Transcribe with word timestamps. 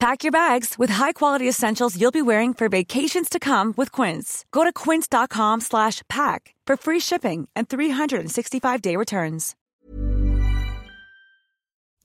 Pack 0.00 0.24
your 0.24 0.32
bags 0.32 0.78
with 0.78 0.88
high-quality 0.88 1.46
essentials 1.48 2.00
you'll 2.00 2.10
be 2.10 2.22
wearing 2.22 2.54
for 2.54 2.70
vacations 2.70 3.28
to 3.28 3.38
come 3.38 3.74
with 3.76 3.92
Quince. 3.92 4.46
Go 4.50 4.64
to 4.64 4.72
quince.com 4.72 5.60
slash 5.60 6.00
pack 6.08 6.54
for 6.66 6.76
free 6.78 7.00
shipping 7.00 7.48
and 7.54 7.68
365-day 7.68 8.96
returns. 8.96 9.54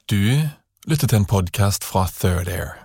Du 0.09 0.39
lytter 0.87 1.07
til 1.07 1.15
en 1.15 1.25
podcast 1.25 1.83
fra 1.83 2.05
Third 2.19 2.47
Air. 2.47 2.75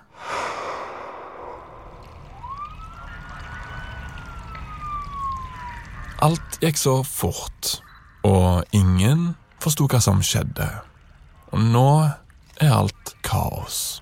Alt 6.21 6.59
gikk 6.61 6.77
så 6.77 7.03
fort, 7.03 7.81
og 8.23 8.63
ingen 8.71 9.35
forsto 9.59 9.89
hva 9.91 9.99
som 9.99 10.23
skjedde. 10.23 10.69
Og 11.51 11.59
nå 11.59 11.89
er 12.61 12.71
alt 12.71 13.15
kaos. 13.27 14.00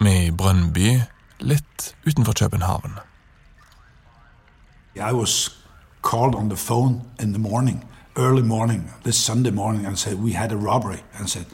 Vi 0.00 0.08
er 0.08 0.22
i 0.22 0.30
Brønnby, 0.30 1.00
litt 1.40 1.94
utenfor 2.06 2.32
København. 2.32 2.98
I 4.96 5.12
was 5.12 5.56
called 6.02 6.34
on 6.34 6.48
the 6.48 6.56
phone 6.56 7.00
in 7.20 7.32
the 7.32 7.38
morning, 7.38 7.84
early 8.16 8.42
morning, 8.42 8.90
this 9.04 9.16
Sunday 9.16 9.52
morning, 9.52 9.86
and 9.86 9.96
said 9.96 10.14
we 10.14 10.32
had 10.32 10.52
a 10.52 10.56
robbery. 10.56 11.02
And 11.18 11.28
said, 11.28 11.44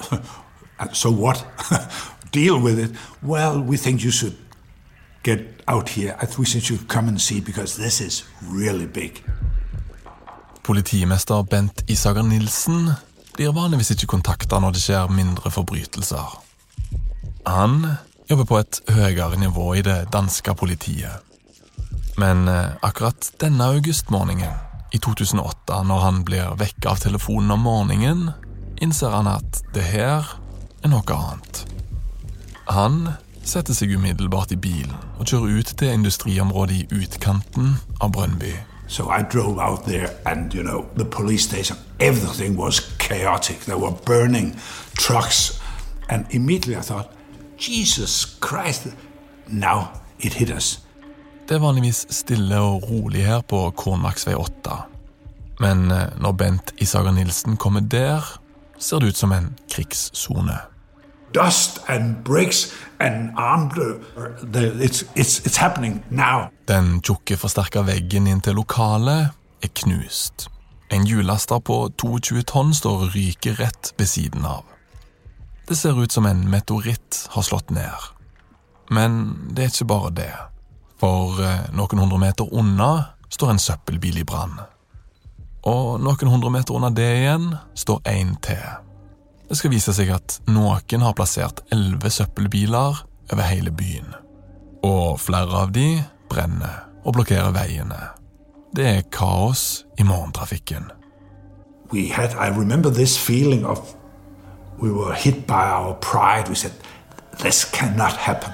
so 0.92 1.10
what? 1.10 1.46
Deal 2.32 2.60
with 2.62 2.78
it. 2.78 2.90
Well, 3.22 3.60
we 3.68 3.76
think 3.76 4.04
you 4.04 4.10
should 4.10 4.36
get 5.22 5.40
out 5.68 5.88
here. 5.88 6.16
I 6.22 6.26
think 6.26 6.38
we 6.38 6.44
should 6.44 6.88
come 6.88 7.08
and 7.08 7.20
see 7.20 7.40
because 7.40 7.82
this 7.82 8.00
is 8.00 8.24
really 8.42 8.86
big. 8.86 9.22
Politimester 10.62 11.42
Bent 11.42 11.82
Isager 11.86 12.22
Nilsen 12.22 12.90
blir 13.34 13.52
vanligvis 13.52 13.90
ikke 13.90 14.06
kontakta 14.06 14.58
når 14.60 14.70
det 14.70 14.82
skjer 14.82 15.08
mindre 15.08 15.50
forbrytelser. 15.50 16.49
Han 17.44 17.86
jobber 18.30 18.44
på 18.44 18.58
et 18.60 18.80
høyere 18.88 19.38
nivå 19.40 19.74
i 19.74 19.82
det 19.82 20.12
danske 20.12 20.54
politiet. 20.54 21.24
Men 22.20 22.48
eh, 22.48 22.76
akkurat 22.82 23.32
denne 23.40 23.64
augustmorgenen 23.64 24.52
i 24.92 24.98
2008, 24.98 25.82
når 25.86 25.98
han 26.04 26.22
blir 26.24 26.54
vekket 26.58 26.86
av 26.90 27.00
telefonen 27.02 27.54
om 27.54 27.64
morgenen, 27.64 28.30
innser 28.80 29.14
han 29.14 29.28
at 29.30 29.62
det 29.74 29.86
her 29.92 30.26
er 30.82 30.92
noe 30.92 31.16
annet. 31.16 31.64
Han 32.70 33.12
setter 33.46 33.74
seg 33.74 33.94
umiddelbart 33.96 34.52
i 34.54 34.58
bilen 34.60 34.94
og 35.18 35.30
kjører 35.30 35.60
ut 35.60 35.72
til 35.80 35.94
industriområdet 35.94 36.76
i 36.76 37.00
utkanten 37.00 37.78
av 38.00 38.12
Brønnby. 38.14 38.52
So 38.90 39.06
I 39.10 39.22
drove 39.22 39.60
out 39.62 39.84
there, 39.84 40.10
and 40.26 40.52
you 40.54 40.62
know, 40.64 40.86
the 40.96 41.04
police 41.04 41.44
station, 41.44 41.76
everything 42.00 42.56
was 42.56 42.80
chaotic. 42.98 43.60
There 43.60 43.78
were 43.78 43.94
burning 44.04 44.56
trucks, 44.98 45.60
and 46.08 46.26
immediately 46.30 46.76
I 46.76 46.82
thought, 46.82 47.08
Jesus 47.60 48.38
Christ, 48.40 48.86
now 49.46 49.82
it 50.20 50.34
hit 50.34 50.50
us. 50.50 50.80
Det 51.48 51.56
er 51.56 51.60
vanligvis 51.60 52.06
stille 52.10 52.56
og 52.56 52.90
rolig 52.90 53.26
her 53.26 53.40
på 53.40 53.70
Kornmarksvei 53.76 54.34
8. 54.34 54.70
Men 55.60 55.90
eh, 55.90 56.06
når 56.20 56.32
Bent 56.32 56.72
Isager 56.78 57.12
Nilsen 57.12 57.56
kommer 57.56 57.80
der, 57.80 58.40
ser 58.78 58.98
det 58.98 59.08
ut 59.08 59.16
som 59.16 59.32
en 59.32 59.50
krigssone. 59.70 60.56
Dust 61.34 61.80
and 61.88 62.24
bricks 62.24 62.72
and 63.00 63.30
armed. 63.36 63.78
Uh, 64.16 64.84
it's, 64.84 65.04
it's, 65.16 65.46
it's 65.46 65.58
happening 65.58 66.04
now. 66.10 66.48
Den 66.68 67.02
tjukke 67.02 67.36
forsterka 67.36 67.82
veggen 67.82 68.26
inn 68.26 68.40
til 68.40 68.54
lokalet 68.54 69.34
er 69.62 69.74
knust. 69.74 70.48
En 70.90 71.06
hjullaster 71.06 71.58
på 71.58 71.90
22 71.98 72.42
tonn 72.42 72.74
står 72.74 73.04
og 73.04 73.14
ryker 73.14 73.60
rett 73.60 73.92
ved 73.98 74.06
siden 74.06 74.46
av. 74.46 74.69
Det 75.70 75.76
ser 75.76 76.02
ut 76.02 76.12
som 76.12 76.26
en 76.26 76.50
meteoritt 76.50 77.28
har 77.30 77.42
slått 77.42 77.70
ned. 77.70 77.94
Men 78.90 79.36
det 79.54 79.62
er 79.62 79.68
ikke 79.70 79.86
bare 79.86 80.08
det. 80.10 80.32
For 80.98 81.38
eh, 81.46 81.68
noen 81.70 82.00
hundre 82.02 82.18
meter 82.18 82.50
unna 82.50 82.88
står 83.30 83.52
en 83.52 83.62
søppelbil 83.62 84.18
i 84.18 84.24
brann. 84.26 84.56
Og 85.70 86.02
noen 86.02 86.32
hundre 86.32 86.50
meter 86.50 86.74
unna 86.74 86.90
det 86.90 87.06
igjen 87.20 87.52
står 87.78 88.02
én 88.10 88.34
til. 88.42 88.66
Det 89.46 89.60
skal 89.60 89.70
vise 89.70 89.94
seg 89.94 90.10
at 90.10 90.40
noen 90.50 91.06
har 91.06 91.14
plassert 91.14 91.62
elleve 91.70 92.10
søppelbiler 92.10 93.04
over 93.30 93.46
hele 93.46 93.70
byen. 93.70 94.10
Og 94.82 95.22
flere 95.22 95.68
av 95.68 95.70
de 95.78 96.00
brenner 96.34 96.80
og 97.06 97.14
blokkerer 97.14 97.54
veiene. 97.54 98.08
Det 98.74 98.90
er 98.90 99.06
kaos 99.14 99.84
i 99.94 100.02
morgentrafikken. 100.02 100.90
We 101.94 102.10
had, 102.10 102.34
I 102.34 102.50
remember 102.50 102.90
this 102.90 103.14
we 104.80 104.90
were 104.90 105.14
hit 105.14 105.46
by 105.46 105.68
our 105.68 105.94
pride. 105.94 106.48
We 106.48 106.54
said, 106.54 106.72
this 107.38 107.64
cannot 107.64 108.12
happen. 108.12 108.52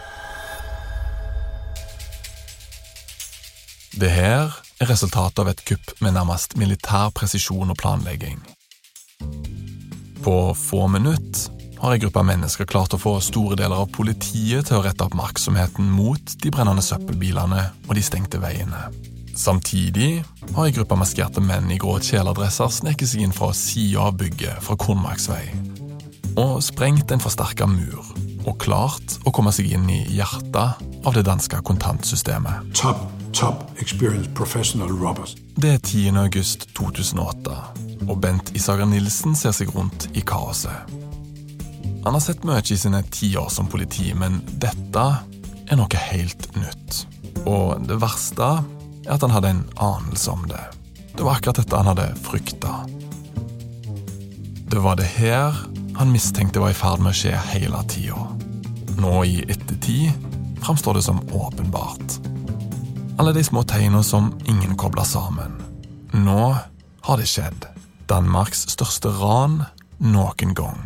Det 3.91 4.10
her 4.10 4.53
er 4.81 4.91
resultatet 4.91 5.38
av 5.41 5.48
et 5.48 5.62
kupp 5.65 5.94
med 6.04 6.12
nærmest 6.19 6.56
militær 6.60 7.15
presisjon 7.16 7.72
og 7.72 7.78
planlegging. 7.81 8.42
På 10.25 10.53
få 10.59 10.86
minutter 10.92 11.53
har 11.81 11.94
en 11.94 12.03
gruppe 12.03 12.22
mennesker 12.25 12.69
klart 12.69 12.92
å 12.97 13.00
få 13.00 13.15
store 13.25 13.56
deler 13.56 13.84
av 13.84 13.88
politiet 13.94 14.69
til 14.69 14.81
å 14.81 14.82
rette 14.84 15.06
oppmerksomheten 15.06 15.88
mot 15.92 16.36
de 16.42 16.53
brennende 16.53 16.84
søppelbilene 16.84 17.62
og 17.86 17.94
de 17.97 18.04
stengte 18.04 18.41
veiene. 18.42 18.88
Samtidig 19.36 20.25
har 20.56 20.66
en 20.66 20.76
gruppe 20.76 20.97
maskerte 21.00 21.44
menn 21.44 21.72
i 21.72 21.81
grå 21.81 21.97
kjeledresser 22.00 22.72
sneket 22.72 23.12
seg 23.12 23.25
inn 23.25 23.36
fra 23.36 23.53
sida 23.56 24.09
av 24.10 24.16
bygget 24.20 24.65
fra 24.65 24.76
Kornmarksvei 24.81 25.85
og 26.36 26.62
sprengt 26.64 27.12
en 27.12 27.22
forsterka 27.22 27.66
mur 27.69 28.04
og 28.47 28.58
klart 28.62 29.16
å 29.26 29.32
komme 29.34 29.50
seg 29.54 29.72
inn 29.74 29.88
i 29.91 30.02
hjertet 30.14 30.84
av 31.06 31.16
det 31.16 31.24
danske 31.26 31.58
kontantsystemet. 31.66 32.70
Top, 32.78 33.08
top 33.34 33.64
experienced 33.82 34.34
professional 34.38 34.92
robbers. 34.92 35.34
Det 35.56 35.72
er 35.74 35.80
10. 35.82 36.20
august 36.20 36.69
2008, 36.78 37.56
og 38.06 38.14
Bent 38.22 38.52
Isager 38.54 38.86
Nilsen 38.86 39.34
ser 39.34 39.56
seg 39.56 39.72
rundt 39.74 40.08
i 40.14 40.22
kaoset. 40.22 40.94
Han 42.06 42.14
har 42.14 42.22
sett 42.22 42.47
mye 42.47 42.62
i 42.62 42.78
sine 42.78 43.03
ti 43.10 43.32
år 43.38 43.50
som 43.50 43.66
politi, 43.66 44.12
men 44.14 44.38
dette 44.62 45.06
er 45.66 45.78
noe 45.80 46.03
helt 46.12 46.47
nytt. 46.54 47.03
Og 47.47 47.82
det 47.88 47.98
verste 48.03 48.53
er 49.06 49.14
at 49.16 49.22
han 49.26 49.34
hadde 49.34 49.54
en 49.54 49.64
anelse 49.82 50.30
om 50.30 50.47
det. 50.50 50.62
Det 51.16 51.24
var 51.24 51.38
akkurat 51.38 51.58
dette 51.62 51.80
han 51.80 51.91
hadde 51.91 52.06
frykta. 52.22 52.76
Det 54.71 54.83
var 54.83 54.98
det 54.98 55.09
her 55.16 55.56
han 55.97 56.13
mistenkte 56.13 56.60
var 56.60 56.71
i 56.71 56.77
ferd 56.77 57.01
med 57.01 57.15
å 57.15 57.16
skje 57.16 57.33
hele 57.54 57.78
tida. 57.89 58.27
Nå 59.01 59.13
i 59.25 59.39
ettertid 59.48 60.13
framstår 60.65 60.98
det 60.98 61.04
som 61.07 61.22
åpenbart. 61.33 62.19
Alle 63.19 63.33
de 63.33 63.45
små 63.45 63.63
tegna 63.65 64.03
som 64.03 64.34
ingen 64.45 64.77
kobla 64.77 65.04
sammen. 65.04 65.57
Nå 66.13 66.57
har 67.01 67.16
det 67.16 67.28
skjedd. 67.31 67.65
Danmarks 68.09 68.66
største 68.75 69.09
ran 69.09 69.63
noen 69.98 70.53
gang. 70.54 70.84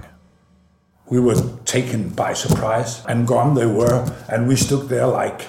We 1.11 1.19
were 1.19 1.43
taken 1.67 2.11
by 2.15 2.35
surprise, 2.35 3.03
and 3.09 3.27
gone 3.27 3.55
they 3.59 3.67
were, 3.67 4.07
and 4.29 4.47
we 4.47 4.57
stood 4.57 4.89
there 4.89 5.07
like, 5.07 5.43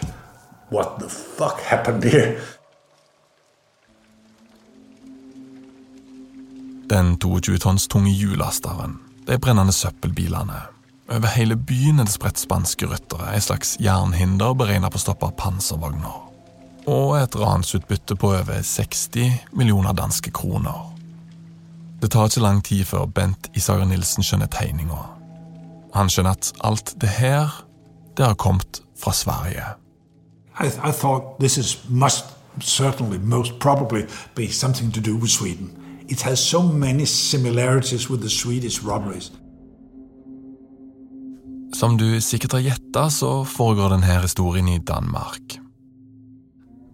what 0.71 0.97
the 0.99 1.09
fuck 1.09 1.61
happened 1.61 2.03
here? 2.03 2.39
Den 6.89 7.17
22 7.17 7.57
tonns 7.57 7.87
tunge 7.87 8.09
hjullasteren, 8.09 8.97
de 9.27 9.37
brennende 9.39 9.73
søppelbilene. 9.73 10.61
Over 11.11 11.27
hele 11.27 11.55
byen 11.57 11.99
er 11.99 12.07
det 12.07 12.13
spredt 12.13 12.39
spanske 12.39 12.87
ryttere, 12.87 13.33
ei 13.33 13.41
slags 13.43 13.75
jernhinder 13.83 14.53
beregnet 14.55 14.93
på 14.93 14.99
å 14.99 15.03
stoppe 15.03 15.31
panservogner. 15.37 16.21
Og 16.87 17.17
et 17.19 17.35
ransutbytte 17.35 18.15
på 18.15 18.31
over 18.31 18.61
60 18.63 19.51
millioner 19.51 19.93
danske 19.93 20.31
kroner. 20.31 20.87
Det 22.01 22.11
tar 22.11 22.31
ikke 22.31 22.41
lang 22.41 22.63
tid 22.65 22.85
før 22.85 23.05
Bent 23.05 23.51
Isager 23.53 23.85
Nilsen 23.85 24.25
skjønner 24.25 24.49
tegninga. 24.49 25.03
Han 25.93 26.09
skjønner 26.09 26.37
at 26.37 26.53
alt 26.63 26.95
det 27.01 27.11
her, 27.19 27.51
det 28.17 28.25
har 28.25 28.39
kommet 28.39 28.81
fra 28.97 29.13
Sverige. 29.13 29.75
I, 30.59 30.67
I 30.67 30.91
thought 30.91 31.39
this 31.39 31.57
is 31.57 31.77
must 31.89 32.25
certainly, 32.59 33.17
most 33.17 33.59
probably, 33.59 34.05
be 34.35 34.47
something. 34.47 34.91
It 36.11 36.21
has 36.21 36.39
so 36.39 36.61
many 36.61 37.05
similarities 37.05 38.09
with 38.09 38.21
the 38.21 38.29
Swedish 38.29 38.83
robberies. 38.83 39.31
Som 41.73 41.97
du 41.97 42.21
sikkert 42.21 42.51
har 42.51 42.59
gjetta, 42.59 43.09
så 43.09 43.45
foregår 43.45 43.89
denne 43.89 44.17
historien 44.21 44.67
i 44.67 44.79
Danmark. 44.79 45.59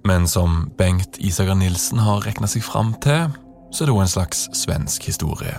Men 0.06 0.28
som 0.28 0.70
Bengt 0.78 1.18
Isager 1.18 1.56
Nilsen 1.56 1.98
har 1.98 2.22
regna 2.28 2.48
seg 2.48 2.62
fram 2.64 2.94
til, 3.02 3.34
så 3.74 3.84
er 3.84 3.90
det 3.90 3.96
òg 3.96 4.04
en 4.04 4.14
slags 4.14 4.44
svensk 4.54 5.10
historie. 5.10 5.56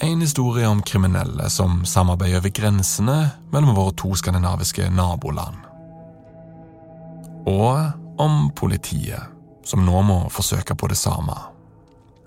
En 0.00 0.22
historie 0.22 0.68
om 0.68 0.84
kriminelle 0.86 1.50
som 1.50 1.82
samarbeider 1.84 2.38
over 2.38 2.54
grensene 2.54 3.18
mellom 3.50 3.74
våre 3.74 3.96
to 3.98 4.14
skandinaviske 4.14 4.92
naboland. 4.94 5.58
Og 7.50 8.22
om 8.22 8.50
politiet, 8.54 9.26
som 9.66 9.82
nå 9.82 10.06
må 10.06 10.22
forsøke 10.30 10.78
på 10.78 10.86
det 10.86 11.02
samme. 11.02 11.55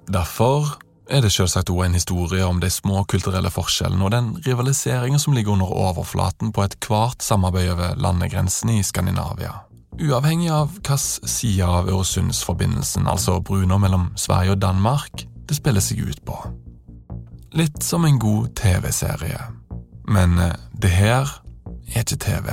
Derfor 0.09 0.79
er 1.09 1.21
det 1.21 1.31
selvsagt 1.33 1.69
også 1.69 1.85
en 1.85 1.93
historie 1.93 2.45
om 2.45 2.59
de 2.61 2.69
små 2.69 3.03
kulturelle 3.03 3.49
forskjellene 3.53 4.05
og 4.05 4.11
den 4.13 4.29
rivaliseringen 4.45 5.19
som 5.19 5.33
ligger 5.33 5.53
under 5.53 5.65
overflaten 5.65 6.51
på 6.53 6.63
ethvert 6.65 7.23
samarbeid 7.23 7.69
over 7.73 7.95
landegrensene 7.97 8.79
i 8.79 8.83
Skandinavia. 8.83 9.51
Uavhengig 9.99 10.49
av 10.49 10.69
hvilken 10.71 10.97
side 11.27 11.65
av 11.65 11.89
Øresundsforbindelsen, 11.89 13.07
altså 13.07 13.39
bruna 13.39 13.77
mellom 13.77 14.11
Sverige 14.15 14.51
og 14.51 14.61
Danmark, 14.61 15.25
det 15.49 15.57
spiller 15.57 15.83
seg 15.83 16.01
ut 16.09 16.21
på. 16.25 16.37
Litt 17.53 17.83
som 17.83 18.05
en 18.05 18.19
god 18.19 18.53
TV-serie. 18.55 19.41
Men 20.07 20.37
eh, 20.39 20.55
det 20.81 20.93
her 20.93 21.29
er 21.89 22.01
ikke 22.01 22.17
TV. 22.21 22.49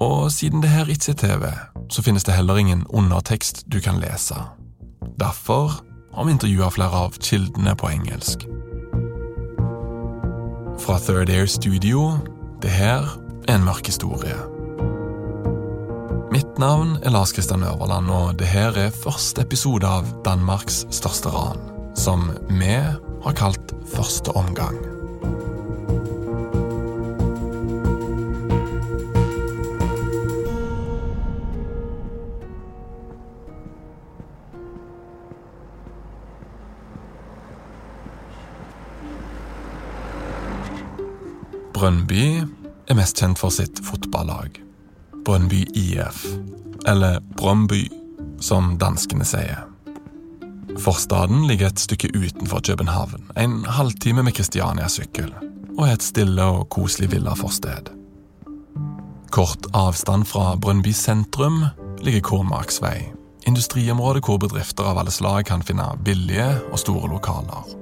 Og 0.00 0.32
siden 0.32 0.62
det 0.62 0.70
her 0.70 0.90
ikke 0.90 1.12
er 1.12 1.20
TV, 1.22 1.46
så 1.90 2.02
finnes 2.02 2.24
det 2.24 2.34
heller 2.34 2.56
ingen 2.56 2.86
undertekst 2.88 3.64
du 3.72 3.80
kan 3.80 4.00
lese. 4.02 4.38
Derfor 5.22 5.72
har 6.12 6.24
vi 6.24 6.32
intervjua 6.32 6.70
flere 6.70 6.98
av 7.04 7.14
kildene 7.22 7.76
på 7.78 7.90
engelsk. 7.92 8.42
Fra 10.82 10.96
Third 10.98 11.30
Air 11.30 11.46
Studio 11.46 12.16
det 12.62 12.72
her 12.74 13.06
er 13.46 13.54
en 13.54 13.66
mørk 13.66 13.86
historie. 13.86 14.34
Mitt 16.34 16.58
navn 16.58 16.96
er 17.02 17.14
Lars 17.14 17.34
Kristian 17.36 17.62
Øverland, 17.62 18.10
og 18.10 18.38
det 18.38 18.50
her 18.50 18.74
er 18.74 18.90
første 18.90 19.44
episode 19.46 19.86
av 19.86 20.10
Danmarks 20.26 20.86
største 20.90 21.30
ran, 21.30 21.62
som 21.94 22.32
vi 22.50 22.72
har 22.72 23.38
kalt 23.38 23.76
Første 23.94 24.34
omgang. 24.34 24.91
Brøndby 41.82 42.44
er 42.86 42.94
mest 42.94 43.18
kjent 43.18 43.40
for 43.40 43.50
sitt 43.50 43.80
fotballag. 43.82 44.60
Brøndby 45.26 45.64
IF, 45.74 46.20
eller 46.86 47.16
Brøndby, 47.34 47.80
som 48.38 48.76
danskene 48.78 49.26
sier. 49.26 49.64
Forstaden 50.78 51.42
ligger 51.50 51.72
et 51.72 51.82
stykke 51.82 52.12
utenfor 52.14 52.62
København, 52.68 53.24
en 53.34 53.64
halvtime 53.66 54.22
med 54.22 54.36
Kristiania-sykkel, 54.38 55.32
og 55.72 55.82
er 55.88 55.96
et 55.96 56.06
stille 56.06 56.46
og 56.46 56.68
koselig 56.70 57.10
villaforsted. 57.16 57.90
Kort 59.34 59.66
avstand 59.74 60.28
fra 60.30 60.54
Brøndby 60.54 60.94
sentrum 60.94 61.64
ligger 61.98 62.22
Kormarksvei, 62.30 63.08
industriområdet 63.42 64.22
hvor 64.22 64.38
bedrifter 64.38 64.86
av 64.86 65.02
alle 65.02 65.10
slag 65.10 65.50
kan 65.50 65.66
finne 65.66 65.90
billige 66.06 66.46
og 66.70 66.78
store 66.78 67.10
lokaler. 67.10 67.74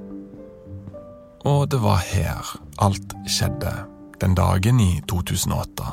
Og 1.45 1.69
det 1.69 1.85
var 1.85 2.01
her 2.01 2.55
alt 2.81 3.13
skjedde, 3.29 3.90
den 4.21 4.35
dagen 4.35 4.79
i 4.79 5.01
2008. 5.09 5.85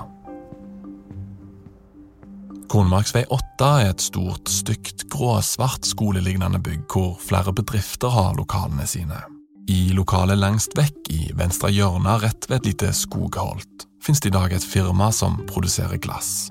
Kornmarksvei 2.69 3.25
8 3.33 3.69
er 3.81 3.91
et 3.95 4.05
stort, 4.05 4.51
stygt, 4.53 5.07
gråsvart 5.09 5.89
skolelignende 5.89 6.61
bygg 6.61 6.85
hvor 6.93 7.15
flere 7.23 7.55
bedrifter 7.57 8.13
har 8.13 8.37
lokalene 8.37 8.85
sine. 8.87 9.23
I 9.69 9.95
lokalet 9.97 10.41
lengst 10.41 10.77
vekk, 10.77 11.09
i 11.13 11.31
venstre 11.37 11.73
hjørne 11.73 12.19
rett 12.21 12.49
ved 12.51 12.61
et 12.61 12.71
lite 12.71 12.93
skogholt, 12.97 13.89
finnes 14.05 14.21
det 14.21 14.33
i 14.33 14.37
dag 14.37 14.53
et 14.53 14.65
firma 14.65 15.09
som 15.13 15.41
produserer 15.49 15.97
glass. 15.97 16.51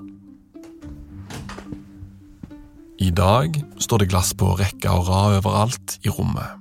I 2.98 3.12
dag 3.14 3.54
står 3.78 4.02
det 4.02 4.10
glass 4.10 4.34
på 4.34 4.56
rekke 4.58 4.90
og 4.90 5.06
rad 5.06 5.38
overalt 5.38 6.00
i 6.02 6.10
rommet. 6.10 6.58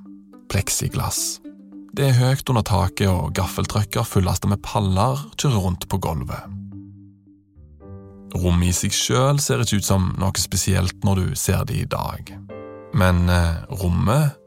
Pleksiglass. 0.53 1.39
Det 1.97 2.05
er 2.05 2.13
høyt 2.13 2.49
under 2.51 2.61
taket, 2.61 3.07
og 3.09 3.31
gaffeltrucker 3.33 4.05
fullastet 4.05 4.51
med 4.51 4.59
paller 4.61 5.17
kjører 5.33 5.63
rundt 5.63 5.87
på 5.89 5.97
gulvet. 5.97 6.43
Rommet 8.37 8.69
i 8.69 8.75
seg 8.77 8.93
sjøl 8.93 9.39
ser 9.41 9.63
ikke 9.63 9.79
ut 9.81 9.87
som 9.87 10.11
noe 10.21 10.37
spesielt 10.37 11.07
når 11.07 11.23
du 11.23 11.31
ser 11.33 11.65
det 11.65 11.79
i 11.81 11.87
dag, 11.89 12.29
men 12.93 13.23
eh, 13.33 13.63
rommet 13.81 14.37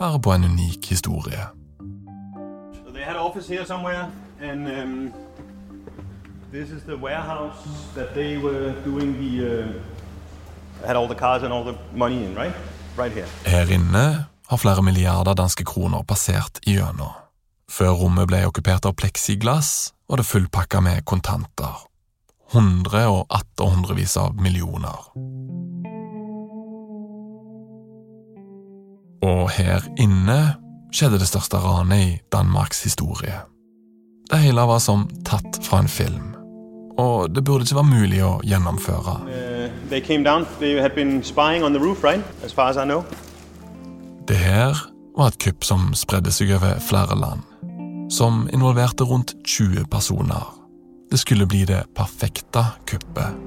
bærer 0.00 0.18
på 0.18 0.34
en 0.34 0.48
unik 0.50 0.90
historie. 0.90 1.46
So 2.74 2.90
they 2.90 3.06
had 3.06 3.14
office 3.14 3.46
here 3.46 3.64
somewhere, 3.64 4.10
and 4.42 4.66
um, 4.66 5.12
this 6.50 6.74
is 6.74 6.82
the 6.90 6.96
warehouse 6.96 7.62
that 7.94 8.14
they 8.14 8.36
were 8.36 8.74
doing 8.82 9.14
the. 9.14 9.46
Uh, 9.46 10.86
had 10.86 10.96
all 10.96 11.06
the 11.06 11.14
cars 11.14 11.44
and 11.44 11.52
all 11.52 11.62
the 11.62 11.78
money 11.94 12.24
in, 12.24 12.34
right? 12.34 12.54
Right 12.98 13.12
here. 13.12 13.28
Her 13.46 13.70
inne 13.70 14.26
har 14.46 14.58
flere 14.58 14.82
milliarder 14.82 15.34
danske 15.34 15.64
kroner 15.64 16.02
passert 16.02 16.60
igjennom. 16.66 17.12
Før 17.70 17.96
rommet 17.98 18.28
ble 18.30 18.44
okkupert 18.46 18.86
av 18.86 18.94
pleksiglass, 18.98 19.92
var 20.06 20.22
det 20.22 20.28
fullpakka 20.28 20.80
med 20.80 21.04
kontanter. 21.04 21.82
Hundre 22.54 23.02
og 23.10 23.26
atter 23.34 23.72
hundrevis 23.74 24.14
av 24.22 24.36
millioner. 24.38 25.10
Og 29.26 29.50
her 29.50 29.82
inne 29.98 30.38
skjedde 30.94 31.18
det 31.18 31.26
største 31.26 31.58
ranet 31.58 31.98
i 31.98 32.16
Danmarks 32.32 32.84
historie. 32.86 33.42
Det 34.30 34.38
hele 34.42 34.62
var 34.70 34.78
som 34.82 35.08
tatt 35.26 35.58
fra 35.66 35.82
en 35.82 35.90
film, 35.90 36.34
og 36.98 37.34
det 37.34 37.42
burde 37.44 37.66
ikke 37.66 37.80
være 37.80 37.90
mulig 37.90 38.22
å 38.22 38.36
gjennomføre. 38.46 39.20
Uh, 39.26 39.70
they 39.90 40.00
came 40.00 40.22
down. 40.22 40.46
They 40.60 40.78
had 40.80 40.94
been 40.94 41.22
spying 41.22 41.64
on 41.64 41.74
the 41.74 41.82
far 42.54 42.70
as 42.70 42.76
I 42.76 42.84
know. 42.84 43.04
Det 44.26 44.36
her 44.36 44.78
var 45.16 45.28
et 45.28 45.38
kupp 45.38 45.64
som 45.64 45.92
spredde 45.94 46.32
seg 46.34 46.50
over 46.56 46.80
flere 46.82 47.14
land, 47.14 47.44
som 48.10 48.48
involverte 48.50 49.06
rundt 49.06 49.36
20 49.46 49.86
personer. 49.86 50.42
Det 51.10 51.20
skulle 51.22 51.46
bli 51.46 51.62
det 51.64 51.84
perfekte 51.94 52.64
kuppet. 52.90 53.38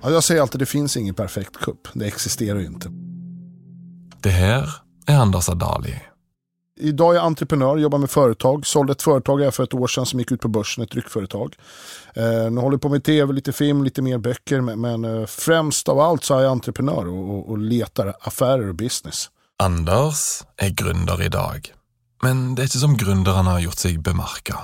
Ja, 0.00 0.14
jeg 0.16 0.24
sier 0.24 0.40
alltid 0.40 0.64
det 0.64 0.70
fins 0.72 0.96
ingen 0.96 1.14
perfekt 1.14 1.60
kupp. 1.60 1.92
Det 1.92 2.08
eksisterer 2.08 2.62
jo 2.64 2.72
ikke. 2.72 2.94
Det 4.24 4.32
her 4.32 4.80
er 5.04 5.20
Anders 5.20 5.52
Adali. 5.52 5.98
Idag 6.80 7.10
är 7.10 7.14
jag 7.14 7.24
entreprenör, 7.24 7.76
jobbar 7.76 7.98
med 7.98 8.10
företag. 8.10 8.66
Sålde 8.66 8.92
ett 8.92 9.02
företag 9.02 9.40
här 9.40 9.50
för 9.50 9.64
ett 9.64 9.74
år 9.74 9.86
sedan 9.86 10.06
som 10.06 10.18
gick 10.18 10.32
ut 10.32 10.40
på 10.40 10.48
börsen, 10.48 10.84
ett 10.84 10.90
dryckföretag. 10.90 11.56
Eh, 12.14 12.50
nu 12.50 12.60
håller 12.60 12.74
jag 12.74 12.82
på 12.82 12.88
med 12.88 13.04
tv, 13.04 13.32
lite 13.32 13.52
film, 13.52 13.84
lite 13.84 14.02
mer 14.02 14.18
böcker. 14.18 14.60
Men, 14.60 14.80
men 14.80 15.04
eh, 15.04 15.26
främst 15.26 15.88
av 15.88 16.00
allt 16.00 16.24
så 16.24 16.34
är 16.34 16.42
jag 16.42 16.52
entreprenör 16.52 17.08
och, 17.08 17.30
og, 17.30 17.48
och 17.48 17.58
letar 17.58 18.14
affärer 18.20 18.68
och 18.68 18.74
business. 18.74 19.30
Anders 19.60 20.42
er 20.56 20.70
gründer 20.70 21.22
i 21.22 21.28
dag, 21.28 21.66
men 22.22 22.54
det 22.56 22.62
er 22.62 22.68
ikke 22.70 22.80
som 22.80 22.94
gründer 22.96 23.42
har 23.44 23.58
gjort 23.60 23.82
seg 23.82 23.98
bemerka. 24.00 24.56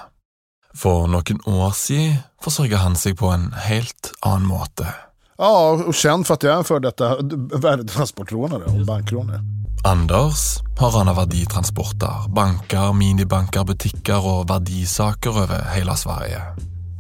For 0.73 1.05
noen 1.05 1.43
år 1.45 1.75
siden 1.77 2.23
forsørga 2.41 2.81
han 2.81 2.97
seg 2.97 3.19
på 3.21 3.29
en 3.29 3.51
helt 3.67 4.15
annen 4.25 4.49
måte. 4.49 4.89
Ja, 5.39 5.83
och 5.87 5.95
känd 5.95 6.27
för 6.27 6.35
att 6.35 6.43
jag 6.43 6.55
är 6.55 6.59
en 6.59 6.65
för 6.65 6.81
detta 6.81 7.17
värdetransportrånare 7.59 8.65
och 8.65 8.87
bankrånare. 8.87 9.41
Anders 9.85 10.59
har 10.79 10.91
rana 10.91 11.13
verditransporter, 11.13 12.29
banker, 12.29 12.93
minibanker, 12.93 13.65
butikker 13.65 14.27
og 14.27 14.49
verdisaker 14.49 15.31
over 15.31 15.63
hele 15.75 15.97
Sverige. 15.97 16.41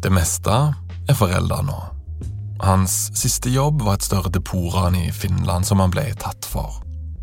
Det 0.02 0.12
meste 0.12 0.52
er 1.08 1.16
forelda 1.18 1.62
nå. 1.66 1.78
Hans 2.60 3.10
siste 3.18 3.50
jobb 3.50 3.82
var 3.82 3.98
et 3.98 4.06
større 4.06 4.30
depotran 4.32 4.94
i 4.94 5.12
Finland 5.12 5.66
som 5.66 5.80
han 5.80 5.90
ble 5.90 6.04
tatt 6.20 6.46
for, 6.46 6.80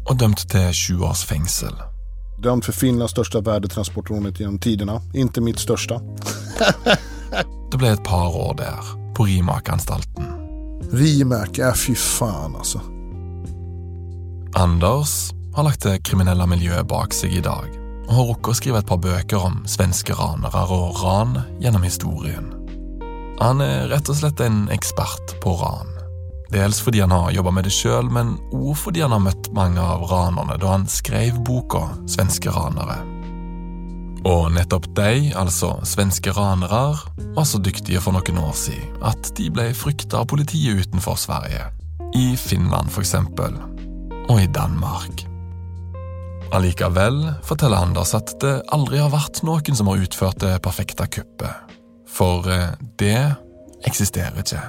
og 0.09 0.19
dømt 0.19 0.45
til 0.49 0.73
sju 0.73 1.01
års 1.07 1.23
fengsel. 1.25 1.73
Dømt 2.43 2.65
for 2.65 2.75
Finlands 2.75 3.15
største 3.15 3.39
värdetransportrånet 3.45 4.41
gjennom 4.41 4.59
tidene, 4.59 4.99
ikke 5.13 5.41
mitt 5.41 5.61
største. 5.63 6.01
Det 7.71 7.79
ble 7.79 7.95
et 7.95 8.03
par 8.05 8.35
år 8.35 8.53
der, 8.59 8.93
på 9.15 9.25
Rimak-anstalten. 9.25 10.12
Rimak, 10.93 11.57
er 11.57 11.73
fy 11.73 11.95
faen, 11.97 12.53
altså. 12.53 12.81
Anders 14.53 15.31
har 15.55 15.65
lagt 15.65 15.87
det 15.87 16.03
kriminelle 16.05 16.45
miljøet 16.49 16.85
bak 16.89 17.15
seg 17.17 17.33
i 17.33 17.41
dag, 17.41 17.65
og 18.05 18.13
har 18.13 18.27
rukket 18.29 18.51
å 18.51 18.57
skrive 18.59 18.81
et 18.83 18.89
par 18.89 19.01
bøker 19.01 19.41
om 19.41 19.63
svenske 19.69 20.13
ranere 20.17 20.67
og 20.69 20.99
ran 21.01 21.39
gjennom 21.63 21.85
historien. 21.87 22.51
Han 23.41 23.63
er 23.65 23.89
rett 23.89 24.11
og 24.13 24.19
slett 24.19 24.43
en 24.45 24.67
ekspert 24.73 25.33
på 25.41 25.55
ran. 25.63 25.89
Dels 26.53 26.77
fordi 26.85 27.01
han 27.01 27.11
har 27.15 27.33
jobba 27.33 27.55
med 27.57 27.65
det 27.65 27.73
sjøl, 27.73 28.11
men 28.13 28.35
òg 28.53 28.75
fordi 28.77 29.01
han 29.01 29.15
har 29.15 29.23
møtt 29.25 29.49
mange 29.57 29.81
av 29.81 30.05
ranerne 30.11 30.59
da 30.61 30.75
han 30.75 30.85
skrev 30.85 31.41
boka 31.41 31.87
Svenske 32.05 32.53
ranere. 32.53 33.01
Og 34.23 34.47
nettopp 34.55 34.87
de, 34.95 35.33
altså 35.35 35.73
svenske 35.87 36.31
ranere, 36.31 36.95
var 37.35 37.47
så 37.47 37.59
dyktige 37.59 37.99
for 38.03 38.15
noen 38.15 38.39
år 38.39 38.55
siden 38.55 38.93
at 39.03 39.33
de 39.35 39.49
ble 39.51 39.69
frykta 39.75 40.21
av 40.21 40.29
politiet 40.31 40.79
utenfor 40.85 41.19
Sverige. 41.19 41.67
I 42.15 42.35
Finland, 42.39 42.91
for 42.93 43.03
eksempel. 43.03 43.57
Og 44.29 44.37
i 44.39 44.47
Danmark. 44.47 45.25
Allikevel 46.53 47.17
forteller 47.43 47.81
Anders 47.81 48.13
at 48.15 48.35
det 48.43 48.59
aldri 48.71 49.01
har 49.01 49.11
vært 49.11 49.41
noen 49.43 49.75
som 49.75 49.89
har 49.89 50.03
utført 50.05 50.39
det 50.43 50.53
perfekte 50.63 51.09
kuppet. 51.09 51.75
For 52.07 52.45
eh, 52.47 52.77
det 53.01 53.17
eksisterer 53.89 54.37
ikke. 54.39 54.61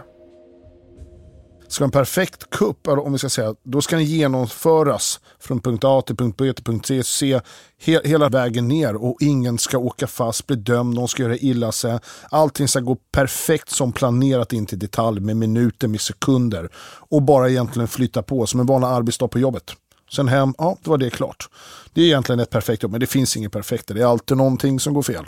Ska 1.68 1.84
en 1.84 1.90
perfekt 1.90 2.50
kupp, 2.50 2.88
om 2.88 3.12
vi 3.12 3.18
ska 3.18 3.28
säga, 3.28 3.54
då 3.62 3.82
ska 3.82 3.96
den 3.96 4.04
genomföras 4.04 5.20
från 5.40 5.60
punkt 5.60 5.84
A 5.84 6.02
till 6.06 6.16
punkt 6.16 6.36
B 6.38 6.52
till 6.52 6.64
punkt 6.64 6.90
C, 7.06 7.40
he 7.78 8.00
hela 8.04 8.28
vägen 8.28 8.68
ner 8.68 8.94
och 8.94 9.16
ingen 9.20 9.58
ska 9.58 9.78
åka 9.78 10.06
fast, 10.06 10.46
bli 10.46 10.56
dömd, 10.56 10.94
någon 10.94 11.08
ska 11.08 11.22
göra 11.22 11.36
illa 11.36 11.72
sig. 11.72 11.98
Allting 12.30 12.68
ska 12.68 12.80
gå 12.80 12.96
perfekt 13.12 13.70
som 13.70 13.92
planerat 13.92 14.52
in 14.52 14.66
till 14.66 14.78
detalj 14.78 15.20
med 15.20 15.36
minuter, 15.36 15.88
med 15.88 16.00
sekunder 16.00 16.68
och 17.10 17.22
bara 17.22 17.50
egentligen 17.50 17.88
flytta 17.88 18.22
på 18.22 18.46
som 18.46 18.60
en 18.60 18.66
vanlig 18.66 18.88
arbetsdag 18.88 19.28
på 19.28 19.38
jobbet. 19.38 19.72
Sen 20.10 20.28
hem, 20.28 20.54
ja, 20.58 20.76
då 20.82 20.90
var 20.90 20.98
det 20.98 21.10
klart. 21.10 21.48
Det 21.92 22.00
är 22.00 22.04
egentligen 22.04 22.40
ett 22.40 22.50
perfekt 22.50 22.82
jobb, 22.82 22.92
men 22.92 23.00
det 23.00 23.06
finns 23.06 23.36
inget 23.36 23.52
perfekt. 23.52 23.88
Det 23.88 24.00
är 24.00 24.06
alltid 24.06 24.36
någonting 24.36 24.80
som 24.80 24.94
går 24.94 25.02
fel. 25.02 25.26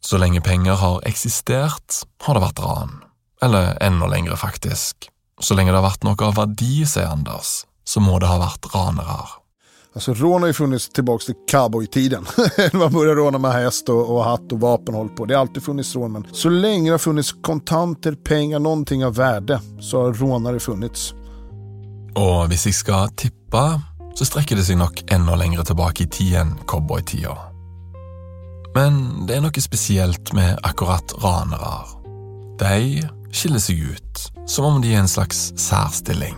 Så 0.00 0.18
lenge 0.18 0.40
penger 0.40 0.72
har 0.72 1.02
eksistert, 1.08 1.94
har 2.18 2.34
det 2.34 2.40
vært 2.40 2.58
ran. 2.58 3.11
Eller 3.42 3.78
enda 3.82 4.06
lengre, 4.06 4.36
faktisk. 4.36 5.08
Så 5.40 5.54
lenge 5.54 5.72
det 5.72 5.80
har 5.80 5.88
vært 5.88 6.04
noe 6.06 6.26
av 6.28 6.36
verdi, 6.38 6.84
sier 6.86 7.10
Anders, 7.10 7.62
så 7.84 8.00
må 8.00 8.20
det 8.22 8.30
ha 8.30 8.38
vært 8.38 8.68
ranere. 8.74 9.42
Alltså 9.94 10.14
rån 10.14 10.42
har 10.42 10.46
ju 10.46 10.52
funnits 10.52 10.88
tillbaka 10.88 11.24
till 11.24 11.34
cowboytiden. 11.50 12.26
Man 12.72 12.92
började 12.92 13.20
råna 13.20 13.38
med 13.38 13.52
häst 13.52 13.88
och, 13.88 14.16
och 14.16 14.24
hatt 14.24 14.52
och 14.52 14.60
vapen 14.60 14.94
och 14.94 15.16
på. 15.16 15.26
Det 15.26 15.34
har 15.34 15.40
alltid 15.40 15.62
funnits 15.62 15.94
rån, 15.94 16.12
men 16.12 16.26
så 16.32 16.48
länge 16.48 16.90
det 16.90 16.94
har 16.94 16.98
funnits 16.98 17.32
kontanter, 17.32 18.12
pengar, 18.12 18.58
någonting 18.58 19.04
av 19.04 19.14
värde, 19.14 19.60
så 19.80 20.02
har 20.02 20.12
rånare 20.12 20.60
funnits. 20.60 21.14
Og 22.16 22.48
hvis 22.48 22.66
jeg 22.66 22.76
skal 22.76 23.12
tippe, 23.16 23.62
så 24.14 24.24
strekker 24.28 24.56
det 24.56 24.64
seg 24.68 24.76
nok 24.80 25.04
enda 25.12 25.36
lengre 25.36 25.64
tilbake 25.64 26.04
i 26.04 26.10
tid 26.12 26.36
enn 26.40 26.54
cowboytida. 26.68 27.36
Men 28.74 29.26
det 29.28 29.36
er 29.36 29.44
noe 29.44 29.64
spesielt 29.64 30.32
med 30.36 30.60
akkurat 30.64 31.12
ranere. 31.24 31.74
De 32.60 33.08
skiller 33.32 33.58
seg 33.62 33.78
ut, 33.92 34.24
som 34.46 34.64
om 34.68 34.80
de 34.82 34.94
er 34.94 35.02
en 35.02 35.08
slags 35.08 35.52
særstilling. 35.56 36.36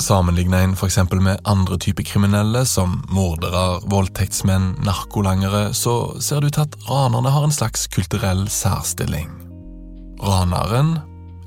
Sammenligner 0.00 0.64
en 0.64 0.72
f.eks. 0.72 0.98
med 1.12 1.40
andre 1.44 1.78
typer 1.78 2.02
kriminelle, 2.02 2.64
som 2.64 3.02
mordere, 3.12 3.80
voldtektsmenn, 3.84 4.78
narkolangere, 4.84 5.74
så 5.74 6.16
ser 6.20 6.40
det 6.40 6.52
ut 6.52 6.56
til 6.56 6.68
at 6.68 6.78
ranerne 6.88 7.32
har 7.34 7.44
en 7.44 7.52
slags 7.52 7.86
kulturell 7.92 8.46
særstilling. 8.48 9.28
Raneren 10.24 10.98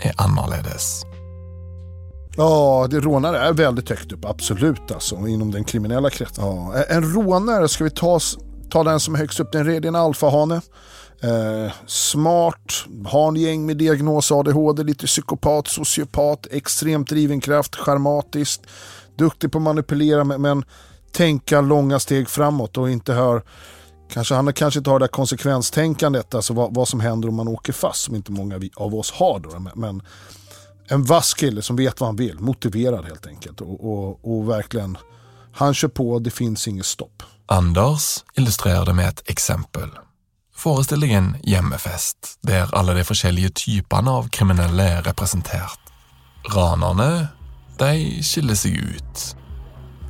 er 0.05 0.13
annerledes. 0.21 1.01
Ja, 2.37 2.87
det 2.89 2.99
rånare 2.99 3.39
är 3.39 3.53
väldigt 3.53 3.89
högt 3.89 4.11
upp, 4.11 4.25
absolut 4.25 4.91
alltså, 4.91 5.15
inom 5.27 5.51
den 5.51 5.63
kriminella 5.63 6.09
kretsen. 6.09 6.43
Ja, 6.43 6.83
en 6.89 7.13
rånare, 7.13 7.67
ska 7.67 7.83
vi 7.83 7.89
ta, 7.89 8.19
ta 8.69 8.83
den 8.83 8.99
som 8.99 9.15
är 9.15 9.19
högst 9.19 9.39
upp, 9.39 9.51
den 9.51 9.69
är 9.69 9.85
en 9.85 9.95
alfahane. 9.95 10.61
Eh, 11.23 11.71
smart, 11.87 12.85
har 13.05 13.27
en 13.27 13.35
gäng 13.35 13.65
med 13.65 13.77
diagnos 13.77 14.31
ADHD, 14.31 14.83
lite 14.83 15.07
psykopat, 15.07 15.67
sociopat, 15.67 16.47
extremt 16.51 17.09
driven 17.09 17.41
kraft, 17.41 17.75
charmatiskt, 17.75 18.61
duktig 19.17 19.51
på 19.51 19.57
att 19.57 19.61
manipulera 19.61 20.23
men 20.23 20.63
tänka 21.11 21.61
långa 21.61 21.99
steg 21.99 22.29
framåt 22.29 22.77
och 22.77 22.89
inte 22.89 23.13
hör 23.13 23.43
Kanske, 24.13 24.35
han 24.35 24.53
kanske 24.53 24.77
inte 24.77 24.89
har 24.89 24.99
det 24.99 25.07
konsekvenstänkandet, 25.07 26.35
alltså 26.35 26.53
vad, 26.53 26.75
vad 26.75 26.87
som 26.87 26.99
händer 26.99 27.29
om 27.29 27.35
man 27.35 27.47
åker 27.47 27.73
fast, 27.73 28.03
som 28.03 28.15
inte 28.15 28.31
många 28.31 28.61
av 28.75 28.95
oss 28.95 29.11
har. 29.11 29.39
Då, 29.39 29.71
men 29.75 30.01
en 30.87 31.03
vass 31.03 31.33
kille 31.33 31.61
som 31.61 31.75
vet 31.75 31.99
vad 31.99 32.07
han 32.07 32.15
vill, 32.15 32.39
motiverad 32.39 33.05
helt 33.05 33.27
enkelt. 33.27 33.61
Och, 33.61 33.93
och, 33.93 34.19
och 34.23 34.49
verkligen, 34.49 34.97
han 35.53 35.73
kör 35.73 35.87
på, 35.87 36.19
det 36.19 36.31
finns 36.31 36.67
inget 36.67 36.85
stopp. 36.85 37.23
Anders 37.45 38.23
illustrerer 38.33 38.85
det 38.85 38.93
med 38.93 39.09
et 39.09 39.21
eksempel. 39.25 39.89
Forestill 40.55 41.01
deg 41.03 41.11
en 41.17 41.29
hjemmefest 41.43 42.37
der 42.47 42.69
alle 42.77 42.93
de 42.97 43.03
forskjellige 43.07 43.53
typene 43.65 44.11
av 44.19 44.29
kriminelle 44.33 44.85
er 44.97 45.07
representert. 45.07 45.79
Ranerne, 46.53 47.29
de 47.79 48.21
skiller 48.23 48.59
seg 48.59 48.77
ut. 48.77 49.23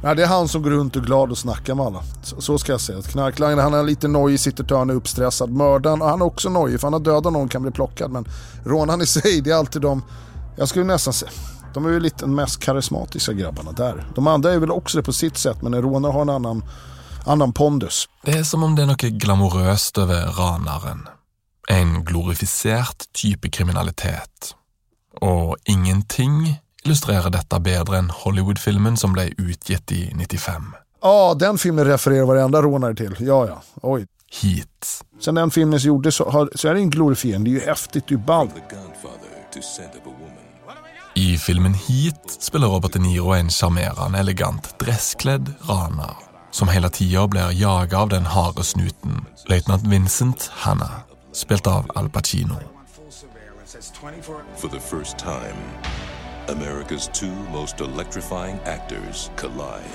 Nei, 0.03 0.17
det 0.19 0.25
er 0.25 0.33
han 0.33 0.49
som 0.51 0.63
går 0.63 0.75
rundt 0.75 0.97
og 0.99 1.05
er 1.05 1.07
glad 1.07 1.31
og 1.31 1.39
snakker 1.39 1.77
med 1.79 1.85
alle. 1.85 2.01
Så, 2.27 2.41
så 2.43 2.57
skal 2.59 2.75
jeg 2.75 2.83
si. 2.83 3.13
Knarklangeren 3.13 3.63
han 3.63 3.77
er 3.77 3.87
litt 3.87 4.03
nojig, 4.03 4.39
sitter 4.39 4.63
till 4.63 4.75
är 4.75 4.99
uppstressad. 4.99 5.49
Mördaren, 5.49 6.01
han 6.01 6.21
er 6.21 6.25
også 6.25 6.49
nojig 6.49 6.79
for 6.79 6.87
han 6.87 6.99
har 6.99 6.99
dödat 6.99 7.33
noen, 7.33 7.49
kan 7.49 7.61
bli 7.61 7.71
plockad. 7.71 8.11
Men 8.11 8.27
rånerne 8.65 9.03
i 9.07 9.07
seg, 9.07 9.43
det 9.43 9.51
er 9.51 9.57
alltid 9.57 9.81
de, 9.81 10.01
Jeg 10.57 10.67
skulle 10.67 10.91
nesten 10.91 11.13
si 11.13 11.25
de 11.73 11.85
er 11.85 11.95
jo 11.95 12.01
litt 12.03 12.21
de 12.21 12.29
mest 12.29 12.59
karismatiske 12.61 13.33
grabbarna 13.33 13.71
der. 13.71 14.03
De 14.15 14.27
andre 14.27 14.53
er 14.53 14.59
vel 14.61 14.71
også 14.71 14.99
det 14.99 15.07
på 15.07 15.15
sitt 15.15 15.39
sett, 15.41 15.61
men 15.65 15.73
en 15.73 15.81
råner 15.81 16.13
har 16.13 16.21
en 16.21 16.29
annan, 16.29 16.61
annan 17.25 17.53
pondus. 17.53 18.07
Det 18.25 18.37
er 18.39 18.43
som 18.43 18.63
om 18.63 18.75
det 18.75 18.85
er 18.85 18.91
noe 18.91 19.11
glamorøst 19.19 19.97
over 20.01 20.33
raneren. 20.37 21.07
En 21.71 22.01
glorifisert 22.05 23.07
type 23.15 23.49
kriminalitet. 23.49 24.53
Og 25.21 25.55
ingenting 25.69 26.55
illustrerer 26.83 27.31
dette 27.31 27.59
bedre 27.63 27.99
enn 28.01 28.11
Hollywood-filmen 28.23 28.97
som 28.99 29.13
ble 29.15 29.29
utgitt 29.37 29.91
i 29.95 30.05
95. 30.15 30.73
Ja, 31.03 31.33
den 31.39 31.57
filmen 31.57 31.85
refererer 31.87 32.27
varenda 32.27 32.61
rånare 32.61 32.95
til. 32.95 33.15
Ja, 33.19 33.45
ja. 33.47 33.61
Oj. 33.81 34.05
Heat. 34.41 35.03
Sen 35.19 35.35
den 35.35 35.51
filmen 35.51 35.79
som 35.79 35.87
gjordes 35.87 36.15
så, 36.15 36.29
har, 36.29 36.49
så 36.55 36.67
är 36.67 36.73
det 36.73 36.79
en 36.79 36.89
glorifiering. 36.89 37.43
Det 37.43 37.51
er 37.51 37.59
jo 37.59 37.65
häftigt, 37.65 38.07
det 38.07 38.15
är 38.15 38.17
ballt. 38.17 38.53
I 41.15 41.37
filmen 41.37 41.73
Heat 41.73 42.37
spiller 42.39 42.67
Robert 42.67 42.93
De 42.93 42.99
Niro 42.99 43.33
en 43.33 43.49
sjarmerende, 43.49 44.19
elegant, 44.19 44.79
dresskledd 44.79 45.53
raner 45.69 46.32
som 46.53 46.67
hele 46.67 46.89
tida 46.89 47.27
blir 47.27 47.51
jaga 47.51 47.97
av 47.97 48.09
den 48.09 48.25
harde 48.25 48.63
snuten, 48.63 49.25
løytnant 49.49 49.87
Vincent 49.89 50.49
Hanna, 50.53 50.89
spilt 51.33 51.67
av 51.67 51.89
Al 51.95 52.09
Pacino. 52.09 52.59
For 54.57 54.67
the 54.67 54.79
first 54.79 55.17
time, 55.17 55.57
America's 56.47 57.09
two 57.13 57.33
most 57.51 57.81
electrifying 57.81 58.59
actors 58.65 59.31
collide. 59.37 59.89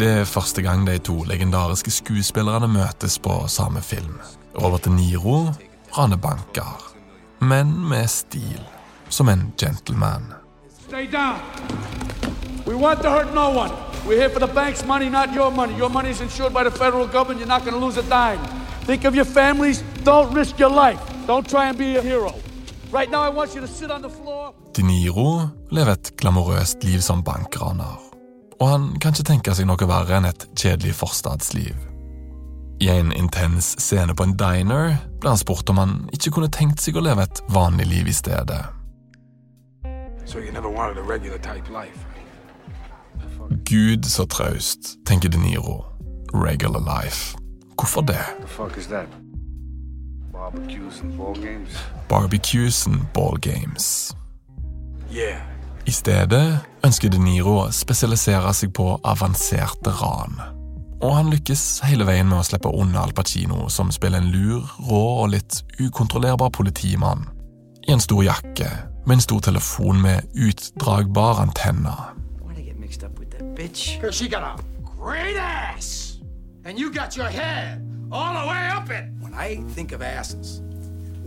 Det 0.00 0.08
er 0.08 0.24
første 0.24 0.62
gang 0.62 0.86
de 0.86 0.98
to 0.98 1.22
legendariske 1.24 1.90
skuespillerne 1.90 2.68
møtes 2.68 3.18
på 3.18 3.46
samme 3.48 3.80
film. 3.82 4.20
Robert 4.62 4.84
De 4.84 4.90
Niro 4.90 5.54
raner 5.98 6.16
banker, 6.16 6.92
men 7.40 7.88
med 7.88 8.08
stil, 8.08 8.60
som 9.08 9.28
en 9.28 9.52
gentleman. 9.58 10.39
Stay 10.90 11.06
down. 11.06 11.40
We 12.66 12.74
want 12.74 13.00
to 13.02 13.10
hurt 13.10 13.32
no 13.32 13.50
one. 13.50 13.70
We're 14.04 14.18
here 14.18 14.28
for 14.28 14.40
the 14.40 14.48
bank's 14.48 14.84
money, 14.84 15.08
not 15.08 15.32
your 15.32 15.52
money. 15.52 15.76
Your 15.76 15.88
money 15.88 16.10
is 16.10 16.20
insured 16.20 16.52
by 16.52 16.64
the 16.64 16.70
federal 16.72 17.06
government. 17.06 17.38
You're 17.38 17.46
not 17.46 17.64
going 17.64 17.78
to 17.78 17.86
lose 17.86 17.96
a 17.96 18.02
dime. 18.02 18.40
Think 18.86 19.04
of 19.04 19.14
your 19.14 19.24
families. 19.24 19.84
Don't 20.02 20.34
risk 20.34 20.58
your 20.58 20.68
life. 20.68 20.98
Don't 21.28 21.48
try 21.48 21.68
and 21.68 21.78
be 21.78 21.94
a 21.94 22.02
hero. 22.02 22.34
Right 22.90 23.08
now, 23.08 23.22
I 23.22 23.28
want 23.28 23.54
you 23.54 23.60
to 23.60 23.68
sit 23.68 23.88
on 23.88 24.02
the 24.02 24.10
floor. 24.10 24.52
De 24.74 24.82
Niro 24.82 25.48
lever 25.70 25.92
et 25.92 26.10
glamorøst 26.16 26.82
liv 26.84 26.98
som 27.00 27.22
bankraner. 27.22 27.94
Og 28.58 28.68
han 28.68 28.90
kan 28.98 29.14
ikke 29.14 29.28
tenke 29.30 29.54
seg 29.54 29.70
noe 29.70 29.86
verre 29.86 30.18
enn 30.18 30.26
et 30.26 30.48
kjedelig 30.58 30.96
forstadsliv. 31.04 31.78
I 32.82 32.90
en 32.96 33.14
intens 33.14 33.76
scene 33.78 34.18
på 34.18 34.26
en 34.26 34.34
diner 34.34 34.98
ble 35.22 35.36
han 35.36 35.38
spurt 35.38 35.70
om 35.70 35.78
han 35.78 35.96
ikke 36.10 36.34
kunne 36.34 36.50
tenkt 36.50 36.82
seg 36.82 36.98
å 36.98 37.06
leve 37.06 37.30
et 37.30 37.44
vanlig 37.46 37.86
liv 37.94 38.10
i 38.10 38.18
stedet. 38.24 38.79
Gud 43.64 44.04
så 44.04 44.26
traust, 44.26 44.96
tenker 45.06 45.28
De 45.28 45.38
Niro. 45.38 45.84
Regular 46.34 46.80
life. 46.80 47.36
Hvorfor 47.78 48.00
det? 48.00 48.24
Barbecues 50.32 51.00
and 51.02 51.16
ball 51.16 51.34
games? 51.34 51.70
Ball 53.14 53.38
games. 53.38 54.16
Yeah. 55.12 55.40
I 55.86 55.90
stedet 55.90 56.60
ønsker 56.84 57.10
De 57.10 57.18
Niro 57.18 57.56
å 57.64 57.70
spesialisere 57.74 58.52
seg 58.54 58.72
på 58.76 58.92
avanserte 59.04 59.92
ran. 60.00 60.36
Og 61.00 61.14
han 61.16 61.30
lykkes 61.32 61.80
hele 61.88 62.04
veien 62.08 62.28
med 62.28 62.42
å 62.42 62.46
slippe 62.46 62.70
unna 62.76 63.02
Al 63.06 63.14
Pacino, 63.16 63.68
som 63.72 63.90
spiller 63.94 64.20
en 64.20 64.30
lur, 64.34 64.66
rå 64.86 65.02
og 65.22 65.30
litt 65.32 65.62
ukontrollerbar 65.80 66.52
politimann. 66.52 67.24
I 67.88 67.94
en 67.96 68.04
stor 68.04 68.20
jakke, 68.26 68.68
med 69.10 69.14
en 69.14 69.20
stor 69.20 69.40
telefon 69.40 70.02
med 70.02 70.22
utdragbar 70.34 71.40
antenne. 71.40 71.94
Because 73.56 74.16
she 74.18 74.28
got 74.28 74.42
a 74.42 74.56
great 74.98 75.36
ass. 75.36 76.18
And 76.64 76.78
you 76.78 76.92
got 76.92 77.16
your 77.16 77.26
head 77.26 77.80
all 78.12 78.34
the 78.34 78.46
way 78.48 78.70
up 78.78 78.90
it. 78.90 79.04
When 79.22 79.34
I 79.34 79.74
think 79.74 79.92
of 79.92 80.02
asses, 80.02 80.62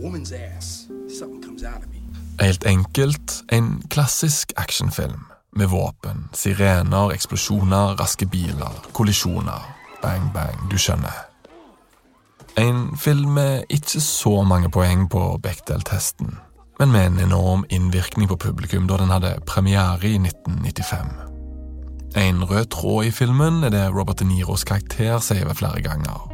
woman's 0.00 0.32
ass, 0.32 0.88
something 1.18 1.42
comes 1.44 1.62
out 1.62 1.82
of 1.84 1.88
me. 1.92 2.00
Helt 2.40 2.64
enkelt 2.66 3.42
en 3.52 3.82
klassisk 3.90 4.52
actionfilm. 4.56 5.24
Med 5.56 5.66
våpen, 5.66 6.28
sirener, 6.32 7.12
eksplosjoner, 7.12 8.00
raske 8.00 8.26
biler, 8.26 8.86
kollisjoner. 8.92 9.74
Bang, 10.02 10.32
bang, 10.34 10.70
du 10.70 10.78
skjønner. 10.78 11.26
En 12.58 12.96
film 12.96 13.30
med 13.30 13.64
ikke 13.70 14.00
så 14.00 14.42
mange 14.42 14.70
poeng 14.70 15.10
på 15.10 15.38
Bechdel-testen, 15.42 16.38
men 16.78 16.92
med 16.92 17.06
en 17.06 17.20
enorm 17.26 17.64
innvirkning 17.68 18.28
på 18.28 18.36
publikum 18.36 18.88
da 18.90 18.98
den 18.98 19.12
hadde 19.14 19.36
premiere 19.46 20.08
i 20.08 20.16
1995. 20.18 21.06
En 22.16 22.44
rød 22.44 22.70
tråd 22.70 23.04
i 23.04 23.10
filmen 23.10 23.64
er 23.64 23.70
det 23.74 23.88
Robert 23.94 24.18
De 24.18 24.26
Niros 24.28 24.64
karakter 24.64 25.18
sier 25.18 25.46
ved 25.46 25.58
flere 25.58 25.82
ganger. 25.82 26.28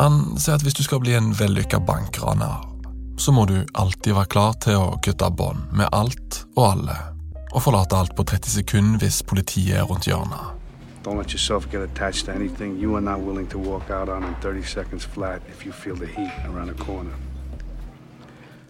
Han 0.00 0.38
sier 0.40 0.56
at 0.56 0.64
hvis 0.64 0.76
du 0.76 0.82
skal 0.82 1.02
bli 1.04 1.14
en 1.14 1.34
vellykka 1.38 1.78
bankraner, 1.84 2.64
så 3.18 3.32
må 3.32 3.44
du 3.46 3.60
alltid 3.74 4.14
være 4.16 4.32
klar 4.32 4.56
til 4.64 4.80
å 4.80 4.96
kutte 5.04 5.30
bånd 5.30 5.68
med 5.72 5.92
alt 5.92 6.40
og 6.56 6.64
alle, 6.70 6.96
og 7.52 7.62
forlate 7.62 7.96
alt 7.96 8.16
på 8.16 8.24
30 8.26 8.56
sekunder 8.56 9.04
hvis 9.04 9.22
politiet 9.22 9.78
er 9.78 9.86
rundt 9.90 10.08
hjørnet. 10.08 10.50
Don't 11.04 11.20
let 11.20 11.34
yourself 11.34 11.68
get 11.70 11.82
attached 11.82 12.24
to 12.26 12.32
anything 12.32 12.80
you 12.80 12.96
are 12.96 13.04
not 13.04 13.20
willing 13.20 13.46
to 13.48 13.58
walk 13.58 13.90
out 13.90 14.08
on 14.08 14.24
in 14.24 14.34
30 14.40 14.62
seconds 14.62 15.04
flat 15.04 15.42
if 15.48 15.66
you 15.66 15.72
feel 15.72 15.94
the 15.94 16.06
heat 16.06 16.32
around 16.48 16.68
the 16.68 16.84
corner. 16.84 17.12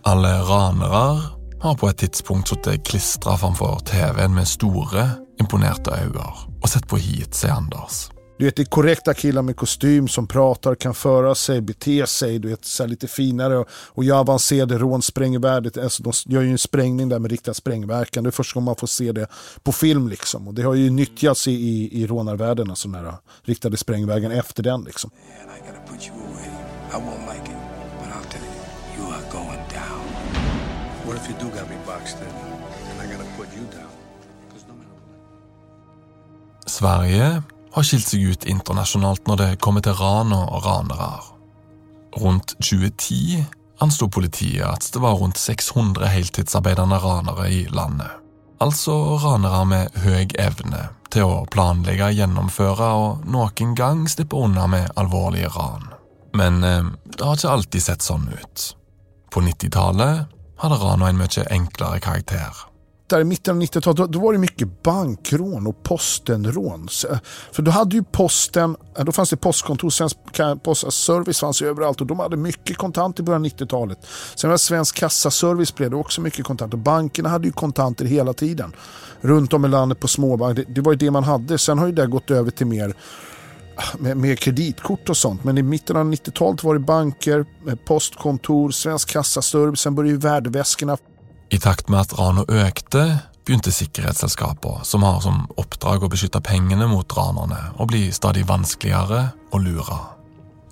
Alle 0.07 0.29
ranere 0.29 1.23
har 1.61 1.75
på 1.75 1.89
et 1.89 1.97
tidspunkt 1.97 2.49
sittet 2.49 2.83
klistra 2.85 3.39
framfor 3.41 3.79
TV-en 3.89 4.35
med 4.37 4.45
store, 4.45 5.07
imponerte 5.41 5.95
øyne 5.97 6.27
og 6.61 6.69
sett 6.69 6.85
på 6.91 6.99
hit, 7.01 7.33
sier 7.33 7.55
Anders. 7.55 8.11
Du 8.39 8.45
vet, 8.45 8.57
det 8.57 8.67
korrekta 8.69 9.15
killar 9.15 9.43
med 9.43 9.57
kostym 9.57 10.09
som 10.09 10.27
pratar, 10.27 10.75
kan 10.75 10.95
föra 10.95 11.35
sig, 11.35 11.61
bete 11.61 12.07
sig, 12.07 12.39
du 12.39 12.49
vet, 12.49 12.65
så 12.65 12.87
lite 12.87 13.09
finare 13.09 13.57
och, 13.57 13.69
och 13.71 14.05
gör 14.05 14.19
avancerade 14.19 14.79
rånsprängvärdet. 14.79 15.79
Alltså, 15.79 16.03
de 16.03 16.13
gör 16.27 16.43
ju 16.43 16.51
en 16.51 16.59
sprängning 16.59 17.09
där 17.09 17.19
med 17.19 17.31
riktat 17.31 17.57
sprängverkan. 17.57 18.25
Det 18.25 18.29
är 18.29 18.31
första 18.31 18.55
gången 18.55 18.65
man 18.65 18.77
får 18.77 18.87
se 18.87 19.13
det 19.13 19.27
på 19.63 19.73
film 19.73 20.09
liksom. 20.09 20.49
Och 20.49 20.55
det 20.55 20.63
har 20.63 20.75
ju 20.75 20.91
nyttjats 20.91 21.49
i, 21.49 21.53
i, 21.53 22.03
i 22.03 22.07
rånarvärlden, 22.07 22.71
alltså 22.71 22.89
den 22.89 23.05
här 23.05 23.15
riktade 23.43 23.77
sprängvägen 23.77 24.33
efter 24.33 24.63
den 24.63 24.85
liksom. 24.85 25.11
Man, 25.15 25.57
I 25.57 25.61
gotta 25.61 25.93
put 25.93 26.07
you 26.07 26.17
away. 26.17 26.51
I 26.93 26.97
won't 26.97 27.35
like 27.35 27.51
it, 27.53 27.64
What 31.15 31.23
if 31.23 31.31
you 31.31 31.51
do 31.51 31.57
got 31.57 31.71
me 31.71 31.77
boxed 31.87 32.19
in 32.23 32.35
and 32.91 33.01
I 33.03 33.07
gotta 33.13 33.29
put 33.37 33.47
you 33.57 33.63
down? 33.71 33.91
Sverige 36.67 37.43
har 37.73 37.87
skilt 37.87 38.09
seg 38.11 38.25
ut 38.33 38.47
internasjonalt 38.51 39.31
når 39.31 39.39
det 39.39 39.49
kommer 39.63 39.85
til 39.87 39.95
ran 39.95 40.35
og 40.35 40.65
ranere. 40.67 41.13
Rundt 42.19 42.57
2010 42.59 43.45
anslo 43.87 44.09
politiet 44.11 44.67
at 44.67 44.91
det 44.91 45.05
var 45.07 45.15
rundt 45.23 45.39
600 45.39 46.11
heltidsarbeidende 46.17 46.99
ranere 46.99 47.47
i 47.47 47.63
landet. 47.71 48.11
Altså 48.59 48.99
ranere 49.23 49.63
med 49.71 50.03
høy 50.03 50.35
evne 50.43 50.89
til 51.15 51.31
å 51.31 51.41
planlegge, 51.47 52.11
gjennomføre 52.11 52.93
og 53.07 53.27
noen 53.31 53.79
gang 53.79 54.09
slippe 54.11 54.35
unna 54.35 54.67
med 54.67 54.91
alvorlige 54.99 55.55
ran. 55.55 55.93
Men 56.35 56.65
eh, 56.67 56.95
det 57.07 57.23
har 57.23 57.39
ikke 57.39 57.59
alltid 57.61 57.91
sett 57.91 58.03
sånn 58.03 58.33
ut. 58.35 58.71
På 59.31 59.47
90-tallet 59.47 60.34
hadde 60.65 60.85
Rano 60.85 61.05
en 61.05 61.17
mye 61.17 61.47
enklere 61.51 62.01
karakter. 62.01 62.75
där 63.07 63.21
i 63.21 63.25
mitten 63.25 63.57
av 63.57 63.63
90-talet, 63.63 64.13
då, 64.13 64.21
var 64.21 64.33
det 64.33 64.39
mycket 64.39 64.83
bankrån 64.83 65.67
och 65.67 65.83
postenrån. 65.83 66.89
Så, 66.91 67.09
För 67.53 67.63
då 67.63 67.71
hade 67.71 67.97
ju 67.97 68.03
posten, 68.03 68.77
då 68.97 69.13
fanns 69.13 69.31
det 69.31 69.37
postkontor, 69.37 69.91
svensk 69.91 70.17
postservice 70.63 71.41
fanns 71.41 71.63
ju 71.63 71.67
överallt 71.67 72.01
och 72.01 72.07
de 72.07 72.19
hade 72.19 72.37
mycket 72.37 72.77
kontant 72.77 73.21
i 73.21 73.23
början 73.23 73.43
av 73.43 73.47
90-talet. 73.47 73.99
Sen 74.35 74.51
var 74.51 74.55
det 74.55 74.59
svensk 74.59 74.97
kassaservice 74.97 75.75
blev 75.75 75.91
det 75.91 75.97
också 75.97 76.21
mycket 76.21 76.45
kontant 76.45 76.73
och 76.73 76.79
bankerna 76.79 77.29
hade 77.29 77.47
ju 77.47 77.53
kontanter 77.53 78.05
hela 78.05 78.33
tiden. 78.33 78.73
Runt 79.21 79.53
om 79.53 79.65
i 79.65 79.69
landet 79.69 80.01
på 80.01 80.09
småbank, 80.09 80.57
det, 80.57 80.65
det 80.69 80.81
var 80.81 80.93
ju 80.93 80.99
det 80.99 81.11
man 81.11 81.25
hade. 81.25 81.59
Sen 81.59 81.79
har 81.79 81.87
ju 81.87 81.93
det 81.93 82.07
gått 82.07 82.31
över 82.31 82.51
till 82.51 82.67
mer 82.67 82.95
med, 83.99 84.17
med 84.17 84.39
kreditkort 84.39 85.09
och 85.09 85.17
sånt. 85.17 85.45
Men 85.45 85.59
i 85.59 85.63
mitten 85.63 85.97
av 85.97 86.07
90-talet 86.13 86.63
var 86.63 86.75
det 86.75 86.81
banker, 86.81 87.45
eh, 87.69 87.75
postkontor, 87.75 88.71
svensk 88.71 89.11
kassaservice, 89.11 89.81
sen 89.81 89.95
började 89.95 90.13
ju 90.13 90.19
värdeväskorna 90.19 90.97
I 91.49 91.59
takt 91.59 91.89
med 91.89 92.01
at 92.01 92.19
Rano 92.19 92.45
økte, 92.49 93.19
begynte 93.47 93.73
sikkerhetsselskaper, 93.73 94.81
som 94.83 95.03
har 95.03 95.21
som 95.21 95.47
oppdrag 95.57 96.05
å 96.05 96.09
beskytte 96.09 96.41
pengene 96.41 96.87
mot 96.87 97.17
ranerne, 97.17 97.61
å 97.77 97.87
bli 97.87 98.09
stadig 98.13 98.47
vanskeligere 98.49 99.29
å 99.53 99.59
lure. 99.59 99.99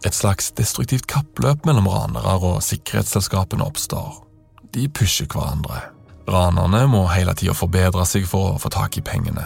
Et 0.04 0.14
slags 0.14 0.50
destruktivt 0.58 1.06
kappløp 1.06 1.66
mellom 1.66 1.88
ranere 1.88 2.38
og 2.40 2.62
sikkerhetsselskapene 2.64 3.64
oppstår. 3.64 4.22
De 4.72 4.88
pusher 4.88 5.28
hverandre. 5.30 5.82
Ranerne 6.28 6.86
må 6.88 7.04
hele 7.12 7.34
tida 7.38 7.54
forbedre 7.54 8.06
seg 8.08 8.26
for 8.26 8.54
å 8.54 8.62
få 8.62 8.72
tak 8.72 8.96
i 8.98 9.04
pengene. 9.04 9.44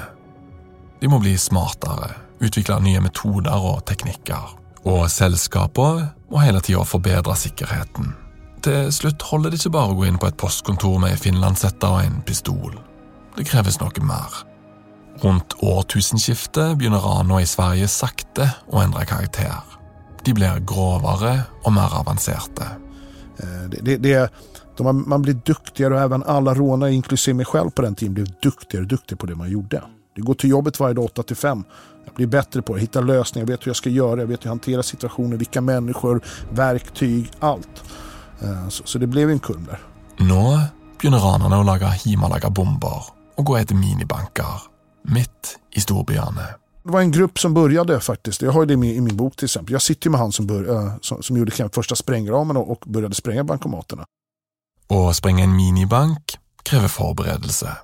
De 1.00 1.10
må 1.12 1.18
bli 1.20 1.34
smartere, 1.40 2.14
utvikle 2.40 2.78
nye 2.84 3.00
metoder 3.04 3.56
og 3.56 3.84
teknikker. 3.88 4.54
Og 4.86 5.06
selskapene 5.10 6.10
må 6.30 6.42
hele 6.42 6.60
tida 6.62 6.84
forbedre 6.86 7.36
sikkerheten. 7.38 8.12
Til 8.66 8.90
slutt 8.94 9.22
holder 9.28 9.52
det 9.52 9.60
ikke 9.60 9.74
bare 9.76 9.94
å 9.94 9.96
gå 9.98 10.06
inn 10.08 10.18
på 10.18 10.28
et 10.30 10.38
postkontor 10.40 10.98
med 11.02 11.18
finlandshette 11.20 11.86
og 11.90 12.02
en 12.02 12.20
pistol. 12.26 12.74
Det 13.36 13.46
kreves 13.46 13.78
noe 13.82 14.06
mer. 14.06 14.42
Rundt 15.22 15.56
årtusenskiftet 15.64 16.76
begynner 16.76 17.04
rana 17.04 17.40
i 17.40 17.48
Sverige 17.48 17.88
sakte 17.88 18.50
å 18.68 18.82
endre 18.82 19.06
karakter. 19.08 19.62
De 20.26 20.34
blir 20.34 20.60
grovere 20.66 21.38
og 21.62 21.72
mer 21.76 21.94
avanserte. 22.00 22.68
Eh, 23.38 23.68
Det, 23.70 23.80
det, 23.84 23.96
det, 24.02 24.28
de, 24.76 24.84
man, 24.84 25.04
man 25.08 25.22
blir 25.22 25.34
duktigere 25.34 25.94
og 25.94 26.00
även 26.00 26.22
alle 26.22 26.54
rånare, 26.54 26.92
inklusive 26.92 27.36
meg 27.36 27.46
selv 27.46 27.70
på 27.70 27.82
den 27.82 27.94
tiden, 27.94 28.14
blir 28.14 28.26
duktigere 28.42 28.84
og 28.84 28.90
duktigere 28.90 29.18
på 29.18 29.26
det 29.26 29.36
man 29.36 29.50
gjorde. 29.50 29.82
Det 30.16 30.24
går 30.24 30.34
til 30.34 30.50
jobbet 30.50 30.76
hver 30.80 30.94
dag 30.96 31.04
8 31.04 31.22
til 31.22 31.36
5. 31.36 31.64
Jag 32.06 32.14
blir 32.14 32.26
bättre 32.26 32.62
på 32.62 32.74
det, 32.74 32.80
hittar 32.80 33.02
lösningar, 33.02 33.46
jag 33.46 33.52
vet 33.52 33.66
hur 33.66 33.68
jag 33.70 33.76
ska 33.76 33.90
göra, 33.90 34.20
jag 34.20 34.26
vet 34.26 34.40
hur 34.40 34.46
jag 34.46 34.50
hanterar 34.50 34.82
situationer, 34.82 35.36
vilka 35.36 35.60
människor, 35.60 36.20
verktyg, 36.50 37.30
allt. 37.40 37.82
Eh, 38.40 38.68
Så, 38.68 38.82
så 38.86 38.98
det 38.98 39.06
blev 39.06 39.30
en 39.30 39.38
kund 39.38 39.66
där. 39.66 39.80
Nå 40.18 40.58
begynner 40.98 41.18
ranerne 41.18 41.56
å 41.60 41.62
lage 41.62 41.90
hjemmelaga 42.04 42.50
bomber 42.50 43.02
og 43.36 43.44
gå 43.44 43.56
etter 43.58 43.74
minibanker 43.76 44.62
midt 45.02 45.58
i 45.76 45.80
storbyene. 45.80 46.46
Det 46.84 46.92
var 46.92 47.00
en 47.00 47.12
grupp 47.12 47.38
som 47.38 47.54
började 47.54 48.00
faktiskt, 48.00 48.42
jag 48.42 48.52
har 48.52 48.66
det 48.66 48.76
med 48.76 48.94
i 48.94 49.00
min 49.00 49.16
bok 49.16 49.36
till 49.36 49.44
exempel. 49.44 49.72
Jag 49.72 49.82
sitter 49.82 50.10
med 50.10 50.20
han 50.20 50.32
som, 50.32 50.46
bör, 50.46 50.68
eh, 50.74 50.92
som, 51.00 51.22
som 51.22 51.36
gjorde 51.36 51.50
kanske 51.50 51.74
första 51.74 51.94
sprängramen 51.96 52.56
och, 52.56 52.70
och 52.70 52.84
började 52.86 53.14
spränga 53.14 53.44
bankomaterna. 53.44 54.04
Å 54.88 55.12
sprenge 55.12 55.42
en 55.42 55.56
minibank 55.56 56.38
krever 56.62 56.88
forberedelse. 56.88 57.76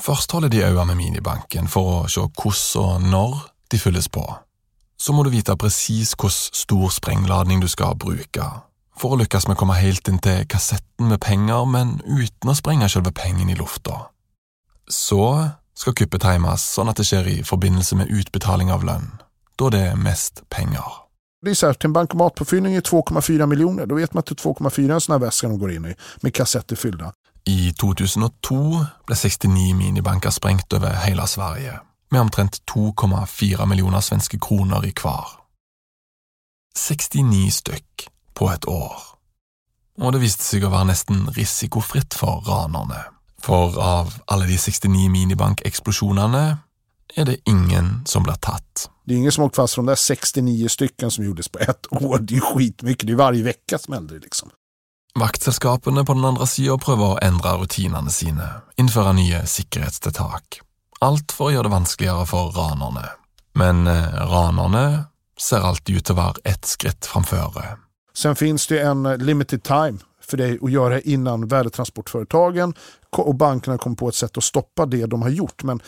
Først 0.00 0.32
holder 0.32 0.48
de 0.48 0.64
øye 0.64 0.84
med 0.84 0.94
minibanken 0.94 1.68
for 1.68 1.92
å 1.92 2.08
se 2.08 2.20
hvordan 2.20 2.84
og 2.84 3.02
når 3.10 3.38
de 3.70 3.78
fylles 3.78 4.08
på. 4.08 4.24
Så 4.98 5.12
må 5.12 5.22
du 5.22 5.30
vite 5.30 5.56
presis 5.56 6.14
hvor 6.18 6.30
stor 6.30 6.90
sprengladning 6.90 7.62
du 7.62 7.68
skal 7.68 7.98
bruke, 7.98 8.46
for 8.98 9.14
å 9.14 9.18
lykkes 9.20 9.46
med 9.46 9.56
å 9.56 9.60
komme 9.60 9.78
helt 9.78 10.08
inn 10.10 10.18
til 10.18 10.46
kassetten 10.50 11.10
med 11.10 11.20
penger, 11.22 11.66
men 11.66 12.00
uten 12.06 12.50
å 12.50 12.56
sprenge 12.58 12.88
selve 12.90 13.12
pengen 13.14 13.50
i 13.50 13.58
lufta. 13.58 14.08
Så 14.90 15.50
skal 15.78 15.94
kuppet 15.94 16.22
times 16.22 16.64
sånn 16.74 16.90
at 16.90 16.98
det 16.98 17.06
skjer 17.06 17.28
i 17.30 17.42
forbindelse 17.46 17.98
med 17.98 18.10
utbetaling 18.10 18.72
av 18.74 18.86
lønn, 18.86 19.12
da 19.58 19.70
det 19.74 19.84
er 19.92 20.00
mest 20.00 20.42
penger. 20.50 21.04
Det 21.42 21.50
är 21.50 21.54
så 21.54 21.66
här, 21.66 21.74
till 21.74 21.86
en 21.86 21.92
bankomatpåfyllning 21.92 22.74
är 22.74 22.80
2,4 22.80 23.46
miljoner. 23.46 23.86
Då 23.86 23.94
vet 23.94 24.14
man 24.14 24.18
att 24.18 24.26
det 24.26 24.32
är 24.32 24.48
2,4 24.48 24.92
en 24.92 25.00
sån 25.00 25.22
här 25.22 25.48
de 25.48 25.58
går 25.58 25.72
in 25.72 25.84
i 25.84 25.94
med 26.20 26.34
kassetter 26.34 26.76
fyllda. 26.76 27.12
I 27.48 27.72
2002 27.80 28.56
ble 29.08 29.16
69 29.16 29.74
minibanker 29.74 30.30
sprengt 30.30 30.72
over 30.76 30.92
hele 31.06 31.26
Sverige, 31.26 31.78
med 32.10 32.20
omtrent 32.20 32.62
2,4 32.70 33.64
millioner 33.64 34.00
svenske 34.00 34.38
kroner 34.38 34.84
i 34.84 34.92
hver. 34.92 35.30
69 36.76 37.54
stykk 37.54 38.08
på 38.34 38.50
et 38.52 38.68
år. 38.68 39.00
Og 39.98 40.12
det 40.12 40.20
viste 40.22 40.44
seg 40.44 40.66
å 40.66 40.72
være 40.74 40.90
nesten 40.90 41.24
risikofritt 41.38 42.14
for 42.14 42.44
ranerne. 42.46 43.00
For 43.42 43.80
av 43.80 44.12
alle 44.28 44.46
de 44.50 44.58
69 44.58 45.08
minibankeksplosjonene 45.14 46.44
er 47.16 47.28
det 47.30 47.40
ingen 47.48 48.02
som 48.06 48.28
blir 48.28 48.36
tatt. 48.44 48.90
Det 49.08 49.14
er 49.14 49.24
ingen 49.24 49.32
som 49.32 49.46
har 49.46 49.56
fast 49.56 49.74
för 49.74 49.82
de 49.82 49.94
där 49.94 49.96
69 50.04 50.68
stykken 50.68 51.10
som 51.10 51.24
gjordes 51.24 51.48
på 51.48 51.64
ett 51.64 51.92
år. 51.92 52.18
Det 52.18 52.36
er 52.36 52.44
jo 52.44 52.52
skitmycket. 52.52 53.06
Det 53.06 53.12
är 53.12 53.24
varje 53.24 53.42
vecka 53.42 53.78
som 53.78 54.06
det 54.06 54.18
liksom. 54.18 54.50
Vaktselskapene 55.18 56.04
på 56.04 56.14
den 56.14 56.24
andre 56.24 56.46
sida 56.46 56.76
prøver 56.78 57.14
å 57.14 57.20
endre 57.24 57.56
rutinene 57.58 58.12
sine, 58.12 58.48
innføre 58.76 59.14
nye 59.16 59.44
sikkerhetstiltak. 59.48 60.60
Alt 61.00 61.32
for 61.32 61.48
å 61.48 61.54
gjøre 61.54 61.68
det 61.68 61.74
vanskeligere 61.76 62.26
for 62.28 62.52
ranerne. 62.56 63.06
Men 63.58 63.86
eh, 63.86 64.18
ranerne 64.30 65.08
ser 65.38 65.64
alltid 65.66 65.96
ut 65.96 66.06
til 66.06 66.16
å 66.16 66.20
være 66.20 66.44
ett 66.52 66.66
skritt 66.66 67.06
framføre. 67.06 67.76
Sen 68.14 68.36
finns 68.36 68.66
det 68.66 68.82
en 68.82 69.06
limited 69.22 69.62
time 69.66 70.02
för 70.28 70.36
dig 70.36 70.58
att 70.62 70.72
göra 70.72 71.00
innan 71.00 71.48
värdetransportföretagen 71.48 72.74
och 73.10 73.34
bankerna 73.34 73.78
kom 73.78 73.96
på 73.96 74.08
ett 74.08 74.14
sätt 74.14 74.38
att 74.38 74.44
stoppa 74.44 74.86
det 74.86 75.06
de 75.06 75.22
har 75.22 75.30
gjort. 75.30 75.62
Men 75.62 75.82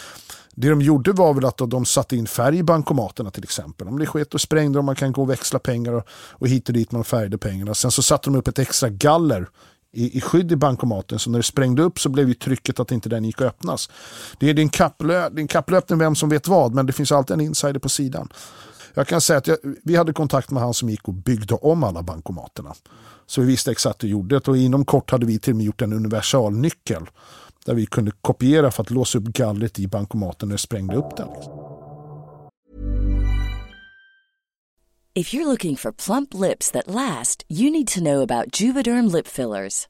det 0.54 0.68
de 0.68 0.82
gjorde 0.82 1.12
var 1.12 1.34
väl 1.34 1.44
att 1.44 1.58
de 1.58 1.84
satte 1.84 2.16
in 2.16 2.26
färg 2.26 2.58
i 2.58 2.62
bankomaterna 2.62 3.30
till 3.30 3.44
exempel. 3.44 3.88
Om 3.88 3.98
det 3.98 4.06
sket 4.06 4.34
och 4.34 4.40
sprängde 4.40 4.78
om 4.78 4.84
man 4.84 4.96
kan 4.96 5.12
gå 5.12 5.22
och 5.22 5.30
växla 5.30 5.58
pengar 5.58 5.92
och, 5.92 6.04
och 6.12 6.48
hit 6.48 6.68
och 6.68 6.74
dit 6.74 6.92
man 6.92 7.04
färgade 7.04 7.38
pengarna. 7.38 7.74
Sen 7.74 7.90
så 7.90 8.02
satte 8.02 8.30
de 8.30 8.36
upp 8.36 8.48
ett 8.48 8.58
extra 8.58 8.88
galler 8.88 9.48
i, 9.92 10.18
i 10.18 10.20
skydd 10.20 10.52
i 10.52 10.56
bankomaten. 10.56 11.18
Så 11.18 11.30
när 11.30 11.38
det 11.38 11.42
sprängde 11.42 11.82
upp 11.82 12.00
så 12.00 12.08
blev 12.08 12.28
ju 12.28 12.34
trycket 12.34 12.80
att 12.80 12.92
inte 12.92 13.08
den 13.08 13.24
gick 13.24 13.40
att 13.40 13.46
öppnas. 13.46 13.90
Det 14.38 14.50
är 14.50 14.54
din, 14.54 14.68
kapplö, 14.68 15.28
din 15.28 15.48
kapplöpning 15.48 15.98
vem 15.98 16.14
som 16.14 16.28
vet 16.28 16.48
vad, 16.48 16.74
men 16.74 16.86
det 16.86 16.92
finns 16.92 17.12
alltid 17.12 17.34
en 17.34 17.40
insider 17.40 17.80
på 17.80 17.88
sidan. 17.88 18.32
Jag 18.94 19.06
kan 19.06 19.20
säga 19.20 19.38
att 19.38 19.46
jag, 19.46 19.58
vi 19.84 19.96
hade 19.96 20.12
kontakt 20.12 20.50
med 20.50 20.62
han 20.62 20.74
som 20.74 20.88
gick 20.88 21.08
och 21.08 21.14
byggde 21.14 21.54
om 21.54 21.84
alla 21.84 22.02
bankomaterna. 22.02 22.74
Så 23.30 23.40
vi 23.40 23.46
visste 23.46 23.70
exakt 23.70 24.02
hur 24.02 24.08
vi 24.08 24.12
gjorde 24.12 24.34
det 24.34 24.48
och 24.48 24.56
inom 24.56 24.84
kort 24.84 25.10
hade 25.10 25.26
vi 25.26 25.38
till 25.38 25.52
och 25.52 25.56
med 25.56 25.66
gjort 25.66 25.82
en 25.82 25.92
universalnyckel 25.92 27.06
där 27.66 27.74
vi 27.74 27.86
kunde 27.86 28.12
kopiera 28.20 28.70
för 28.70 28.82
att 28.82 28.90
låsa 28.90 29.18
upp 29.18 29.24
gallret 29.24 29.78
i 29.78 29.86
bankomaten 29.86 30.48
när 30.48 30.54
vi 30.54 30.58
sprängde 30.58 30.96
upp 30.96 31.16
den. 31.16 31.28
If 35.14 35.34
you're 35.34 35.44
looking 35.44 35.76
for 35.76 35.92
plump 35.92 36.34
lips 36.34 36.70
that 36.70 36.86
last, 36.86 37.44
you 37.48 37.70
need 37.70 37.86
to 37.88 38.00
know 38.00 38.22
about 38.22 38.60
Juvederm 38.60 39.16
lip 39.16 39.26
fillers. 39.26 39.89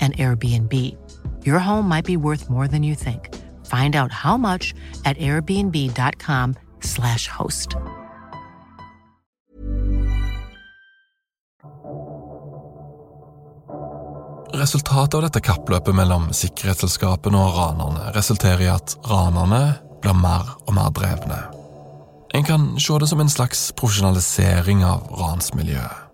an 0.00 0.12
Airbnb. 0.12 0.96
Your 1.44 1.58
home 1.58 1.86
might 1.86 2.06
be 2.06 2.16
worth 2.16 2.48
more 2.48 2.66
than 2.66 2.82
you 2.82 2.94
think. 2.94 3.28
Find 3.66 3.94
out 3.94 4.10
how 4.10 4.38
much 4.38 4.72
at 5.04 5.18
airbnb.com/slash 5.18 7.28
host. 7.28 7.76
Resultatet 14.54 15.14
av 15.14 15.22
dette 15.22 15.40
kappløpet 15.40 15.94
mellom 15.94 16.32
sikkerhetsselskapene 16.34 17.38
og 17.38 17.54
ranerne 17.54 18.10
resulterer 18.16 18.66
i 18.66 18.70
at 18.72 18.96
ranerne 19.06 19.62
blir 20.02 20.16
mer 20.18 20.56
og 20.66 20.74
mer 20.74 20.90
drevne. 20.96 21.38
En 22.34 22.46
kan 22.46 22.66
se 22.78 22.98
det 22.98 23.08
som 23.08 23.20
en 23.20 23.30
slags 23.30 23.70
profesjonalisering 23.78 24.82
av 24.86 25.06
ransmiljøet. 25.18 26.08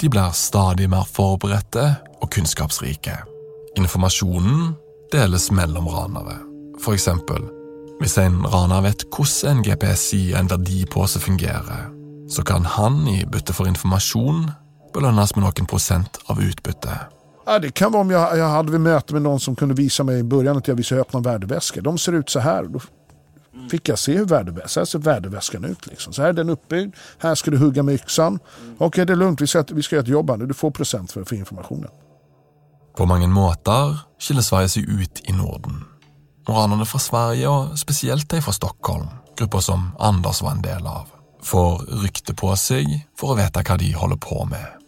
De 0.00 0.08
blir 0.10 0.32
stadig 0.34 0.88
mer 0.90 1.04
forberedte 1.08 1.84
og 2.20 2.32
kunnskapsrike. 2.32 3.20
Informasjonen 3.76 4.74
deles 5.12 5.50
mellom 5.50 5.88
ranere. 5.88 6.36
For 6.80 6.94
eksempel, 6.94 7.44
hvis 8.00 8.18
en 8.18 8.42
raner 8.46 8.82
vet 8.84 9.04
hvordan 9.08 9.56
en 9.56 9.62
GPS 9.64 10.12
i 10.14 10.22
en 10.36 10.50
verdipose 10.50 11.20
fungerer, 11.20 11.88
så 12.28 12.42
kan 12.42 12.64
han 12.64 13.06
i 13.08 13.22
bytte 13.24 13.54
for 13.56 13.68
informasjon 13.68 14.50
belønnes 14.92 15.36
med 15.36 15.46
noen 15.46 15.68
prosent 15.68 16.20
av 16.26 16.42
utbyttet. 16.42 17.08
Ja, 17.46 17.58
det 17.58 17.72
kan 17.74 17.92
være 17.92 18.04
om 18.04 18.12
jeg, 18.12 18.38
jeg 18.38 18.50
hadde 18.54 18.74
vid 18.74 18.84
møte 18.84 19.16
med 19.16 19.24
noen 19.24 19.40
som 19.42 19.56
kunne 19.58 19.76
vise 19.76 20.04
meg 20.06 20.20
i 20.20 20.26
början 20.34 20.60
at 20.60 20.68
jeg 20.68 20.78
visste 20.78 21.00
öppna 21.00 21.22
värdeväskor. 21.24 21.82
De 21.82 21.96
ser 21.98 22.20
ut 22.20 22.30
så 22.30 22.44
her. 22.44 22.68
Da 22.70 22.84
fikk 23.72 23.88
jeg 23.92 23.98
se 23.98 24.18
hvordan 24.20 24.62
så 24.68 24.84
ser 24.84 25.64
ut. 25.64 25.86
Liksom. 25.86 26.12
Så 26.12 26.22
her 26.22 26.34
er 26.34 26.38
den 26.38 26.52
oppbygd. 26.54 26.94
Her 27.24 27.34
skal 27.34 27.56
du 27.56 27.58
hugga 27.58 27.82
med 27.82 28.00
yxan. 28.02 28.38
Ok, 28.78 29.02
det 29.02 29.16
er 29.16 29.20
lugnt. 29.24 29.40
Vi 29.40 29.46
skal 29.46 29.64
vi 29.72 29.82
et 29.98 30.08
jobb 30.08 30.30
här. 30.30 30.46
Du 30.46 30.54
får 30.54 30.70
prosent 30.70 31.12
for, 31.12 31.22
att 31.22 31.28
få 31.28 31.34
informationen. 31.34 31.90
På 32.96 33.06
mange 33.06 33.28
måter 33.28 33.96
skiller 34.20 34.44
Sverige 34.44 34.68
seg 34.74 34.88
ut 34.88 35.22
i 35.28 35.32
Norden. 35.32 35.84
Moranerne 36.48 36.86
fra 36.86 36.98
Sverige, 36.98 37.48
og 37.48 37.78
spesielt 37.78 38.30
de 38.30 38.42
fra 38.42 38.52
Stockholm, 38.52 39.08
grupper 39.38 39.60
som 39.60 39.90
Anders 40.00 40.42
var 40.42 40.56
en 40.56 40.64
del 40.64 40.86
av, 40.86 41.08
får 41.42 41.86
rykte 42.02 42.34
på 42.34 42.52
seg 42.56 42.88
for 43.18 43.32
å 43.32 43.38
vite 43.38 43.62
hva 43.64 43.78
de 43.80 43.92
holder 43.96 44.20
på 44.20 44.44
med. 44.50 44.82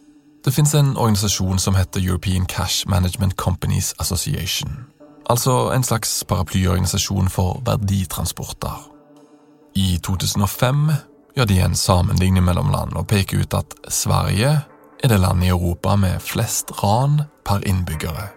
Det 0.45 0.53
fins 0.53 0.75
en 0.77 0.93
organisasjon 0.97 1.59
som 1.59 1.75
heter 1.75 2.03
European 2.05 2.45
Cash 2.45 2.85
Management 2.87 3.35
Companies 3.35 3.95
Association. 3.99 4.85
Altså 5.29 5.71
en 5.73 5.83
slags 5.83 6.23
paraplyorganisasjon 6.29 7.29
for 7.33 7.63
verditransporter. 7.65 8.91
I 9.75 9.97
2005 10.03 10.91
gjør 11.35 11.49
de 11.49 11.59
en 11.59 11.75
sammenligning 11.75 12.45
mellom 12.45 12.69
land 12.69 12.93
og 12.93 13.07
peker 13.07 13.41
ut 13.41 13.57
at 13.57 13.73
Sverige 13.89 14.59
er 15.03 15.11
det 15.11 15.19
landet 15.19 15.49
i 15.49 15.53
Europa 15.53 15.95
med 15.95 16.21
flest 16.23 16.71
ran 16.83 17.21
per 17.45 17.63
innbyggere. 17.67 18.29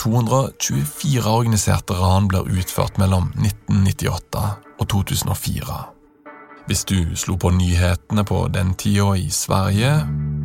224 0.00 1.28
organiserte 1.28 1.94
ran 1.98 2.28
blir 2.28 2.48
utført 2.48 2.98
mellom 2.98 3.32
1998 3.36 4.44
og 4.80 4.88
2004. 4.88 5.99
Hvis 6.70 6.84
du 6.84 7.16
slo 7.16 7.34
på 7.34 7.50
nyhetene 7.50 8.22
på 8.24 8.44
den 8.54 8.68
tida 8.78 9.16
i 9.18 9.30
Sverige, 9.30 9.90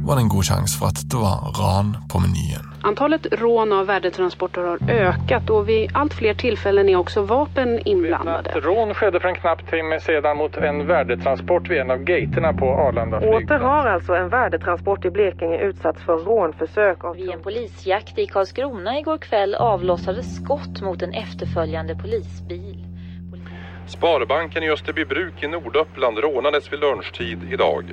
var 0.05 0.15
det 0.15 0.21
en 0.23 0.29
god 0.29 0.47
sjanse 0.47 0.79
for 0.79 0.89
at 0.89 1.01
det 1.11 1.19
var 1.21 1.51
ran 1.59 1.91
på 2.09 2.21
menyen. 2.23 2.71
Antallet 2.89 3.27
rån 3.41 3.73
av 3.73 3.85
värdetransporter 3.91 4.65
har 4.71 4.81
økt, 5.09 5.51
og 5.53 5.67
ved 5.67 5.93
allt 5.93 6.13
fler 6.13 6.33
tillfällen 6.33 6.89
är 6.89 6.97
også 6.97 7.21
vapen 7.21 7.79
inblandade. 7.85 8.57
Rån 8.65 8.93
skedde 8.93 9.19
for 9.19 9.29
en 9.29 9.35
knapp 9.35 9.61
timme 9.69 9.99
siden 9.99 10.37
mot 10.37 10.57
en 10.57 10.87
värdetransport 10.87 11.69
ved 11.69 11.81
en 11.81 11.91
av 11.91 12.03
gaterna 12.09 12.53
på 12.53 12.73
Arlanda 12.87 13.17
Åter 13.17 13.59
har 13.59 13.85
altså 13.93 14.13
en 14.13 14.29
värdetransport 14.29 15.05
i 15.05 15.09
Blekinge 15.09 15.61
utsatts 15.69 16.01
for 16.09 16.25
rånförsök. 16.25 17.03
Av... 17.03 17.15
Vid 17.15 17.29
en 17.29 17.45
polisjakt 17.45 18.17
i 18.17 18.25
Karlskrona 18.25 18.99
i 18.99 19.05
går 19.05 19.21
kveld 19.29 19.55
avlossades 19.55 20.35
skott 20.41 20.81
mot 20.81 21.01
en 21.01 21.13
efterfølgende 21.13 21.95
polisbil. 22.01 22.94
Sparbanken 23.87 24.63
i 24.63 24.71
Österbybruk 24.71 25.43
i 25.43 25.47
Norduppland 25.47 26.17
rånades 26.17 26.73
vid 26.73 26.79
lunchtid 26.79 27.39
idag. 27.51 27.83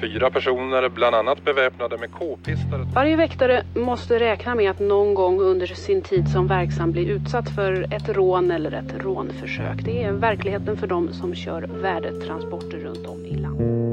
Fyra 0.00 0.30
personer, 0.30 0.88
bland 0.88 1.16
annat 1.16 1.44
beväpnade 1.44 1.98
med 1.98 2.12
k-pistar. 2.12 2.86
Varje 2.94 3.16
väktare 3.16 3.64
måste 3.74 4.18
räkna 4.18 4.54
med 4.54 4.70
att 4.70 4.78
någon 4.78 5.14
gång 5.14 5.40
under 5.40 5.66
sin 5.66 6.02
tid 6.02 6.28
som 6.28 6.46
verksam 6.46 6.92
bli 6.92 7.04
utsatt 7.04 7.48
för 7.54 7.94
ett 7.94 8.08
rån 8.08 8.50
eller 8.50 8.72
ett 8.72 9.04
rånförsök. 9.04 9.84
Det 9.84 10.02
är 10.02 10.12
verkligheten 10.12 10.76
för 10.76 10.86
dem 10.86 11.12
som 11.12 11.34
kör 11.34 11.62
värdetransporter 11.82 12.78
runt 12.78 13.06
om 13.06 13.26
i 13.26 13.36
landet. 13.36 13.92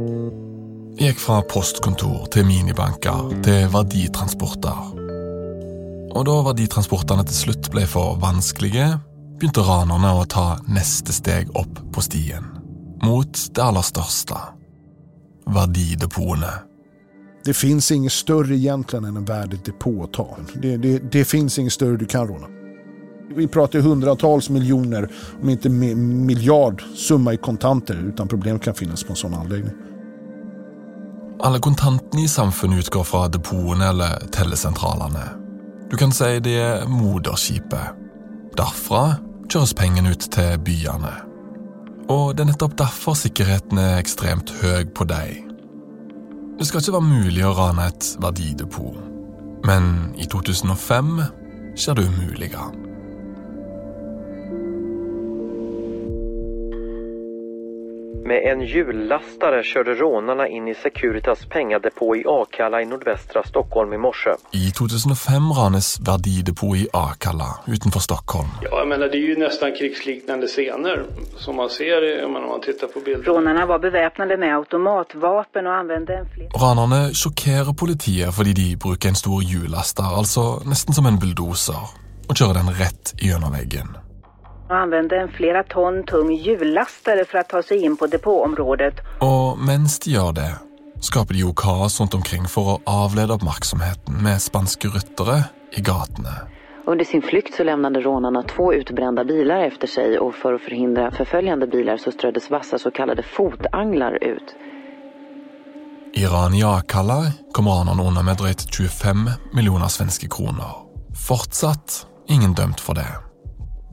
Gikk 0.99 1.19
fra 1.23 1.37
postkontor 1.47 2.25
til 2.33 2.43
minibanker 2.43 3.29
til 3.45 3.69
verditransporter. 3.71 4.79
Og 6.11 6.25
da 6.27 6.35
verditransportene 6.49 7.23
til 7.29 7.37
slutt 7.37 7.69
ble 7.71 7.85
for 7.87 8.17
vanskelige, 8.19 8.97
begynte 9.39 9.63
ranerne 9.63 10.13
å 10.19 10.25
ta 10.27 10.47
neste 10.67 11.15
steg 11.15 11.51
opp 11.57 11.79
på 11.93 12.03
stien. 12.03 12.45
Mot 13.03 13.45
det 13.55 13.63
aller 13.63 13.85
største 13.87 14.35
verdidepotene. 15.53 16.51
Det 17.45 17.53
fins 17.53 17.91
ingen 17.91 18.09
større 18.09 18.53
egentlig 18.55 18.99
enn 18.99 19.17
en 19.17 19.25
värdedepå 19.25 19.93
å 20.03 20.07
ta. 20.13 20.27
Det, 20.53 20.77
det, 20.77 20.99
det 21.11 21.25
fins 21.25 21.57
ingen 21.59 21.71
større 21.71 21.97
du 21.97 22.05
kan 22.05 22.27
råne. 22.27 22.49
Vi 23.35 23.47
prater 23.47 23.81
hundretalls 23.85 24.49
millioner, 24.49 25.05
om 25.41 25.49
ikke 25.49 25.69
milliard 25.69 26.81
summa 26.97 27.33
i 27.33 27.37
kontanter 27.37 27.95
utan 27.95 28.27
problem 28.27 28.59
kan 28.59 28.75
finnes 28.75 29.03
på 29.05 29.13
en 29.13 29.21
sånn 29.21 29.37
anlegg. 29.37 29.69
Alle 31.45 31.61
kontantene 31.63 32.25
i 32.25 32.27
samfunnet 32.27 32.83
utgår 32.83 33.05
fra 33.07 33.27
depotene 33.31 33.93
eller 33.93 34.27
tellesentralene. 34.35 35.23
Du 35.89 35.95
kan 35.97 36.11
si 36.11 36.35
det 36.43 36.57
er 36.59 36.87
moderskipet. 36.89 37.95
Derfra 38.57 39.13
kjøres 39.49 39.73
pengene 39.73 40.13
ut 40.13 40.27
til 40.31 40.57
byene. 40.65 41.13
Og 42.09 42.33
det 42.37 42.43
er 42.43 42.49
nettopp 42.51 42.75
derfor 42.77 43.17
sikkerheten 43.17 43.81
er 43.81 43.99
ekstremt 44.01 44.53
høy 44.61 44.85
på 44.95 45.05
deg. 45.09 45.45
Det 46.59 46.67
skal 46.67 46.83
ikke 46.83 46.97
være 46.97 47.07
mulig 47.07 47.45
å 47.47 47.55
rane 47.57 47.87
et 47.89 48.11
verdidepot, 48.21 48.97
men 49.65 50.11
i 50.19 50.27
2005 50.29 51.11
skjer 51.79 51.97
det 51.97 52.07
umulige. 52.09 52.65
Med 58.25 58.51
en 58.51 58.61
hjullastare 58.61 59.63
körde 59.63 59.93
rånarna 59.95 60.47
in 60.47 60.67
i 60.67 60.75
Securitas 60.75 61.45
pengadepå 61.45 62.15
i 62.15 62.23
Akalla 62.27 62.81
i 62.81 62.85
nordvästra 62.85 63.43
Stockholm 63.43 63.93
i 63.93 63.97
morse. 63.97 64.29
I 64.51 64.71
2005 64.71 65.51
ranes 65.51 65.99
verdidepot 65.99 66.77
i 66.77 66.87
Akalla 66.93 67.59
utenfor 67.67 67.99
Stockholm. 67.99 68.47
Ja, 68.61 68.77
jag 68.79 68.87
menar, 68.87 69.07
det 69.07 69.17
är 69.17 69.27
ju 69.27 69.37
nästan 69.37 69.71
krigsliknande 69.71 70.47
scener 70.47 71.03
som 71.37 71.55
man 71.55 71.69
ser 71.69 72.27
menar, 72.27 72.43
om 72.43 72.49
man 72.49 72.61
tittar 72.61 72.87
på 72.87 72.99
bilder. 72.99 73.23
Rånarna 73.23 73.65
var 73.65 73.79
beväpnade 73.79 74.37
med 74.37 74.55
automatvapen 74.55 75.67
och 75.67 75.73
använde 75.73 76.17
en 76.17 76.25
flere... 76.25 76.49
Ranerne 76.49 77.13
sjokkerer 77.13 77.73
politiet 77.73 78.35
fordi 78.35 78.53
de 78.53 78.75
bruker 78.75 79.09
en 79.09 79.15
stor 79.15 79.43
hjullaster, 79.43 80.17
altså 80.17 80.61
nesten 80.65 80.93
som 80.93 81.05
en 81.05 81.19
bulldoser, 81.19 81.81
og 82.29 82.35
kjører 82.35 82.53
den 82.53 82.69
rett 82.81 83.13
gjennom 83.21 83.53
veggen 83.53 84.08
och 84.69 84.75
använde 84.75 85.17
en 85.19 85.29
flera 85.29 85.63
ton 85.63 86.03
tung 86.03 86.31
hjullastare 86.31 87.25
för 87.25 87.37
att 87.37 87.49
ta 87.49 87.63
sig 87.63 87.77
in 87.77 87.97
på 87.97 88.07
depåområdet. 88.07 88.93
Og 89.21 89.57
mens 89.57 89.99
de 89.99 90.11
gjør 90.11 90.31
det, 90.31 90.51
skaper 91.01 91.33
de 91.33 91.39
jo 91.39 91.53
kaos 91.53 91.99
rundt 91.99 92.13
omkring 92.13 92.47
for 92.47 92.75
å 92.75 92.81
avlede 92.85 93.33
oppmerksomheten 93.33 94.23
med 94.23 94.41
spanske 94.41 94.87
ryttere 94.87 95.43
i 95.77 95.81
gatene. 95.81 96.33
Under 96.85 97.05
sin 97.05 97.21
flykt 97.21 97.53
så 97.55 97.63
lämnade 97.63 98.01
rånarna 98.01 98.43
två 98.43 98.73
utbrända 98.73 99.23
bilar 99.23 99.59
efter 99.59 99.87
sig 99.87 100.19
och 100.19 100.35
för 100.35 100.53
att 100.53 100.61
förhindra 100.61 101.11
förföljande 101.11 101.67
bilar 101.67 101.97
så 101.97 102.11
ströddes 102.11 102.49
vassa 102.49 102.77
så 102.79 102.91
kallade 102.91 103.23
fotanglar 103.23 104.23
ut. 104.23 104.55
Iran-ja-kallar 106.13 107.23
kommer 107.23 107.51
kom 107.53 107.67
ranerne 107.67 108.03
unna 108.03 108.23
med 108.23 108.37
drøyt 108.37 108.73
25 108.73 109.29
millioner 109.53 109.87
svenske 109.87 110.27
kroner. 110.27 110.71
Fortsatt 111.27 112.05
ingen 112.27 112.53
dømt 112.53 112.79
for 112.79 112.93
det. 112.93 113.28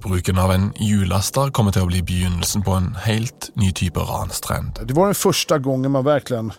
Bruken 0.07 0.39
av 0.39 0.53
en 0.53 0.73
hjullaster 0.79 1.51
kommer 1.51 1.75
til 1.75 1.83
å 1.83 1.89
bli 1.91 1.99
begynnelsen 2.07 2.63
på 2.63 2.77
en 2.79 2.93
helt 3.03 3.49
ny 3.59 3.73
type 3.75 3.99
ranstrend. 3.99 4.79
Det 4.87 4.95
var 4.95 5.11
den 5.11 5.19
første 5.19 5.59
gangen 5.59 5.91
man 5.97 6.07
virkelig 6.07 6.55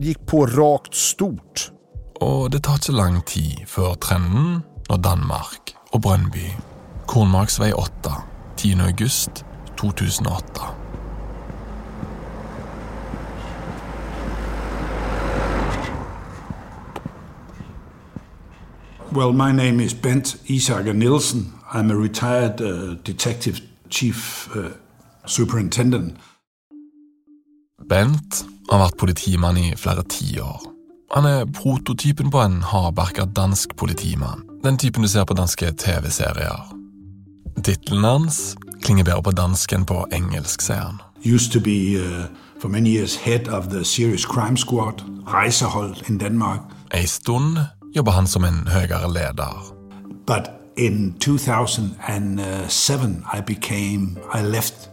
gikk 0.00 0.22
på 0.30 0.46
rakt 0.48 0.96
stort. 0.96 1.66
Og 2.24 2.48
det 2.54 2.62
tar 2.64 2.80
ikke 2.80 2.96
lang 2.96 3.20
tid 3.28 3.66
før 3.68 3.98
trenden 4.00 4.62
når 4.88 5.02
Danmark 5.04 5.74
og 5.92 6.00
Brønnby, 6.08 6.46
Kornmarksvei 7.04 7.68
8, 7.76 8.16
10. 8.56 8.80
august 8.88 9.44
2008. 9.76 10.72
Well, 19.12 19.32
my 19.32 19.52
name 19.52 19.84
is 19.84 19.92
Bent 19.92 20.38
Isager 20.48 20.96
Nielsen. 20.96 21.59
I'm 21.72 21.90
a 21.90 21.94
retired 21.94 22.60
uh, 22.60 22.94
detective 23.06 23.60
chief 23.88 24.48
uh, 24.56 24.70
superintendent. 25.26 26.16
Bent 27.88 28.44
har 28.70 28.82
vært 28.82 28.98
politimann 28.98 29.56
i 29.58 29.70
flere 29.78 30.02
tiår. 30.02 30.66
Han 31.14 31.26
er 31.26 31.46
prototypen 31.54 32.30
på 32.30 32.42
en 32.42 32.60
hardbarka 32.62 33.24
dansk 33.24 33.76
politimann. 33.76 34.42
Den 34.64 34.78
typen 34.78 35.02
du 35.02 35.08
ser 35.08 35.24
på 35.24 35.34
danske 35.34 35.70
TV-serier. 35.72 36.74
Tittelen 37.62 38.04
hans 38.04 38.56
klinger 38.82 39.04
bedre 39.04 39.22
på 39.22 39.30
dansk 39.30 39.72
enn 39.72 39.86
på 39.86 40.04
engelsk, 40.12 40.62
sier 40.62 40.84
han. 40.88 41.00
Used 41.24 41.52
to 41.52 41.60
be 41.60 41.98
uh, 41.98 42.26
for 42.58 42.68
many 42.68 42.90
years 42.90 43.16
head 43.16 43.48
of 43.48 43.70
the 43.70 43.84
serious 43.84 44.26
crime 44.26 44.56
squad, 44.56 45.02
Reisehold 45.26 46.10
in 46.10 46.18
Denmark. 46.18 46.60
Ei 46.94 47.06
stund 47.06 47.58
jobber 47.94 48.12
han 48.12 48.26
som 48.26 48.44
en 48.44 48.66
høyere 48.66 49.12
leder. 49.12 49.74
But 50.26 50.59
in 50.76 51.14
2007, 51.18 53.24
I 53.32 53.40
became, 53.40 54.18
I 54.32 54.42
left 54.42 54.88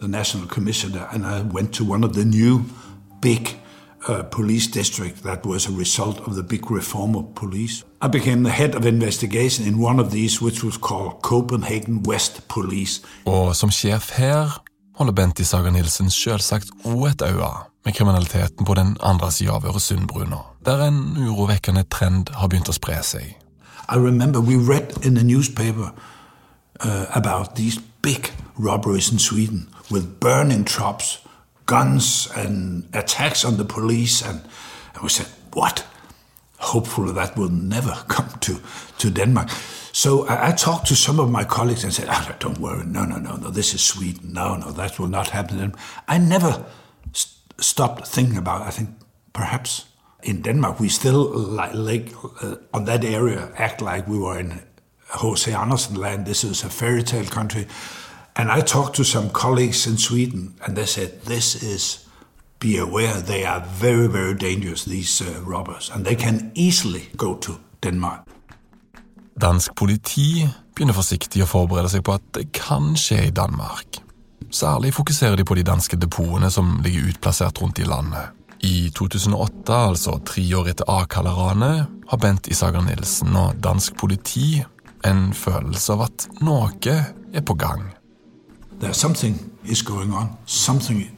the 0.00 0.08
National 0.08 0.46
Commissioner 0.46 1.08
and 1.12 1.26
I 1.26 1.42
went 1.42 1.74
to 1.74 1.84
one 1.84 2.04
of 2.04 2.14
the 2.14 2.24
new 2.24 2.64
big 3.20 3.56
uh, 4.08 4.22
police 4.22 4.66
district 4.66 5.22
that 5.22 5.44
was 5.44 5.66
a 5.66 5.72
result 5.72 6.20
of 6.26 6.34
the 6.34 6.42
big 6.42 6.70
reform 6.70 7.16
of 7.16 7.34
police. 7.34 7.84
I 8.02 8.08
became 8.08 8.42
the 8.42 8.50
head 8.50 8.74
of 8.74 8.86
investigation 8.86 9.66
in 9.66 9.80
one 9.80 9.98
of 9.98 10.10
these, 10.10 10.42
which 10.42 10.62
was 10.62 10.76
called 10.76 11.22
Copenhagen 11.22 12.02
West 12.02 12.48
Police. 12.48 13.00
Og 13.24 13.56
som 13.56 13.70
sjef 13.70 14.10
her 14.10 14.62
holder 14.94 15.12
Bent 15.12 15.46
Saga 15.46 15.70
Nilsen 15.70 16.10
selvsagt 16.10 16.70
òg 16.84 17.08
et 17.08 17.22
øye 17.22 17.50
med 17.84 17.92
kriminaliteten 17.92 18.66
på 18.66 18.74
den 18.74 18.96
andre 19.00 19.32
sida 19.32 19.52
av 19.52 19.64
Øresundbrua, 19.64 20.38
der 20.64 20.88
en 20.88 21.16
urovekkende 21.18 21.84
trend 21.90 22.28
har 22.32 22.48
begynt 22.48 22.68
å 22.68 22.72
spre 22.72 23.02
seg. 23.02 23.45
I 23.88 23.96
remember 23.96 24.40
we 24.40 24.56
read 24.56 25.04
in 25.04 25.14
the 25.14 25.22
newspaper 25.22 25.92
uh, 26.80 27.06
about 27.14 27.56
these 27.56 27.78
big 27.78 28.30
robberies 28.58 29.12
in 29.12 29.18
Sweden 29.18 29.68
with 29.90 30.18
burning 30.20 30.64
shops, 30.64 31.18
guns, 31.66 32.28
and 32.36 32.88
attacks 32.92 33.44
on 33.44 33.56
the 33.56 33.64
police. 33.64 34.22
And, 34.22 34.40
and 34.94 35.02
we 35.02 35.08
said, 35.08 35.26
What? 35.52 35.86
Hopefully, 36.58 37.12
that 37.12 37.36
will 37.36 37.50
never 37.50 37.92
come 38.08 38.28
to, 38.40 38.60
to 38.98 39.10
Denmark. 39.10 39.50
So 39.92 40.26
I, 40.26 40.48
I, 40.48 40.52
talked 40.52 40.86
to 40.88 40.96
some 40.96 41.20
of 41.20 41.30
my 41.30 41.44
colleagues 41.44 41.84
and 41.84 41.92
said, 41.92 42.08
oh, 42.10 42.34
Don't 42.38 42.58
worry, 42.58 42.84
no, 42.84 43.04
no, 43.04 43.18
no, 43.18 43.36
no, 43.36 43.50
this 43.50 43.74
is 43.74 43.82
Sweden. 43.82 44.32
No, 44.32 44.56
no, 44.56 44.70
that 44.72 44.98
will 44.98 45.08
not 45.08 45.30
happen. 45.30 45.74
I 46.08 46.18
never 46.18 46.64
st 47.12 47.32
stopped 47.58 48.06
thinking 48.06 48.36
about 48.36 48.62
it. 48.62 48.68
I 48.68 48.70
think 48.70 48.90
perhaps 49.32 49.86
in 50.26 50.42
Denmark, 50.42 50.80
we 50.80 50.88
still 50.88 51.30
like, 51.56 51.74
like 51.74 52.12
uh, 52.42 52.56
on 52.74 52.84
that 52.84 53.04
area 53.04 53.48
act 53.56 53.80
like 53.80 54.08
we 54.08 54.18
were 54.18 54.38
in 54.38 54.60
H.C. 55.14 55.52
Andersen 55.52 55.96
land. 55.96 56.26
This 56.26 56.44
is 56.44 56.64
a 56.64 56.68
fairy 56.68 57.02
tale 57.02 57.26
country. 57.26 57.66
And 58.34 58.50
I 58.50 58.60
talked 58.60 58.96
to 58.96 59.04
some 59.04 59.30
colleagues 59.30 59.86
in 59.86 59.96
Sweden, 59.96 60.54
and 60.66 60.76
they 60.76 60.86
said, 60.86 61.22
This 61.24 61.62
is, 61.62 62.06
be 62.58 62.78
aware, 62.78 63.14
they 63.14 63.44
are 63.44 63.60
very, 63.80 64.08
very 64.08 64.34
dangerous, 64.34 64.84
these 64.84 65.22
uh, 65.22 65.40
robbers, 65.46 65.90
and 65.94 66.04
they 66.04 66.16
can 66.16 66.50
easily 66.54 67.08
go 67.16 67.36
to 67.36 67.52
Denmark. 67.82 68.20
Dansk 69.40 69.74
politi 69.76 70.48
begynner 70.74 70.96
forsiktig 70.96 71.42
å 71.44 71.48
forberede 71.48 71.90
seg 71.92 72.04
på 72.04 72.16
at 72.16 72.24
det 72.34 72.50
kan 72.56 72.94
skje 72.96 73.26
i 73.28 73.34
Danmark. 73.36 74.00
Særlig 74.50 74.94
fokuserer 74.96 75.36
de 75.36 75.44
på 75.44 75.54
de 75.54 75.64
danske 75.64 75.96
depotene 76.00 76.50
som 76.50 76.78
ligger 76.84 77.10
utplassert 77.12 77.60
rundt 77.62 77.78
i 77.78 77.88
landet. 77.88 78.32
I 78.64 78.90
2008, 78.96 79.74
altså 79.74 80.18
tre 80.24 80.44
år 80.56 80.70
etter 80.72 80.88
Akalla-ranet, 80.90 81.86
har 82.08 82.22
Bent 82.22 82.48
Isager 82.48 82.84
Nilsen 82.86 83.36
og 83.36 83.58
dansk 83.64 83.96
politi 83.98 84.62
en 85.06 85.32
følelse 85.34 85.92
av 85.92 86.06
at 86.06 86.28
noe 86.40 86.96
er 87.34 87.44
på 87.44 87.54
gang. 87.54 87.90
There's 88.80 89.00
something 89.00 89.38
is 89.64 89.82
going 89.82 90.14
on. 90.14 90.36
Something, 90.46 91.10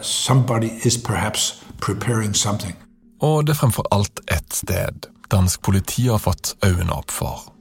somebody 0.00 0.70
is 0.84 0.96
perhaps 0.96 1.62
preparing 1.80 2.34
something. 2.36 2.76
Og 3.20 3.46
det 3.46 3.56
er 3.56 3.60
fremfor 3.60 3.86
alt 3.90 4.20
ett 4.28 4.52
sted 4.52 5.08
dansk 5.30 5.62
politi 5.62 6.08
har 6.08 6.18
fått 6.18 6.54
øynene 6.64 6.92
opp 6.92 7.10
for. 7.10 7.52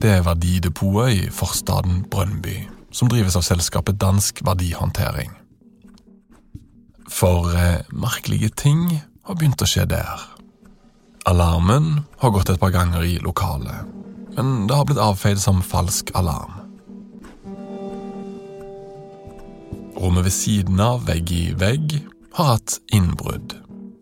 Det 0.00 0.10
er 0.10 0.24
verdidepotet 0.24 1.12
i 1.12 1.28
forstaden 1.32 2.04
Brønnby, 2.10 2.56
som 2.92 3.08
drives 3.08 3.36
av 3.36 3.44
selskapet 3.44 4.00
Dansk 4.00 4.40
Verdihåndtering. 4.46 5.32
For 7.10 7.50
eh, 7.56 7.82
merkelige 7.92 8.52
ting 8.56 8.84
har 9.26 9.38
begynt 9.38 9.62
å 9.62 9.68
skje 9.68 9.86
der. 9.90 10.22
Alarmen 11.28 12.04
har 12.22 12.32
gått 12.32 12.50
et 12.50 12.60
par 12.60 12.72
ganger 12.74 13.04
i 13.04 13.18
lokalet, 13.20 13.88
men 14.36 14.66
det 14.70 14.76
har 14.78 14.86
blitt 14.88 15.02
avfeid 15.02 15.40
som 15.42 15.60
falsk 15.62 16.14
alarm. 16.16 16.56
Rommet 20.00 20.24
ved 20.24 20.32
siden 20.32 20.80
av, 20.80 21.04
vegg 21.04 21.32
i 21.34 21.42
vegg, 21.60 21.98
har 22.38 22.54
hatt 22.54 22.78
innbrudd. 22.94 23.58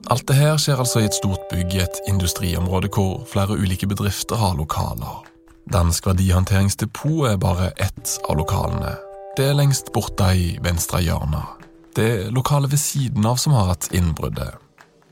Alt 0.09 0.29
det 0.31 0.39
her 0.39 0.61
skjer 0.61 0.79
altså 0.79 1.03
i 1.03 1.09
et 1.09 1.17
stort 1.17 1.49
bygg 1.51 1.75
i 1.75 1.83
et 1.83 1.99
industriområde 2.09 2.89
hvor 2.95 3.25
flere 3.29 3.59
ulike 3.59 3.89
bedrifter 3.91 4.39
har 4.41 4.55
lokaler. 4.57 5.25
Dansk 5.69 6.07
verdihåndteringsdepot 6.07 7.27
er 7.29 7.37
bare 7.43 7.73
ett 7.77 8.15
av 8.29 8.39
lokalene. 8.39 8.95
Det 9.37 9.51
er 9.51 9.59
lengst 9.59 9.93
borte 9.93 10.31
i 10.33 10.55
venstre 10.65 11.03
hjørne. 11.05 11.43
Det 11.99 12.31
lokalet 12.31 12.71
ved 12.71 12.79
siden 12.79 13.27
av 13.27 13.37
som 13.37 13.53
har 13.53 13.73
hatt 13.73 13.89
innbruddet. 13.91 14.55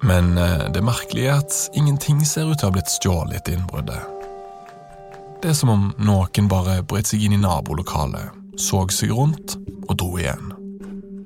Men 0.06 0.38
eh, 0.38 0.68
det 0.70 0.84
merkelige 0.86 1.32
er 1.32 1.40
at 1.42 1.54
ingenting 1.74 2.20
ser 2.22 2.46
ut 2.46 2.60
til 2.60 2.68
å 2.68 2.70
ha 2.70 2.74
blitt 2.76 2.92
stjålet 2.92 3.48
i 3.50 3.56
innbruddet. 3.56 4.12
Det 5.42 5.50
er 5.50 5.56
som 5.58 5.72
om 5.72 5.88
noen 5.98 6.50
bare 6.50 6.84
brøt 6.86 7.10
seg 7.10 7.26
inn 7.26 7.34
i 7.34 7.40
nabolokalet, 7.42 8.30
så 8.54 8.84
seg 8.94 9.10
rundt 9.18 9.56
og 9.88 9.96
dro 9.98 10.12
igjen. 10.20 10.54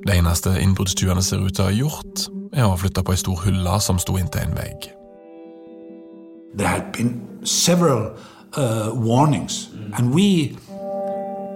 Det 0.06 0.16
eneste 0.16 0.56
innbruddstyvene 0.62 1.22
ser 1.22 1.44
ut 1.44 1.52
til 1.52 1.66
å 1.66 1.68
ha 1.68 1.76
gjort, 1.76 2.24
er 2.56 2.64
å 2.64 2.80
flytte 2.80 3.04
på 3.04 3.12
ei 3.12 3.20
stor 3.20 3.44
hylle 3.44 3.76
som 3.84 4.00
sto 4.00 4.16
inntil 4.16 4.48
en 4.48 4.56
vegg. 4.56 4.88
There 6.56 6.68
had 6.68 6.88
been 6.96 7.20
several 7.44 8.16
uh, 8.56 8.96
we 8.96 10.56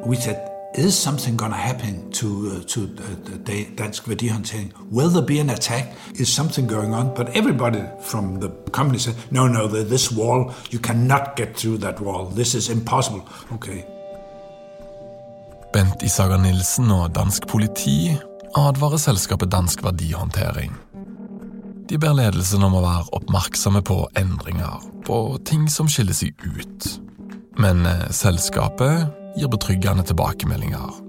we 0.05 0.17
said, 0.17 0.54
"Is 0.75 1.03
something 1.03 1.37
going 1.37 1.53
to 1.53 1.59
happen 1.59 2.11
to 2.11 2.27
uh, 2.27 2.63
to 2.67 2.81
the, 2.81 3.39
the 3.45 3.67
Dansk 3.79 4.09
Værdihåndtering? 4.09 4.73
Will 4.91 5.09
there 5.09 5.27
be 5.27 5.41
an 5.41 5.51
attack? 5.51 5.85
Is 6.15 6.29
something 6.29 6.69
going 6.69 6.95
on?" 6.95 7.15
But 7.17 7.29
everybody 7.37 7.83
from 8.03 8.41
the 8.41 8.51
company 8.73 8.99
said, 8.99 9.15
"No, 9.31 9.47
no, 9.47 9.69
this 9.69 10.13
wall, 10.13 10.53
you 10.73 10.81
cannot 10.81 11.37
get 11.37 11.57
through 11.57 11.79
that 11.81 12.01
wall. 12.01 12.27
This 12.37 12.55
is 12.55 12.69
impossible." 12.69 13.23
Okay. 13.53 13.85
Bent 15.73 16.03
Isager 16.03 16.37
Nilsen 16.37 16.91
og 16.91 17.15
dansk 17.15 17.47
politi 17.49 18.17
advarer 18.57 18.97
selskapet 18.97 19.53
Dansk 19.53 19.85
Verdihåndtering. 19.85 20.73
De 21.89 21.99
ber 21.99 22.15
ledelsen 22.17 22.63
om 22.63 22.75
å 22.75 22.83
være 22.85 23.11
oppmerksomme 23.13 23.83
på 23.83 24.07
endringer, 24.17 24.81
på 25.07 25.39
ting 25.45 25.67
som 25.71 25.89
skiller 25.91 26.17
seg 26.17 26.33
ut. 26.47 26.87
Men 27.61 27.85
eh, 27.87 28.07
selskapet 28.11 29.24
gir 29.39 29.49
betryggende 29.49 30.05
tilbakemeldinger. 30.07 31.01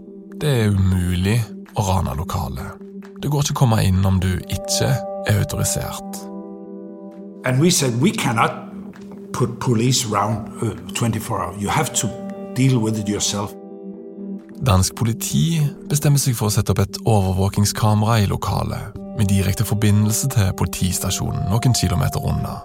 Det 0.42 0.52
er 0.62 0.74
umulig 0.74 1.38
å 1.76 1.86
rane 1.88 2.16
lokalet. 2.18 2.82
Det 3.22 3.32
går 3.32 3.46
ikke 3.46 3.56
å 3.56 3.62
komme 3.64 3.82
inn 3.86 4.06
om 4.06 4.20
du 4.22 4.34
ikke 4.52 4.92
er 5.28 5.40
autorisert. 5.40 6.22
And 7.46 7.62
we 7.62 7.72
said 7.72 8.02
we 8.02 8.12
cannot 8.12 8.52
put 9.34 9.60
police 9.60 10.06
around 10.06 10.50
uh, 10.64 10.76
24 10.94 11.42
hours. 11.42 11.62
You 11.62 11.70
have 11.70 11.94
to 11.94 12.08
deal 12.56 12.80
with 12.80 13.00
it 13.00 13.10
yourself. 13.10 13.54
Dansk 14.66 14.96
politi 14.96 15.60
bestemmer 15.90 16.20
seg 16.20 16.38
for 16.38 16.50
å 16.50 16.54
sette 16.54 16.72
opp 16.74 16.80
et 16.82 17.00
overvåkingskamera 17.04 18.22
i 18.24 18.30
lokalet, 18.32 18.96
med 19.20 19.30
direkte 19.30 19.68
forbindelse 19.68 20.32
til 20.32 20.54
politistasjonen 20.58 21.50
noen 21.52 21.76
kilometer 21.76 22.24
unna. 22.24 22.58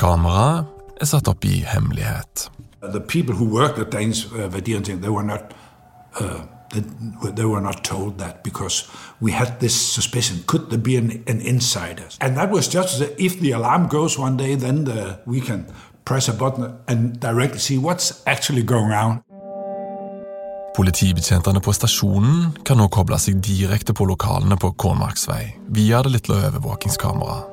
Kameraet 0.00 1.00
er 1.00 1.08
satt 1.08 1.28
opp 1.32 1.44
i 1.48 1.62
hemmelighet. 1.66 2.46
The 2.82 3.00
people 3.00 3.34
who 3.34 3.44
worked 3.44 3.78
at 3.78 3.90
Danes 3.90 4.26
uh, 4.32 4.48
they 4.48 5.08
were 5.08 5.22
not 5.22 5.54
uh, 6.18 6.46
they, 6.72 6.80
they 7.30 7.44
were 7.44 7.60
not 7.60 7.84
told 7.84 8.18
that 8.18 8.42
because 8.42 8.88
we 9.20 9.32
had 9.32 9.60
this 9.60 9.74
suspicion. 9.74 10.42
Could 10.46 10.70
there 10.70 10.78
be 10.78 10.96
an, 10.96 11.22
an 11.26 11.40
insider? 11.40 12.08
And 12.20 12.36
that 12.36 12.50
was 12.50 12.68
just 12.68 12.98
that 12.98 13.20
if 13.20 13.40
the 13.40 13.52
alarm 13.52 13.88
goes 13.88 14.18
one 14.18 14.36
day, 14.36 14.54
then 14.54 14.84
the, 14.84 15.20
we 15.26 15.40
can 15.40 15.66
press 16.04 16.28
a 16.28 16.32
button 16.32 16.74
and 16.88 17.20
directly 17.20 17.58
see 17.58 17.78
what's 17.78 18.22
actually 18.26 18.62
going 18.62 18.92
on. 18.92 19.22
Politibetjentene 20.76 21.60
på 21.60 21.72
stasjonen 21.76 22.54
kan 22.64 22.80
nå 22.80 22.88
koble 22.88 23.18
seg 23.20 23.42
direkte 23.44 23.92
på 23.92 24.08
lokalene 24.08 24.56
på 24.56 24.72
Kornmarksvei 24.72 25.44
via 25.68 26.00
det 26.02 26.16
lille 26.16 26.38
overvåkingskameraet. 26.48 27.51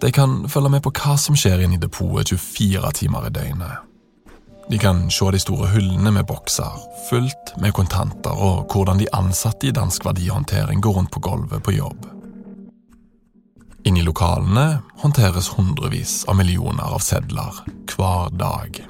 De 0.00 0.12
kan 0.12 0.48
følge 0.48 0.70
med 0.70 0.82
på 0.84 0.92
hva 0.92 1.16
som 1.20 1.36
skjer 1.38 1.64
inne 1.64 1.78
i 1.78 1.82
depotet 1.82 2.34
24 2.36 2.92
timer 3.00 3.28
i 3.28 3.32
døgnet. 3.32 3.86
De 4.70 4.78
kan 4.82 5.06
se 5.10 5.30
de 5.30 5.38
store 5.38 5.68
hyllene 5.70 6.10
med 6.10 6.26
bokser, 6.26 6.74
fullt 7.10 7.54
med 7.62 7.72
kontanter, 7.72 8.34
og 8.34 8.66
hvordan 8.72 8.98
de 8.98 9.06
ansatte 9.14 9.68
i 9.68 9.74
Dansk 9.74 10.04
Verdihåndtering 10.04 10.82
går 10.82 10.98
rundt 10.98 11.12
på 11.14 11.22
gulvet 11.22 11.62
på 11.62 11.76
jobb. 11.76 12.08
Inne 13.86 14.02
i 14.02 14.06
lokalene 14.06 14.80
håndteres 14.98 15.52
hundrevis 15.54 16.24
av 16.26 16.36
millioner 16.36 16.90
av 16.96 16.98
sedler 17.06 17.62
hver 17.94 18.34
dag. 18.34 18.82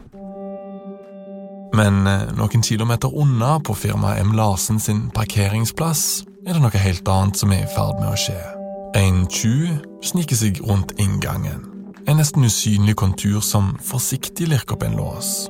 Men 1.77 2.07
eh, 2.09 2.29
noen 2.39 2.65
kilometer 2.65 3.13
unna, 3.13 3.59
på 3.61 3.77
firmaet 3.77 4.25
M. 4.25 4.33
Larsen 4.39 4.81
sin 4.81 5.11
parkeringsplass, 5.13 6.25
er 6.47 6.57
det 6.57 6.65
noe 6.65 6.87
helt 6.87 7.09
annet 7.13 7.37
som 7.37 7.53
er 7.53 7.67
i 7.67 7.75
ferd 7.77 8.01
med 8.01 8.15
å 8.15 8.21
skje. 8.25 8.56
En 8.95 9.27
tjuv 9.27 9.79
sniker 10.03 10.37
seg 10.37 10.61
rundt 10.69 10.93
inngangen. 11.01 11.65
En 12.07 12.21
nesten 12.21 12.45
usynlig 12.47 12.97
kontur 12.97 13.41
som 13.43 13.75
forsiktig 13.83 14.49
lirker 14.49 14.77
opp 14.77 14.85
en 14.87 14.97
lås. 14.97 15.49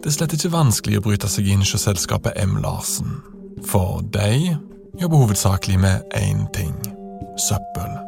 Det 0.00 0.10
er 0.10 0.16
slett 0.18 0.34
ikke 0.36 0.52
vanskelig 0.52 1.00
å 1.00 1.04
bryte 1.04 1.28
seg 1.32 1.48
inn 1.48 1.64
hos 1.64 1.76
selskapet 1.84 2.36
M. 2.40 2.56
Larsen. 2.64 3.20
For 3.64 4.02
de 4.12 4.56
jobber 5.00 5.24
hovedsakelig 5.24 5.78
med 5.80 6.16
én 6.16 6.46
ting 6.56 6.76
søppel. 7.40 7.98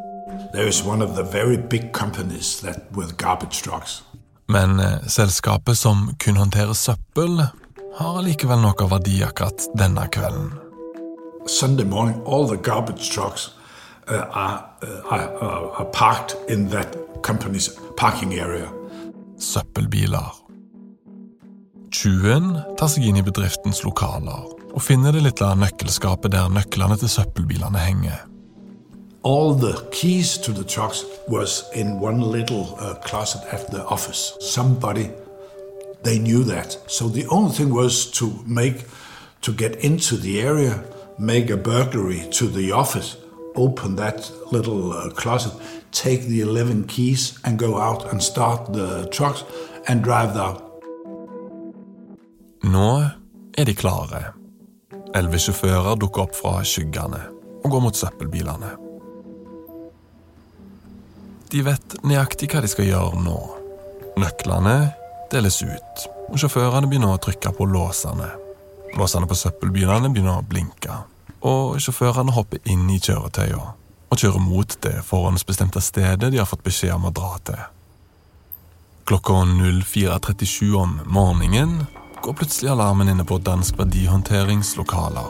Men 4.47 4.79
eh, 4.79 5.07
selskapet 5.07 5.77
som 5.77 6.15
kun 6.19 6.37
håndterer 6.37 6.73
søppel, 6.73 7.41
har 7.97 8.17
allikevel 8.21 8.61
noe 8.61 8.77
av 8.85 8.93
verdi 8.93 9.19
akkurat 9.25 9.69
denne 9.77 10.05
kvelden. 10.13 10.53
Sunday 11.47 11.85
morning, 11.85 12.21
all 12.25 12.47
the 12.47 12.57
garbage 12.57 13.09
trucks 13.09 13.56
are, 14.15 14.69
uh, 14.81 15.01
are, 15.09 15.71
are 15.79 15.85
parked 15.85 16.35
in 16.49 16.69
that 16.69 16.95
company's 17.23 17.69
parking 17.97 18.33
area. 18.33 18.69
Søppelbiler. 19.39 20.33
Tjuven 21.91 22.55
tar 22.77 22.89
seg 22.91 23.05
inn 23.07 23.19
i 23.19 23.25
bedriftens 23.25 23.83
lokaler 23.85 24.47
og 24.77 24.83
finner 24.83 25.15
det 25.15 25.23
lille 25.25 25.53
nøkkelskapet 25.61 26.31
der 26.31 26.49
nøklene 26.53 26.97
til 26.97 27.09
søppelbilene 27.09 27.79
henger. 27.79 28.25
All 29.25 29.55
the 29.59 29.73
keys 29.91 30.37
to 30.37 30.53
the 30.53 30.63
trucks 30.63 31.03
was 31.27 31.63
in 31.73 31.99
one 31.99 32.21
little 32.21 32.77
uh, 32.79 32.95
closet 33.03 33.41
at 33.51 33.67
the 33.71 33.83
office. 33.85 34.33
Somebody, 34.39 35.09
they 36.03 36.19
knew 36.19 36.43
that. 36.43 36.77
So 36.87 37.09
the 37.09 37.25
only 37.27 37.51
thing 37.51 37.73
was 37.73 38.05
to 38.11 38.31
make, 38.45 38.85
to 39.41 39.51
get 39.51 39.75
into 39.83 40.15
the 40.15 40.41
area, 40.41 40.83
make 41.19 41.49
a 41.49 41.57
burglary 41.57 42.21
to 42.31 42.47
the 42.47 42.71
office, 42.71 43.17
open 43.57 43.95
that 43.95 44.31
little 44.51 44.93
uh, 44.93 45.09
closet, 45.09 45.53
take 45.91 46.27
the 46.27 46.41
11 46.41 46.85
keys 46.87 47.39
and 47.43 47.59
go 47.59 47.77
out 47.77 48.11
and 48.11 48.23
start 48.23 48.73
the 48.73 49.07
trucks 49.11 49.43
and 49.87 50.03
drive 50.03 50.37
out. 50.37 50.63
Nå 52.63 53.09
er 53.57 53.65
de 53.65 53.73
klare. 53.75 54.33
Elleve 55.15 55.39
sjåfører 55.39 55.95
dukker 55.97 56.27
opp 56.27 56.35
fra 56.35 56.59
skyggene 56.67 57.21
og 57.63 57.71
går 57.71 57.83
mot 57.83 57.95
søppelbilene. 57.95 58.73
De 61.47 61.63
vet 61.63 61.95
nøyaktig 62.03 62.49
hva 62.51 62.61
de 62.63 62.69
skal 62.71 62.89
gjøre 62.89 63.21
nå. 63.23 63.37
Nøklene 64.19 64.77
deles 65.31 65.61
ut, 65.63 66.07
og 66.27 66.39
sjåførene 66.41 66.89
begynner 66.89 67.15
å 67.15 67.21
trykke 67.23 67.53
på 67.55 67.67
låsene. 67.71 68.27
Låsene 68.97 69.29
på 69.29 69.37
søppelbilene 69.37 70.11
begynner 70.11 70.41
å 70.41 70.47
blinke, 70.47 71.01
og 71.47 71.81
sjåførene 71.81 72.35
hopper 72.35 72.61
inn 72.67 72.89
i 72.91 72.99
kjøretøyene 72.99 73.73
og 74.07 74.19
kjører 74.21 74.39
mot 74.39 74.77
det 74.83 75.01
forhåndsbestemte 75.07 75.81
stedet 75.83 76.31
de 76.31 76.39
har 76.39 76.47
fått 76.47 76.63
beskjed 76.63 76.95
om 76.95 77.09
å 77.09 77.15
dra 77.15 77.33
til. 77.47 77.59
Klokka 79.07 79.41
04.37 79.47 80.73
om 80.79 80.97
morgenen 81.05 81.85
går 82.23 82.35
plutselig 82.39 82.71
alarmen 82.71 83.11
inne 83.11 83.23
på 83.27 83.37
Dansk 83.43 83.77
verdihåndteringslokaler. 83.79 85.27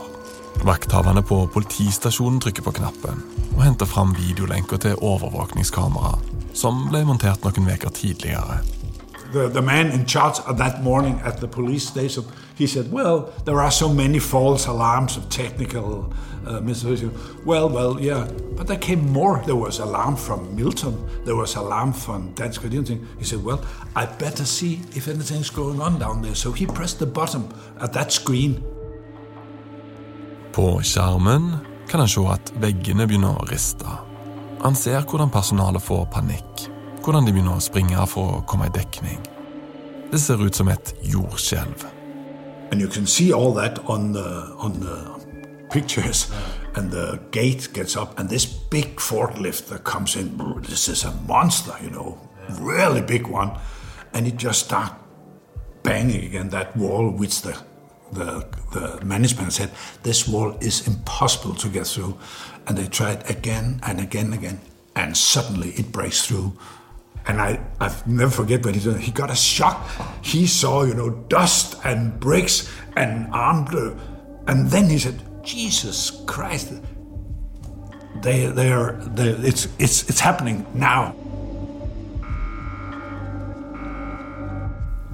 Vakthaverne 0.65 1.21
på 1.21 1.43
politistasjonen 1.53 2.39
trykker 2.41 2.65
på 2.65 2.73
knappen 2.79 3.21
og 3.55 3.61
henter 3.61 3.89
fram 3.89 4.15
videolenker 4.17 4.81
til 4.81 4.97
overvåkningskamera, 4.97 6.15
som 6.57 6.87
ble 6.89 7.03
montert 7.05 7.45
noen 7.45 7.69
uker 7.69 7.93
tidligere. 7.93 8.61
The, 9.33 9.49
the 9.53 9.61
man 9.61 9.91
in 9.91 10.05
charge 10.05 10.41
of 10.47 10.57
that 10.57 10.81
morning 10.83 11.21
at 11.25 11.41
he 12.57 12.67
said, 12.67 12.91
well, 12.91 13.31
there 13.45 13.61
are 13.61 13.71
so 13.71 13.93
many 13.93 14.19
false 14.19 14.65
alarms 14.65 15.15
of 15.17 15.29
technical 15.29 16.11
uh, 16.47 16.59
misdirection. 16.61 17.11
Well, 17.45 17.69
well, 17.69 18.01
yeah, 18.01 18.27
but 18.55 18.67
there 18.67 18.77
came 18.77 19.11
more. 19.11 19.43
There 19.45 19.55
was 19.55 19.79
alarm 19.79 20.15
from 20.15 20.55
Milton. 20.55 20.95
There 21.25 21.35
was 21.35 21.55
alarm 21.55 21.93
from 21.93 22.33
Dansk 22.33 22.61
Verdihåndtering. 22.61 23.05
He 23.19 23.25
said, 23.25 23.43
well, 23.43 23.61
I 23.95 24.05
better 24.05 24.45
see 24.45 24.81
if 24.95 25.07
anything's 25.07 25.51
going 25.51 25.81
on 25.81 25.99
down 25.99 26.21
there. 26.21 26.35
So 26.35 26.51
he 26.51 26.65
pressed 26.65 26.99
the 26.99 27.05
button 27.05 27.47
at 27.79 27.93
that 27.93 28.11
screen. 28.11 28.63
På 30.51 30.81
skjermen 30.81 31.51
kan 31.87 31.99
han 31.99 32.09
se 32.09 32.23
at 32.25 32.49
veggene 32.57 33.05
begynner 33.07 33.37
å 33.37 33.45
riste. 33.51 33.85
Han 34.63 34.75
ser 34.75 35.05
hvordan 35.05 35.29
personalet 35.29 35.83
får 35.85 36.07
panikk, 36.09 36.65
hvordan 37.05 37.27
de 37.27 37.35
begynner 37.35 37.59
å 37.59 37.61
springe 37.61 38.07
for 38.09 38.39
å 38.39 38.41
komme 38.49 38.65
i 38.65 38.73
dekning. 38.73 39.21
Det 40.09 40.17
ser 40.19 40.41
ut 40.41 40.55
som 40.55 40.71
et 40.73 40.95
jordskjelv. 41.05 41.96
And 42.71 42.81
you 42.81 42.87
can 42.87 43.05
see 43.05 43.31
all 43.31 43.53
that 43.53 43.79
on 43.85 44.11
the, 44.13 44.53
on 44.57 44.79
the 44.79 45.25
pictures. 45.69 46.31
And 46.75 46.91
the 46.91 47.19
gate 47.31 47.69
gets 47.73 47.95
up, 47.95 48.19
and 48.19 48.29
this 48.29 48.45
big 48.45 48.97
forklift 48.97 49.67
that 49.69 49.83
comes 49.83 50.15
in, 50.15 50.37
this 50.61 50.87
is 50.87 51.03
a 51.03 51.11
monster, 51.27 51.73
you 51.81 51.89
know, 51.89 52.19
really 52.59 53.01
big 53.01 53.27
one. 53.27 53.57
And 54.13 54.27
it 54.27 54.37
just 54.37 54.65
starts 54.65 54.93
banging 55.81 56.25
against 56.25 56.51
that 56.51 56.77
wall, 56.77 57.09
which 57.09 57.41
the, 57.41 57.57
the, 58.11 58.47
the 58.73 59.03
management 59.03 59.53
said, 59.53 59.71
this 60.03 60.27
wall 60.27 60.55
is 60.61 60.87
impossible 60.87 61.55
to 61.55 61.67
get 61.69 61.87
through. 61.87 62.17
And 62.67 62.77
they 62.77 62.87
tried 62.87 63.27
again 63.29 63.79
and 63.83 63.99
again 63.99 64.25
and 64.25 64.33
again, 64.35 64.59
and 64.95 65.17
suddenly 65.17 65.69
it 65.71 65.91
breaks 65.91 66.25
through. 66.27 66.53
And 67.27 67.41
I, 67.41 67.59
I've 67.79 68.07
never 68.07 68.31
forget 68.31 68.65
when 68.65 68.73
he 68.73 68.79
did, 68.79 68.97
he 68.97 69.11
got 69.11 69.29
a 69.29 69.35
shock. 69.35 69.85
He 70.21 70.47
saw, 70.47 70.83
you 70.83 70.93
know, 70.93 71.09
dust 71.29 71.75
and 71.83 72.17
bricks 72.19 72.69
and 72.95 73.27
armed, 73.33 73.75
uh, 73.75 73.91
and 74.47 74.69
then 74.69 74.89
he 74.89 74.97
said, 74.97 75.21
Jesus 75.43 76.23
Christ, 76.25 76.73
they, 78.21 78.45
they 78.47 78.71
are, 78.71 78.93
they, 79.15 79.29
it's, 79.47 79.67
it's, 79.77 80.09
it's 80.09 80.19
happening 80.19 80.65
now. 80.73 81.13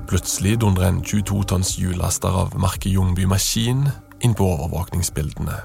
Plutselig 0.08 0.60
dundrer 0.60 0.88
en 0.88 1.02
22 1.02 1.44
tonns 1.44 1.78
hjullaster 1.80 2.30
av 2.30 2.54
merket 2.60 2.92
Ljungby 2.92 3.26
Maskin 3.26 3.88
inn 4.22 4.36
på 4.38 4.46
overvåkningsbildene. 4.46 5.56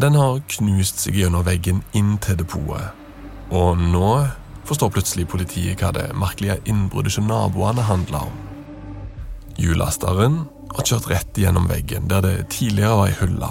Den 0.00 0.18
har 0.18 0.42
knust 0.50 1.00
seg 1.00 1.16
gjennom 1.16 1.46
veggen 1.46 1.80
inn 1.96 2.18
til 2.20 2.36
depotet. 2.36 2.92
Og 3.54 3.78
nå 3.78 4.10
forstår 4.68 4.92
plutselig 4.94 5.28
politiet 5.28 5.80
hva 5.80 5.92
det 5.94 6.08
merkelige 6.16 6.60
innbruddet 6.70 7.14
hos 7.14 7.26
naboene 7.26 7.84
handler 7.84 8.28
om. 8.28 8.34
Hjullasteren 9.60 10.44
har 10.74 10.86
kjørt 10.88 11.10
rett 11.10 11.38
gjennom 11.38 11.68
veggen 11.70 12.08
der 12.10 12.24
det 12.24 12.36
tidligere 12.54 12.98
var 12.98 13.10
ei 13.10 13.18
hylle. 13.20 13.50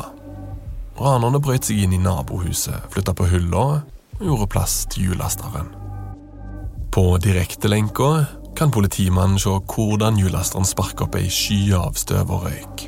Ranerne 1.00 1.42
brøt 1.42 1.68
seg 1.68 1.84
inn 1.86 1.96
i 1.96 2.02
nabohuset, 2.02 2.90
flytta 2.94 3.16
på 3.18 3.28
hylla 3.32 3.66
og 4.20 4.24
gjorde 4.28 4.50
plass 4.52 4.84
til 4.94 5.10
hjullasteren. 5.10 5.72
På 6.94 7.18
direktelenka 7.18 8.10
kan 8.58 8.72
politimannen 8.74 9.40
se 9.42 9.50
hvordan 9.50 10.20
hjullasteren 10.22 10.68
sparker 10.68 11.08
opp 11.08 11.18
ei 11.18 11.30
sky 11.34 11.74
av 11.78 11.98
støv 11.98 12.30
og 12.30 12.46
røyk. 12.50 12.86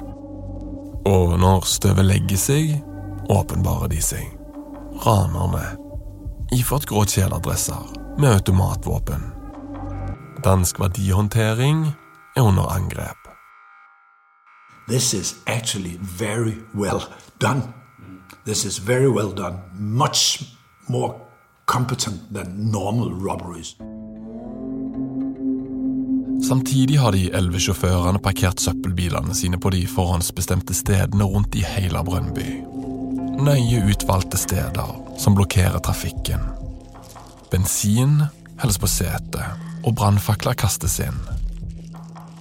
Og 1.09 1.35
når 1.41 1.65
støvet 1.69 2.05
legger 2.05 2.41
seg, 2.41 2.75
åpenbarer 3.33 3.89
de 3.93 4.01
seg. 4.01 4.29
Ranerne. 5.05 5.65
Iført 6.53 6.85
grå 6.89 7.03
kjeledresser 7.09 8.04
med 8.19 8.33
automatvåpen. 8.33 9.21
Dansk 10.43 10.79
verdihåndtering 10.79 11.91
er 12.35 12.41
under 12.41 12.63
angrep. 12.63 13.17
This 14.87 15.13
is 15.13 15.35
actually 15.45 15.99
very 16.19 16.53
well 16.75 17.01
done. 17.41 17.61
This 18.45 18.65
is 18.65 18.79
very 18.79 19.07
well 19.07 19.35
done. 19.35 19.57
Much 19.79 20.43
more 20.87 21.13
competent 21.65 22.21
than 22.33 22.71
normal 22.71 23.09
robberies. 23.09 23.75
Samtidig 26.47 26.99
har 26.99 27.11
de 27.11 27.31
elleve 27.33 27.59
sjåførene 27.59 28.19
parkert 28.19 28.59
søppelbilene 28.59 29.35
sine 29.35 29.57
på 29.59 29.69
de 29.69 29.87
forhåndsbestemte 29.87 30.73
stedene 30.73 31.23
rundt 31.23 31.55
i 31.55 31.63
hele 31.65 32.03
Brønnby. 32.05 32.61
Nøye 33.41 33.81
utvalgte 33.89 34.37
steder 34.37 35.17
som 35.17 35.35
blokkerer 35.35 35.79
trafikken. 35.79 36.64
Bensin 37.55 38.17
helles 38.59 38.77
på 38.81 38.87
setet, 38.91 39.61
og 39.87 39.93
brannfakler 39.95 40.57
kastes 40.59 40.97
inn. 40.99 41.15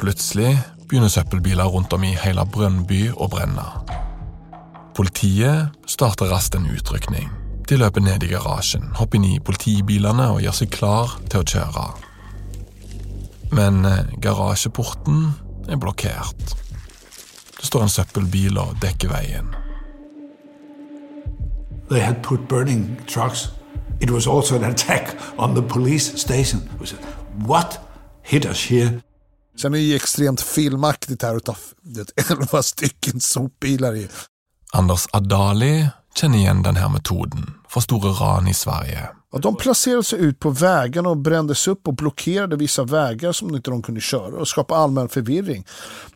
Plutselig 0.00 0.56
begynner 0.88 1.12
søppelbiler 1.12 1.70
rundt 1.70 1.94
om 1.94 2.02
i 2.02 2.16
hele 2.18 2.42
Brønnby 2.50 3.12
å 3.14 3.28
brenne. 3.30 3.68
Politiet 4.98 5.70
starter 5.86 6.34
raskt 6.34 6.58
en 6.58 6.66
utrykning. 6.66 7.30
De 7.70 7.78
løper 7.78 8.02
ned 8.02 8.26
i 8.26 8.32
garasjen, 8.34 8.90
hopper 8.98 9.20
inn 9.20 9.30
i 9.36 9.38
politibilene 9.38 10.32
og 10.34 10.42
gjør 10.42 10.60
seg 10.64 10.74
klar 10.74 11.14
til 11.30 11.44
å 11.44 11.48
kjøre. 11.54 11.88
Men 13.54 13.84
eh, 13.86 14.14
garasjeporten 14.18 15.28
er 15.70 15.78
blokkert. 15.78 16.56
Det 17.54 17.70
står 17.70 17.86
en 17.86 17.98
søppelbil 18.02 18.58
og 18.58 18.80
dekker 18.82 19.14
veien. 19.14 19.54
They 21.86 22.02
had 22.02 22.24
put 22.26 22.48
burning 22.50 22.96
trucks. 23.06 23.52
It 24.00 24.10
was 24.10 24.26
also 24.26 24.56
an 24.56 24.64
attack 24.64 25.16
on 25.36 25.54
the 25.54 25.62
police 25.62 26.18
station. 26.18 26.60
We 26.80 26.86
said, 26.86 27.00
what 27.46 27.78
hit 28.22 28.44
us 28.44 28.70
here? 28.70 29.00
Sen 29.56 29.74
är 29.74 29.78
det 29.78 29.84
ju 29.84 29.96
extremt 29.96 30.40
filmaktigt 30.40 31.22
här 31.22 31.36
att 31.36 31.44
ta 31.44 31.56
elva 32.30 32.62
stycken 32.62 33.20
sopbilar 33.20 33.96
i. 33.96 34.08
Anders 34.72 35.06
Adali 35.12 35.88
kjenner 36.14 36.38
igjen 36.38 36.62
denne 36.62 36.88
metoden 36.88 37.54
for 37.68 37.80
store 37.80 38.08
ran 38.08 38.48
i 38.48 38.54
Sverige. 38.54 39.08
Ja, 39.34 39.40
de 39.40 39.56
placerade 39.56 40.04
seg 40.06 40.20
ut 40.20 40.36
på 40.38 40.50
vägarna 40.50 41.10
og 41.10 41.22
brändes 41.26 41.64
opp 41.66 41.88
og 41.90 41.96
blockerade 41.98 42.56
vissa 42.56 42.84
vägar 42.86 43.32
som 43.32 43.50
de 43.52 43.82
kunde 43.82 44.00
köra 44.00 44.40
och 44.40 44.48
skapade 44.48 44.80
allmän 44.80 45.08
förvirring. 45.08 45.64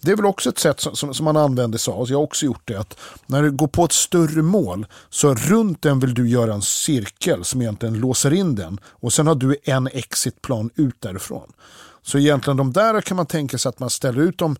Det 0.01 0.12
er 0.12 0.16
vel 0.16 0.29
også 0.31 0.51
et 0.51 0.59
sätt 0.59 0.81
som, 0.81 0.95
som, 0.97 1.14
som 1.14 1.25
man 1.25 1.37
använder 1.37 1.79
sig 1.79 1.93
av, 1.93 2.11
jag 2.11 2.19
har 2.19 2.23
också 2.23 2.47
gjort 2.47 2.62
det, 2.64 2.81
att 2.81 2.97
när 3.27 3.43
du 3.43 3.51
går 3.51 3.66
på 3.66 3.85
et 3.85 3.93
større 3.93 4.43
mål 4.43 4.87
så 5.11 5.35
rundt 5.35 5.83
den 5.83 5.99
vil 5.99 6.14
du 6.14 6.29
gjøre 6.29 6.55
en 6.55 6.62
cirkel 6.62 7.45
som 7.45 7.62
egentlig 7.62 7.99
låser 7.99 8.33
in 8.33 8.55
den 8.55 8.79
og 9.03 9.12
sen 9.12 9.27
har 9.27 9.35
du 9.35 9.57
en 9.64 9.89
exitplan 9.89 10.71
ut 10.77 11.01
därifrån. 11.01 11.53
Så 12.03 12.19
egentlig 12.19 12.57
de 12.57 12.73
der 12.73 13.01
kan 13.01 13.16
man 13.16 13.27
tenke 13.27 13.59
seg 13.59 13.75
at 13.75 13.81
man 13.81 13.91
ställer 13.91 14.31
ut 14.31 14.39
dem 14.39 14.57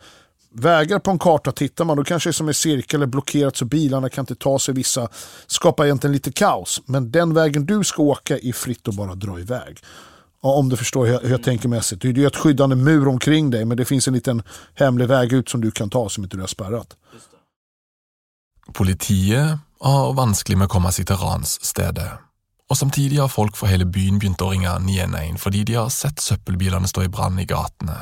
Vägar 0.51 0.99
på 0.99 1.11
en 1.11 1.19
karta 1.19 1.53
tittar 1.53 1.85
man, 1.85 1.97
då 1.97 2.05
kanske 2.05 2.29
det 2.29 2.31
är 2.31 2.33
som 2.33 2.49
en 2.49 2.55
cirkel 2.55 3.03
är 3.03 3.07
blockerat 3.07 3.57
så 3.57 3.65
bilarna 3.65 4.09
kan 4.09 4.23
inte 4.23 4.35
ta 4.35 4.59
sig 4.59 4.75
vissa, 4.75 5.09
skapar 5.47 5.85
egentligen 5.85 6.13
lite 6.13 6.33
kaos. 6.33 6.83
Men 6.87 7.11
den 7.11 7.35
vägen 7.35 7.67
du 7.67 7.85
ska 7.85 8.03
åka 8.03 8.39
är 8.39 8.53
fritt 8.53 8.89
att 8.89 8.95
bara 8.95 9.15
dra 9.15 9.41
iväg. 9.41 9.83
Ja, 10.43 10.49
om 10.49 10.69
du 10.69 10.77
förstår 10.77 11.07
hur 11.07 11.13
jag, 11.13 11.21
hur 11.21 11.31
jag 11.31 11.43
tänker 11.43 11.69
mässigt. 11.69 12.03
Det 12.03 12.09
är 12.09 12.13
ju 12.13 12.27
ett 12.27 12.37
skyddande 12.37 12.77
mur 12.77 13.09
omkring 13.09 13.51
dig, 13.51 13.65
men 13.65 13.77
det 13.77 13.85
finns 13.85 14.09
en 14.09 14.15
liten 14.15 14.43
hemlig 14.75 15.09
väg 15.09 15.33
ut 15.33 15.49
som 15.49 15.61
du 15.61 15.71
kan 15.71 15.91
ta 15.91 16.09
som 16.09 16.25
inte 16.25 16.37
du 16.37 16.41
har 16.41 16.49
spärrat. 16.49 16.97
Politiet 18.73 19.59
har 19.81 20.13
vanskelig 20.13 20.59
med 20.59 20.69
å 20.69 20.73
komme 20.73 20.93
seg 20.93 21.07
til 21.09 21.17
ransstedet. 21.17 22.09
Og 22.69 22.77
samtidig 22.77 23.19
har 23.19 23.31
folk 23.33 23.57
fra 23.57 23.71
hele 23.71 23.87
byen 23.89 24.19
begynt 24.21 24.43
å 24.45 24.51
ringe 24.51 24.75
911 24.85 25.39
fordi 25.41 25.65
de 25.65 25.79
har 25.81 25.89
sett 25.89 26.21
søppelbilene 26.21 26.89
stå 26.89 27.07
i 27.07 27.13
brann 27.13 27.39
i 27.41 27.47
gatene. 27.49 27.97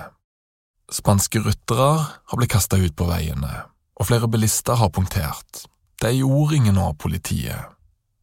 Spanske 0.92 1.38
ryttere 1.38 2.06
har 2.24 2.38
blitt 2.38 2.50
kasta 2.50 2.76
ut 2.76 2.94
på 2.96 3.08
veiene, 3.08 3.64
og 3.98 4.06
flere 4.06 4.28
bilister 4.30 4.78
har 4.78 4.92
punktert. 4.94 5.64
De 6.02 6.12
gjorde 6.14 6.56
ingen 6.56 6.78
av 6.78 6.94
politiet. 6.94 7.72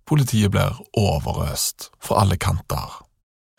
Politiet 0.07 0.51
blir 0.51 0.77
overøst 0.99 1.89
fra 1.99 2.21
alle 2.23 2.37
kanter. 2.37 3.01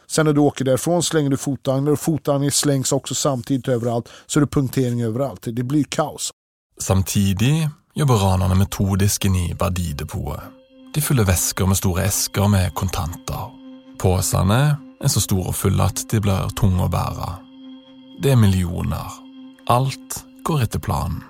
Sen 0.09 0.29
når 0.29 0.33
du 0.33 0.41
åker 0.41 0.69
derfra, 0.69 1.03
slenger 1.03 1.35
du 1.35 1.37
fotanglar 1.41 1.99
og 1.99 2.01
fotanglar 2.01 2.53
slengs 2.55 2.93
også 2.93 3.15
samtidig 3.15 3.77
overalt, 3.77 4.09
så 4.27 4.39
er 4.39 4.47
det 4.47 4.55
punktering 4.57 5.05
overalt. 5.05 5.53
Det 5.53 5.67
blir 5.69 5.85
kaos. 5.85 6.31
Samtidig 6.81 7.69
jobber 7.95 8.25
ranerne 8.25 8.57
metodisk 8.57 9.25
inn 9.29 9.37
i 9.37 9.47
verdidepotet. 9.59 10.49
De 10.95 11.03
fyller 11.03 11.27
vesker 11.27 11.67
med 11.67 11.77
store 11.77 12.07
esker 12.07 12.49
med 12.49 12.73
kontanter. 12.79 13.51
Posene 13.99 14.61
er 15.01 15.11
så 15.11 15.21
store 15.21 15.51
og 15.51 15.59
fulle 15.59 15.91
at 15.93 16.07
de 16.11 16.21
blir 16.23 16.55
tunge 16.57 16.87
å 16.87 16.93
bære. 16.93 17.44
Det 18.23 18.33
er 18.33 18.37
millioner. 18.37 19.11
Alt 19.67 20.25
går 20.45 20.63
etter 20.63 20.79
planen. 20.79 21.23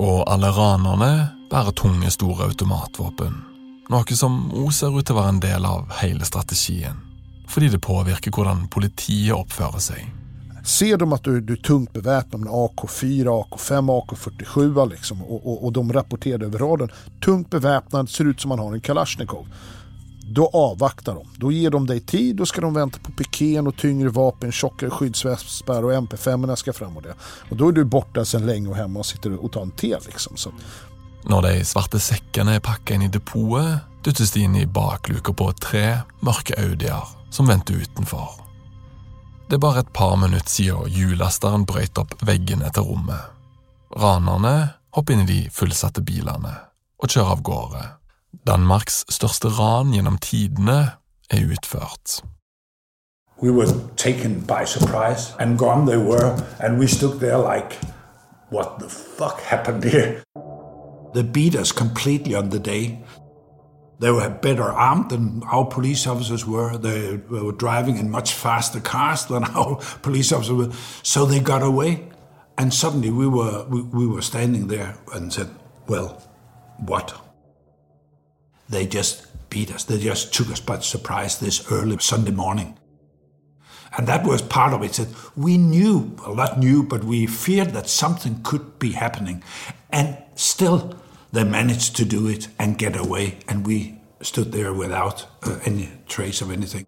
Og 0.00 0.24
alle 0.32 0.50
ranerne 0.50 1.28
bærer 1.50 1.72
tunge, 1.76 2.10
store 2.10 2.48
automatvåpen. 2.50 3.36
Noe 3.90 4.16
som 4.16 4.40
òg 4.54 4.72
ser 4.74 4.94
ut 4.94 5.06
til 5.06 5.16
å 5.16 5.20
være 5.20 5.34
en 5.34 5.42
del 5.42 5.66
av 5.66 5.92
hele 6.00 6.26
strategien. 6.26 6.98
Fordi 7.50 7.68
det 7.70 7.82
påvirker 7.82 8.34
hvordan 8.34 8.66
politiet 8.70 9.34
oppfører 9.36 9.82
seg. 9.82 10.08
Ser 10.64 10.98
de 11.00 11.08
at 11.12 11.24
du, 11.24 11.40
du 11.40 11.52
är 11.52 11.62
tungt 11.64 11.92
beväpnad 11.92 12.40
med 12.40 12.52
AK4, 12.52 13.26
AK5, 13.26 13.90
AK47 14.00 14.90
liksom, 14.90 15.22
och, 15.22 15.46
och, 15.46 15.64
och 15.64 15.72
de 15.72 15.92
rapporterer 15.92 16.44
över 16.44 16.58
raden. 16.58 16.88
Tungt 17.24 17.50
beväpnad, 17.50 18.10
ser 18.10 18.24
ut 18.24 18.40
som 18.40 18.48
man 18.48 18.58
har 18.58 18.72
en 18.72 18.80
Kalashnikov. 18.80 19.46
Då 20.32 20.50
avvaktar 20.52 21.14
de. 21.14 21.26
Då 21.36 21.52
ger 21.52 21.70
de 21.70 21.86
dig 21.86 22.00
tid, 22.00 22.36
då 22.36 22.46
ska 22.46 22.60
de 22.60 22.74
vänta 22.74 22.98
på 22.98 23.12
piken 23.12 23.66
och 23.66 23.76
tyngre 23.76 24.08
vapen, 24.08 24.52
tjockare 24.52 24.90
skyddsvästar 24.90 25.82
och 25.82 25.92
MP5 25.92 26.56
ska 26.56 26.72
fram 26.72 26.96
och 26.96 27.02
det. 27.02 27.14
Och 27.50 27.56
då 27.56 27.68
är 27.68 27.72
du 27.72 27.84
borta 27.84 28.24
sedan 28.24 28.46
länge 28.46 28.68
och 28.68 28.76
hemma 28.76 28.98
och 28.98 29.06
sitter 29.06 29.44
och 29.44 29.52
tar 29.52 29.62
en 29.62 29.70
te 29.70 29.96
liksom. 30.06 30.36
Så. 30.36 30.52
Når 31.22 31.42
de 31.42 31.64
svarte 31.64 31.98
sekkene 32.00 32.54
er 32.56 32.62
pakka 32.64 32.94
inn 32.94 33.04
i 33.04 33.10
depotet, 33.12 33.82
dyttes 34.06 34.32
de 34.32 34.46
inn 34.46 34.56
i 34.56 34.66
bakluka 34.66 35.34
på 35.36 35.50
tre 35.60 36.00
mørke 36.24 36.56
Audier 36.56 37.10
som 37.30 37.50
venter 37.50 37.82
utenfor. 37.82 38.38
Det 39.48 39.58
er 39.58 39.66
bare 39.66 39.82
et 39.82 39.92
par 39.92 40.16
minutter 40.16 40.48
siden 40.48 40.88
hjullasteren 40.88 41.66
brøyt 41.66 41.98
opp 41.98 42.14
veggene 42.22 42.70
til 42.72 42.86
rommet. 42.86 43.34
Ranerne 43.98 44.76
hopper 44.94 45.18
inn 45.18 45.26
i 45.26 45.32
de 45.32 45.40
fullsatte 45.52 46.06
bilene 46.06 46.54
og 47.02 47.10
kjører 47.10 47.34
av 47.34 47.42
gårde. 47.42 47.82
Danmarks 48.46 49.04
største 49.08 49.48
ran 49.48 49.92
gjennom 49.92 50.18
tidene 50.18 50.80
er 51.30 51.46
utført. 51.52 52.22
We 53.42 53.50
were 53.52 53.72
taken 53.96 54.40
by 54.46 54.64
surprise, 54.66 55.34
and 55.38 55.58
gone 55.58 55.86
they 55.86 55.96
were, 55.96 56.36
and 56.60 56.78
we 56.78 56.86
stood 56.86 57.20
there 57.20 57.38
like, 57.38 57.78
what 58.50 58.68
the 58.78 58.88
fuck 58.88 59.40
happened 59.40 59.84
here? 59.84 60.22
They 61.14 61.22
beat 61.22 61.54
us 61.54 61.72
completely 61.72 62.34
on 62.34 62.50
the 62.50 62.58
day. 62.58 62.98
They 64.00 64.10
were 64.10 64.28
better 64.42 64.72
armed 64.72 65.10
than 65.10 65.42
our 65.52 65.66
police 65.66 66.06
officers 66.06 66.46
were. 66.46 66.78
They 66.78 67.16
were 67.30 67.52
driving 67.52 67.98
in 67.98 68.10
much 68.10 68.32
faster 68.32 68.80
cars 68.80 69.24
than 69.26 69.44
our 69.56 69.76
police 70.02 70.32
officers 70.32 70.56
were. 70.56 70.72
So 71.02 71.26
they 71.26 71.40
got 71.40 71.62
away. 71.62 72.08
And 72.58 72.74
suddenly 72.74 73.10
we 73.10 73.26
were, 73.26 73.66
we, 73.68 73.82
we 73.82 74.06
were 74.06 74.22
standing 74.22 74.68
there 74.68 74.96
and 75.14 75.32
said, 75.32 75.48
well, 75.86 76.22
what? 76.78 77.14
They 78.70 78.86
just 78.86 79.26
beat 79.50 79.74
us. 79.74 79.84
They 79.84 79.98
just 79.98 80.32
took 80.32 80.50
us 80.50 80.60
by 80.60 80.78
surprise 80.80 81.38
this 81.38 81.70
early 81.70 81.98
Sunday 81.98 82.32
morning. 82.32 82.78
And 83.96 84.06
that 84.06 84.24
was 84.24 84.42
part 84.42 84.72
of 84.72 84.82
it. 84.82 84.92
That 84.92 85.08
we 85.36 85.58
knew, 85.58 86.16
well, 86.18 86.34
not 86.34 86.58
knew, 86.58 86.82
but 86.82 87.04
we 87.04 87.26
feared 87.26 87.72
that 87.72 87.88
something 87.88 88.40
could 88.42 88.78
be 88.78 88.92
happening. 88.92 89.42
And 89.90 90.16
still, 90.36 90.94
they 91.32 91.44
managed 91.44 91.96
to 91.96 92.04
do 92.04 92.28
it 92.28 92.48
and 92.58 92.78
get 92.78 92.96
away. 92.96 93.38
And 93.48 93.66
we 93.66 94.00
stood 94.22 94.52
there 94.52 94.72
without 94.72 95.26
uh, 95.42 95.58
any 95.64 95.88
trace 96.06 96.44
of 96.44 96.50
anything. 96.50 96.86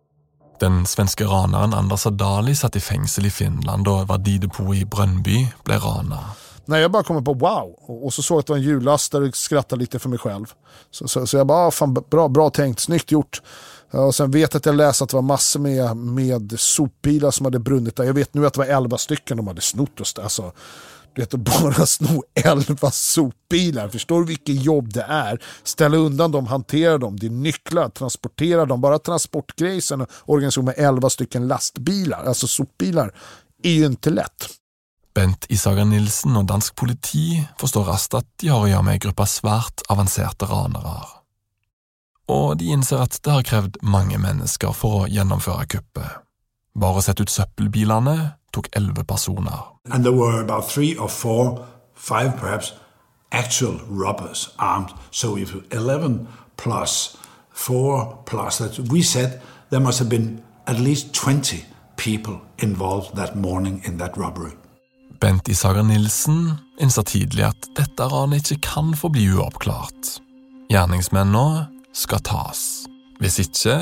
Den 0.60 0.86
svenske 0.86 1.24
raneren 1.26 1.74
Anders 1.74 2.06
Adali 2.06 2.54
satt 2.54 2.76
i 2.76 2.80
fengsel 2.80 3.26
i 3.26 3.30
Finland 3.30 3.84
da 3.84 4.04
Verdidepot 4.06 4.76
i 4.76 4.84
Brønnby 4.84 5.46
ble 5.64 5.78
rana. 5.82 6.20
Nej, 6.64 6.80
jag 6.80 6.90
bara 6.90 7.02
kommer 7.02 7.20
på 7.20 7.34
wow. 7.34 7.74
Och 7.86 8.14
så 8.14 8.22
såg 8.22 8.36
jag 8.36 8.40
att 8.40 8.46
det 8.46 8.52
var 8.52 8.58
en 8.58 8.64
hjullastare 8.64 9.24
och 9.24 9.36
skrattade 9.36 9.80
lite 9.80 9.98
för 9.98 10.08
mig 10.08 10.18
själv. 10.18 10.52
Så, 10.90 11.08
så, 11.08 11.26
så 11.26 11.36
jag 11.36 11.46
bara, 11.46 11.66
ah, 11.66 11.70
fan, 11.70 11.94
bra, 12.10 12.28
bra 12.28 12.50
tänkt, 12.50 12.80
snyggt 12.80 13.10
gjort. 13.10 13.42
Och 13.90 14.14
sen 14.14 14.30
vet 14.30 14.54
jag 14.54 14.58
att 14.58 14.66
jag 14.66 14.74
läste 14.74 15.04
att 15.04 15.10
det 15.10 15.16
var 15.16 15.22
massor 15.22 15.60
med, 15.60 15.96
med 15.96 16.60
sopbilar 16.60 17.30
som 17.30 17.46
hade 17.46 17.58
brunnit 17.58 17.96
där. 17.96 18.04
Jag 18.04 18.14
vet 18.14 18.34
nu 18.34 18.46
att 18.46 18.52
det 18.54 18.58
var 18.58 18.66
elva 18.66 18.98
stycken 18.98 19.36
de 19.36 19.46
hade 19.46 19.60
snott. 19.60 20.00
Och 20.00 20.22
alltså, 20.22 20.52
du 21.14 21.22
vet, 21.22 21.34
bara 21.34 21.86
sno 21.86 22.22
elva 22.34 22.90
sopbilar. 22.90 23.88
Förstår 23.88 24.20
du 24.20 24.26
vilket 24.26 24.62
jobb 24.64 24.92
det 24.92 25.06
är? 25.08 25.42
Ställa 25.62 25.96
undan 25.96 26.32
dem, 26.32 26.46
hantera 26.46 26.98
dem, 26.98 27.18
det 27.18 27.26
är 27.26 27.30
nycklar, 27.30 27.88
transportera 27.88 28.66
dem. 28.66 28.80
Bara 28.80 28.98
transportgrejsen 28.98 30.00
och 30.00 30.08
organisation 30.26 30.64
med 30.64 30.74
elva 30.78 31.10
stycken 31.10 31.48
lastbilar, 31.48 32.24
alltså 32.24 32.46
sopbilar, 32.46 33.14
är 33.62 33.72
ju 33.72 33.86
inte 33.86 34.10
lätt. 34.10 34.48
Bent 35.14 35.44
Isager 35.52 35.84
Nilsen 35.84 36.36
og 36.40 36.46
dansk 36.48 36.76
politi 36.76 37.36
forstår 37.60 37.90
raskt 37.90 38.16
at 38.16 38.28
de 38.40 38.48
har 38.48 38.62
å 38.62 38.68
gjøre 38.70 38.86
med 38.86 38.96
ei 38.96 39.02
gruppe 39.04 39.26
svært 39.28 39.84
avanserte 39.92 40.48
ranere. 40.48 41.00
Og 42.32 42.56
de 42.60 42.70
innser 42.72 43.02
at 43.02 43.18
det 43.20 43.32
har 43.34 43.44
krevd 43.44 43.80
mange 43.82 44.16
mennesker 44.20 44.72
for 44.76 45.02
å 45.02 45.08
gjennomføre 45.12 45.66
kuppet. 45.74 46.22
Bare 46.72 47.00
å 47.00 47.04
sette 47.04 47.26
ut 47.26 47.32
søppelbilene 47.32 48.16
tok 48.56 48.70
elleve 48.76 49.04
personer. 49.04 49.68
And 49.90 50.04
there 50.04 50.16
were 50.16 50.40
about 50.40 50.64
three 50.70 50.96
or 50.96 51.08
four, 51.08 51.66
five 51.94 52.38
perhaps, 52.40 52.72
actual 53.32 53.80
robbers 53.88 54.48
armed. 54.58 54.92
So 55.10 55.36
if 55.36 55.52
11 55.70 56.26
plus 56.56 57.16
4 57.52 58.24
plus 58.24 58.58
that, 58.58 58.78
we 58.88 59.02
said 59.02 59.40
there 59.70 59.80
must 59.80 59.98
have 59.98 60.08
been 60.08 60.42
at 60.66 60.78
least 60.78 61.12
20 61.14 61.64
people 61.96 62.40
involved 62.58 63.16
that 63.16 63.36
morning 63.36 63.82
in 63.84 63.98
that 63.98 64.16
robbery. 64.16 64.52
Bent 65.22 65.48
Isager 65.48 65.84
Nilsen 65.86 66.56
innser 66.82 67.04
tidlig 67.06 67.44
at 67.46 67.68
dette 67.78 68.06
ranet 68.10 68.48
ikke 68.50 68.66
kan 68.66 68.88
forbli 68.98 69.28
uoppklart. 69.30 70.16
Gjerningsmennene 70.66 71.68
skal 71.94 72.24
tas. 72.26 72.88
Hvis 73.22 73.38
ikke 73.44 73.76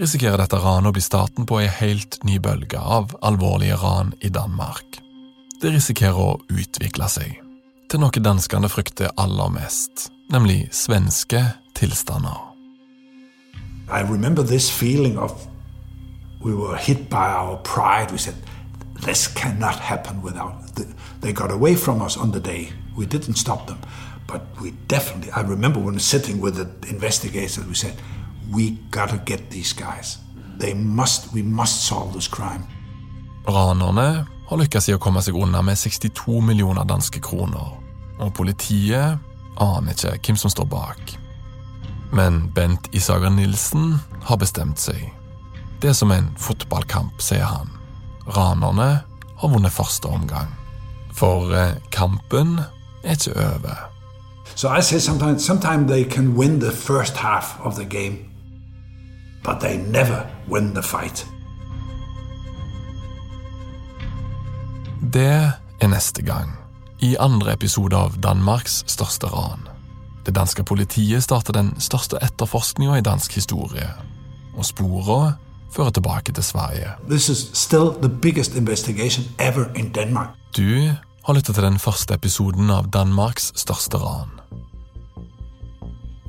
risikerer 0.00 0.42
dette 0.42 0.58
ranet 0.58 0.90
å 0.90 0.96
bli 0.96 1.04
starten 1.04 1.46
på 1.46 1.60
ei 1.60 1.68
helt 1.70 2.18
ny 2.26 2.40
bølge 2.42 2.82
av 2.82 3.14
alvorlige 3.22 3.78
ran 3.78 4.10
i 4.18 4.32
Danmark. 4.34 4.98
Det 5.62 5.70
risikerer 5.70 6.18
å 6.18 6.40
utvikle 6.50 7.06
seg 7.12 7.38
til 7.86 8.02
noe 8.02 8.26
danskene 8.26 8.66
frykter 8.70 9.14
aller 9.14 9.54
mest, 9.54 10.08
nemlig 10.34 10.64
svenske 10.74 11.52
tilstander. 11.78 12.34
I 13.86 14.02
remember 14.02 14.42
this 14.42 14.66
feeling 14.66 15.18
of 15.18 15.46
we 16.42 16.50
were 16.50 16.74
hit 16.76 17.08
by 17.08 17.30
our 17.30 17.58
pride. 17.62 18.10
We 18.10 18.18
said, 18.18 18.34
this 19.02 19.28
cannot 19.28 19.76
happen 19.76 20.22
without. 20.22 20.54
They 21.20 21.32
got 21.32 21.50
away 21.50 21.74
from 21.74 22.02
us 22.02 22.16
on 22.16 22.32
the 22.32 22.40
day. 22.40 22.72
We 22.96 23.06
didn't 23.06 23.36
stop 23.36 23.66
them. 23.66 23.78
But 24.26 24.42
we 24.62 24.72
definitely, 24.86 25.32
I 25.32 25.40
remember 25.40 25.80
when 25.80 25.98
sitting 25.98 26.40
with 26.40 26.54
the 26.56 26.68
investigators, 26.88 27.66
we 27.66 27.74
said, 27.74 27.94
we 28.52 28.78
gotta 28.90 29.18
get 29.24 29.50
these 29.50 29.72
guys. 29.72 30.18
They 30.58 30.74
must, 30.74 31.32
we 31.32 31.42
must 31.42 31.84
solve 31.86 32.12
this 32.12 32.28
crime. 32.28 32.64
Ranerne 33.46 34.26
har 34.46 34.58
lykkes 34.58 34.88
i 34.90 34.94
å 34.94 35.00
komme 35.02 35.22
seg 35.24 35.34
unna 35.38 35.62
med 35.64 35.78
62 35.78 36.40
millioner 36.44 36.84
danske 36.84 37.22
kroner, 37.24 37.72
og 38.20 38.32
politiet 38.36 39.18
aner 39.60 39.96
ikke 39.96 40.18
hvem 40.26 40.38
som 40.38 40.52
står 40.52 40.68
bak. 40.70 41.16
Men 42.12 42.48
Bent 42.54 42.90
Isager 42.94 43.30
Nilsen 43.30 43.96
har 44.28 44.38
bestemt 44.38 44.78
seg. 44.82 45.08
Det 45.80 45.90
er 45.90 45.96
som 45.96 46.12
en 46.12 46.30
fotballkamp, 46.38 47.22
sier 47.22 47.46
han. 47.46 47.79
Ranerne 48.36 49.00
har 49.40 49.48
vunnet 49.48 49.72
første 49.72 50.06
omgang. 50.06 50.48
For 51.12 51.50
eh, 51.54 51.76
kampen 51.92 52.60
er 53.04 53.10
ikke 53.10 53.36
over. 53.36 53.90
So 54.54 54.68
I 54.68 54.82
say 54.82 54.98
sometimes, 54.98 55.44
sometimes 55.44 55.90
they 55.90 56.04
can 56.04 56.36
win 56.36 56.60
the 56.60 56.72
first 56.72 57.16
half 57.16 57.56
of 57.64 57.74
the 57.74 57.84
game, 57.84 58.18
but 59.44 59.60
they 59.60 59.76
never 59.76 60.26
win 60.50 60.74
the 60.74 60.82
fight. 60.82 61.26
Det 65.12 65.52
er 65.80 65.88
neste 65.88 66.22
gang, 66.22 66.50
i 66.98 67.16
andre 67.20 67.52
episode 67.52 67.96
av 67.96 68.18
Danmarks 68.22 68.84
største 68.86 69.26
ran. 69.26 69.68
Det 70.26 70.34
danske 70.34 70.64
politiet 70.64 71.22
starter 71.24 71.52
den 71.52 71.72
største 71.80 72.18
etterforskninga 72.22 72.98
i 73.00 73.00
dansk 73.00 73.34
historie, 73.34 73.88
og 74.56 74.64
sporene 74.64 75.36
fører 75.74 75.90
tilbake 75.94 76.32
til 76.32 76.44
Sverige. 76.44 76.94
Du 80.56 80.94
har 81.26 81.34
lyttet 81.34 81.54
til 81.54 81.64
den 81.64 81.78
første 81.78 82.14
episoden 82.14 82.70
av 82.70 82.90
Danmarks 82.90 83.52
største 83.56 83.98
ran. 84.02 84.40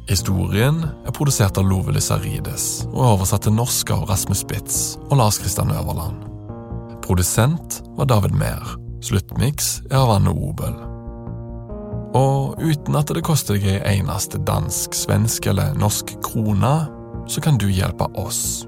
Historien 0.09 0.81
er 1.05 1.13
produsert 1.15 1.57
av 1.57 1.67
Love 1.69 1.93
Lysarides 1.95 2.83
og 2.89 2.99
er 2.99 3.11
oversatt 3.13 3.45
til 3.45 3.55
norsk 3.55 3.93
av 3.95 4.07
Rasmus 4.09 4.41
Spitz 4.43 4.79
og 5.07 5.17
Lars 5.21 5.37
Kristian 5.39 5.71
Øverland. 5.71 6.25
Produsent 7.05 7.81
var 7.97 8.09
David 8.11 8.35
Mehr. 8.35 8.75
Sluttmiks 9.01 9.79
er 9.89 10.01
av 10.01 10.11
Anne 10.17 10.33
Obel. 10.33 10.73
Og 12.17 12.59
uten 12.59 12.97
at 12.99 13.13
det 13.15 13.23
koster 13.23 13.55
deg 13.55 13.79
ei 13.79 14.01
eneste 14.01 14.41
dansk, 14.47 14.93
svensk 14.97 15.47
eller 15.47 15.77
norsk 15.79 16.11
krone, 16.25 16.73
så 17.31 17.41
kan 17.41 17.57
du 17.61 17.69
hjelpe 17.71 18.09
oss. 18.19 18.65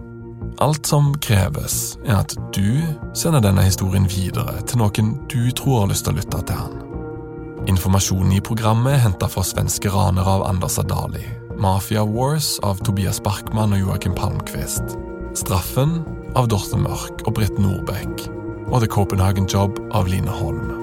Alt 0.61 0.85
som 0.85 1.13
kreves, 1.17 1.97
er 2.05 2.19
at 2.21 2.35
du 2.53 2.81
sender 3.17 3.41
denne 3.41 3.63
historien 3.65 4.05
videre 4.09 4.59
til 4.69 4.83
noen 4.83 5.13
du 5.31 5.49
tror 5.57 5.83
har 5.83 5.89
lyst 5.91 6.05
til 6.05 6.13
å 6.13 6.19
lytte 6.19 6.41
til 6.45 6.59
han. 6.59 6.75
Informasjonen 7.71 8.35
i 8.35 8.43
programmet 8.43 8.97
er 8.97 9.03
henta 9.05 9.29
fra 9.31 9.45
svenske 9.47 9.89
ranere 9.93 10.35
av 10.37 10.45
Anders 10.49 10.77
Adali, 10.81 11.23
Mafia 11.57 12.03
Wars 12.05 12.57
av 12.67 12.83
Tobias 12.85 13.21
Barkman 13.23 13.73
og 13.73 13.85
Joakim 13.85 14.15
Palmqvist, 14.17 14.97
Straffen 15.39 16.01
av 16.37 16.51
Dorte 16.51 16.77
Mørk 16.77 17.25
og 17.25 17.37
Britt 17.39 17.57
Nordbekk, 17.61 18.27
og 18.69 18.81
The 18.83 18.91
Copenhagen 18.91 19.49
Job 19.49 19.79
av 19.95 20.11
Line 20.11 20.41
Holm. 20.41 20.82